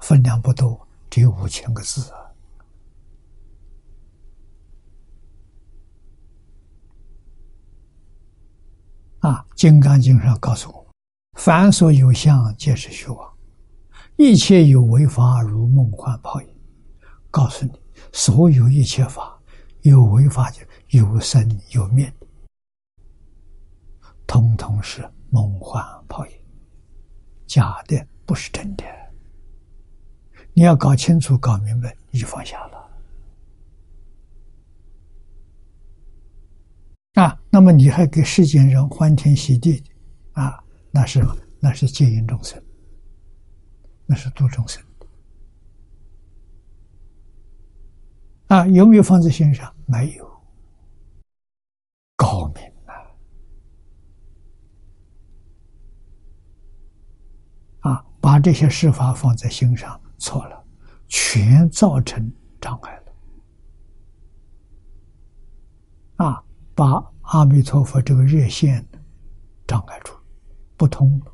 [0.00, 2.18] 分量不多，只有五千个字啊。
[9.20, 10.86] 啊，《金刚经》上告诉我，
[11.32, 13.38] 凡所有相，皆是虚妄。
[14.16, 16.48] 一切有为法，如梦幻泡影。
[17.30, 17.72] 告诉你，
[18.12, 19.38] 所有一切法，
[19.82, 22.12] 有为法就有生有灭，
[24.26, 26.32] 通通是梦幻泡影，
[27.46, 28.97] 假的，不是真的。
[30.58, 32.90] 你要搞清楚、搞明白，你就放下了。
[37.14, 39.84] 啊，那么你还给世间人欢天喜地，
[40.32, 40.58] 啊，
[40.90, 41.24] 那是
[41.60, 42.60] 那是戒引众生。
[44.04, 44.82] 那是度众生
[48.48, 48.66] 啊！
[48.66, 49.72] 有没有放在心上？
[49.86, 50.28] 没有，
[52.16, 52.92] 高明啊！
[57.92, 60.64] 啊，把这些事法放在心上，错了，
[61.08, 62.30] 全造成
[62.60, 63.12] 障碍了。
[66.16, 68.84] 啊，把阿弥陀佛这个热线
[69.66, 70.12] 障碍住，
[70.76, 71.32] 不通了。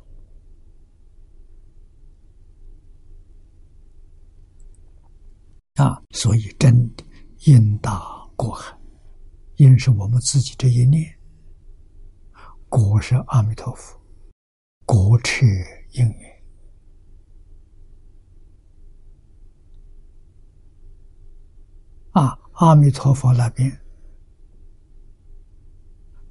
[5.83, 7.03] 啊，所以真的
[7.45, 7.99] 因大
[8.35, 8.77] 过海，
[9.55, 11.17] 因是我们自己这一念，
[12.69, 13.99] 果是阿弥陀佛，
[14.85, 15.45] 果彻
[15.93, 16.34] 因缘。
[22.15, 23.69] 啊，阿弥陀佛那边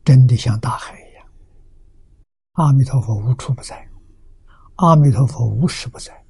[0.03, 1.27] 真的像大海一样，
[2.53, 3.87] 阿弥陀佛无处不在，
[4.77, 6.25] 阿弥陀佛无时不在，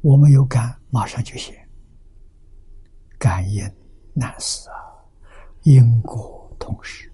[0.00, 1.54] 我们有感，马上就现。
[3.18, 3.70] 感应
[4.14, 4.76] 难思啊，
[5.64, 7.12] 因果同时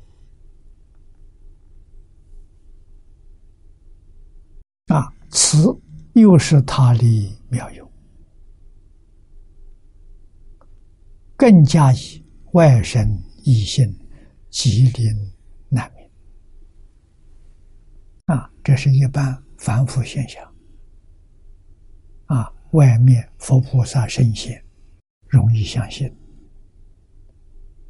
[4.87, 5.77] 啊，此
[6.13, 7.90] 又是他的妙用，
[11.41, 12.23] 更加以
[12.53, 13.99] 外神异性，
[14.51, 15.33] 吉林
[15.71, 16.11] 难免
[18.27, 20.55] 啊，这是一般凡夫现象。
[22.27, 24.63] 啊，外面佛菩萨圣贤。
[25.29, 26.15] 容易相信，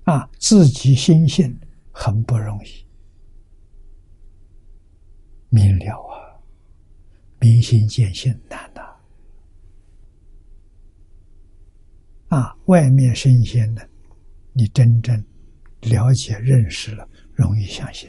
[0.05, 1.59] 啊，自己心性
[1.91, 2.87] 很不容易。
[5.49, 6.39] 明了啊，
[7.41, 8.83] 明心见性难呐，
[12.31, 13.89] 啊，外面圣贤的，
[14.53, 15.23] 你真正
[15.83, 18.09] 了解认识了，容易相信，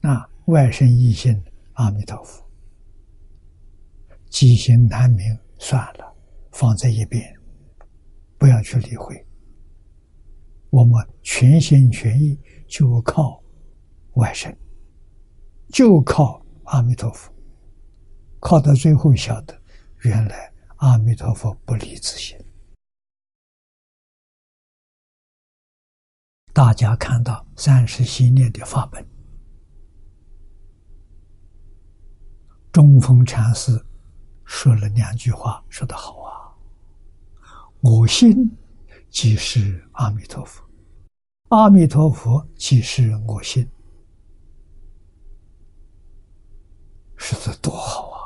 [0.00, 1.40] 啊，外生异性，
[1.74, 2.44] 阿弥陀佛，
[4.28, 6.16] 机心难明，算了，
[6.50, 7.32] 放在一边，
[8.36, 9.24] 不要去理会。
[10.70, 12.36] 我们全心全意
[12.66, 13.40] 就靠
[14.14, 14.52] 外甥，
[15.68, 17.32] 就靠阿弥陀佛，
[18.40, 19.56] 靠到最后晓得，
[20.02, 22.38] 原来阿弥陀佛不离自心。
[26.54, 29.06] 大家看到三十系列的法本，
[32.72, 33.78] 中峰禅师
[34.46, 36.56] 说了两句话，说得好啊！
[37.80, 38.50] 我心
[39.10, 40.64] 即是阿弥陀佛，
[41.50, 43.70] 阿弥陀佛即是我心，
[47.18, 48.19] 说的多好啊！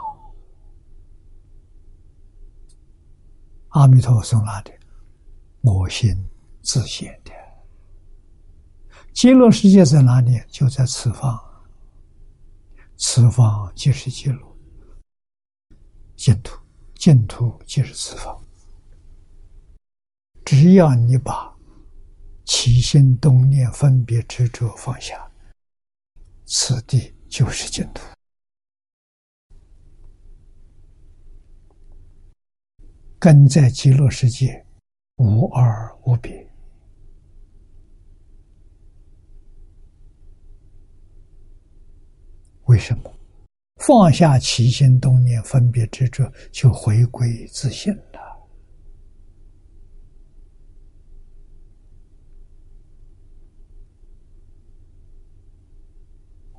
[3.75, 4.73] 阿弥陀佛从哪里？
[5.61, 6.17] 我心
[6.63, 7.33] 自现的。
[9.13, 10.41] 极乐世界在哪里？
[10.49, 11.37] 就在此方。
[12.97, 14.57] 此方即是极乐
[16.15, 16.57] 净土，
[16.95, 18.41] 净土即是此方。
[20.45, 21.53] 只要你把
[22.45, 25.29] 起心动念、分别执着放下，
[26.47, 28.05] 此地就是净土，
[33.25, 34.63] 跟在极乐世界
[35.17, 36.47] 无二无别。
[42.65, 43.11] 为什么
[43.77, 48.21] 放下起心动念、分别执着，就回归自信了？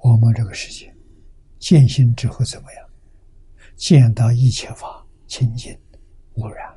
[0.02, 0.92] 我们这个世界
[1.60, 2.90] 见心之后怎么样？
[3.76, 5.72] 见到一切法清净
[6.36, 6.68] 无染，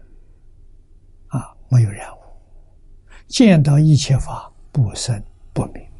[1.28, 2.20] 啊，没有染污；
[3.26, 5.22] 见到一切法不生
[5.52, 5.90] 不灭。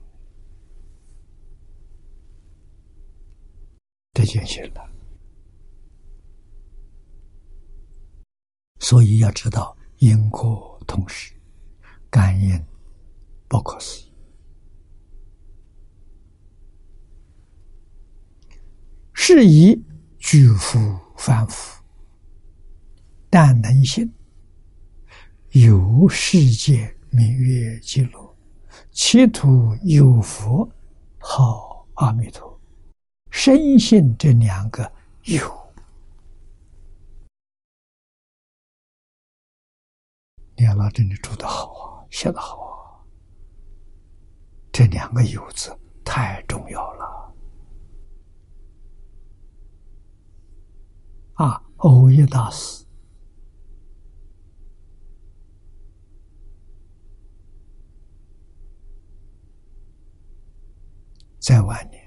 [4.12, 4.90] 这就行了，
[8.80, 11.32] 所以要知道因果同时，
[12.10, 12.66] 感应
[13.47, 14.12] 不可思议。
[19.12, 19.85] 是以
[20.18, 21.78] 巨夫凡夫，
[23.31, 24.11] 但能信，
[25.51, 28.37] 有世界名曰极乐，
[28.91, 30.69] 其土有佛
[31.19, 32.59] 号阿弥陀。
[33.31, 34.91] 深信这两个
[35.25, 35.73] 有，
[40.57, 42.69] 梁老真的住的好啊，写的好啊。
[44.73, 47.35] 这两个“有”字太重要了
[51.35, 51.63] 啊！
[51.79, 52.85] 欧耶大师
[61.39, 62.02] 在晚年。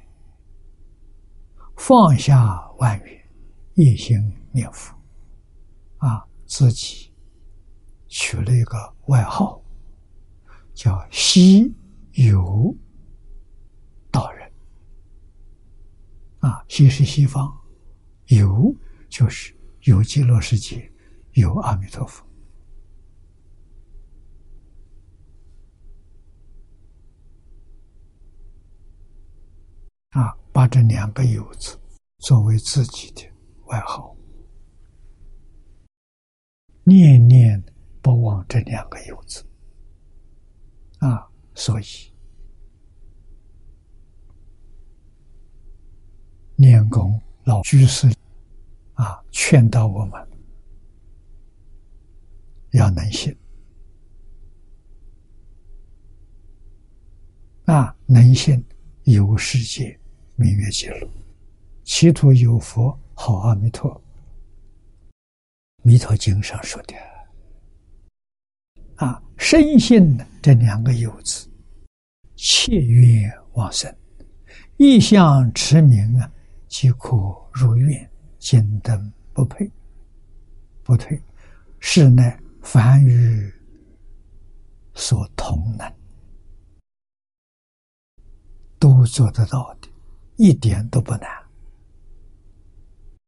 [1.78, 3.30] 放下万缘，
[3.74, 4.20] 一心
[4.52, 4.96] 念佛，
[5.98, 7.12] 啊，自己
[8.08, 9.60] 取了一个外号，
[10.76, 11.74] 叫西
[12.12, 12.76] 游
[14.12, 14.52] 道人。
[16.40, 17.52] 啊，西是西方，
[18.28, 18.76] 游
[19.10, 20.92] 就是有极乐世界，
[21.32, 22.24] 有阿弥陀佛。
[30.12, 31.80] 啊，把这两个“有”字
[32.20, 33.24] 作为自己的
[33.68, 34.16] 外号，
[36.84, 37.64] 念念
[38.02, 39.46] 不忘这两个“有”字。
[41.00, 41.86] 啊，所以
[46.58, 48.08] 念功老居士
[48.96, 50.30] 啊，劝导我们
[52.72, 53.34] 要能信
[57.64, 58.64] 啊，能信
[59.06, 60.01] 有世界。
[60.42, 61.08] 明月记录，
[61.84, 64.02] 其土有佛好阿弥陀。
[65.84, 66.96] 弥陀经上说的。
[68.96, 71.48] 啊，深信这两个有字，
[72.36, 73.96] 切愿往生，
[74.78, 76.32] 意向持名啊，
[76.68, 77.10] 即可
[77.52, 78.10] 如愿，
[78.40, 79.70] 金灯不配，
[80.84, 81.22] 不退，
[81.80, 83.54] 是乃凡愚
[84.96, 85.94] 所同能，
[88.80, 89.91] 都做得到的。
[90.42, 91.30] 一点都不难。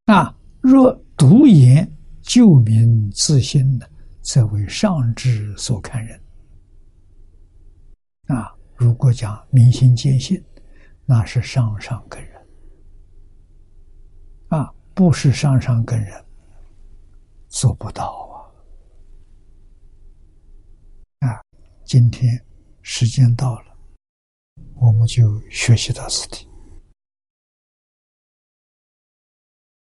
[0.06, 1.88] 啊，若独言
[2.23, 3.88] 救民自心的，
[4.22, 6.19] 则为上智所看人。
[8.30, 10.44] 啊，如果讲明心见性，
[11.06, 12.48] 那是上上根人。
[14.48, 16.26] 啊，不是上上根人，
[17.48, 18.49] 做不到
[21.19, 21.30] 啊。
[21.30, 21.40] 啊，
[21.85, 22.44] 今天
[22.81, 23.77] 时间到了，
[24.77, 26.48] 我们就学习到此地。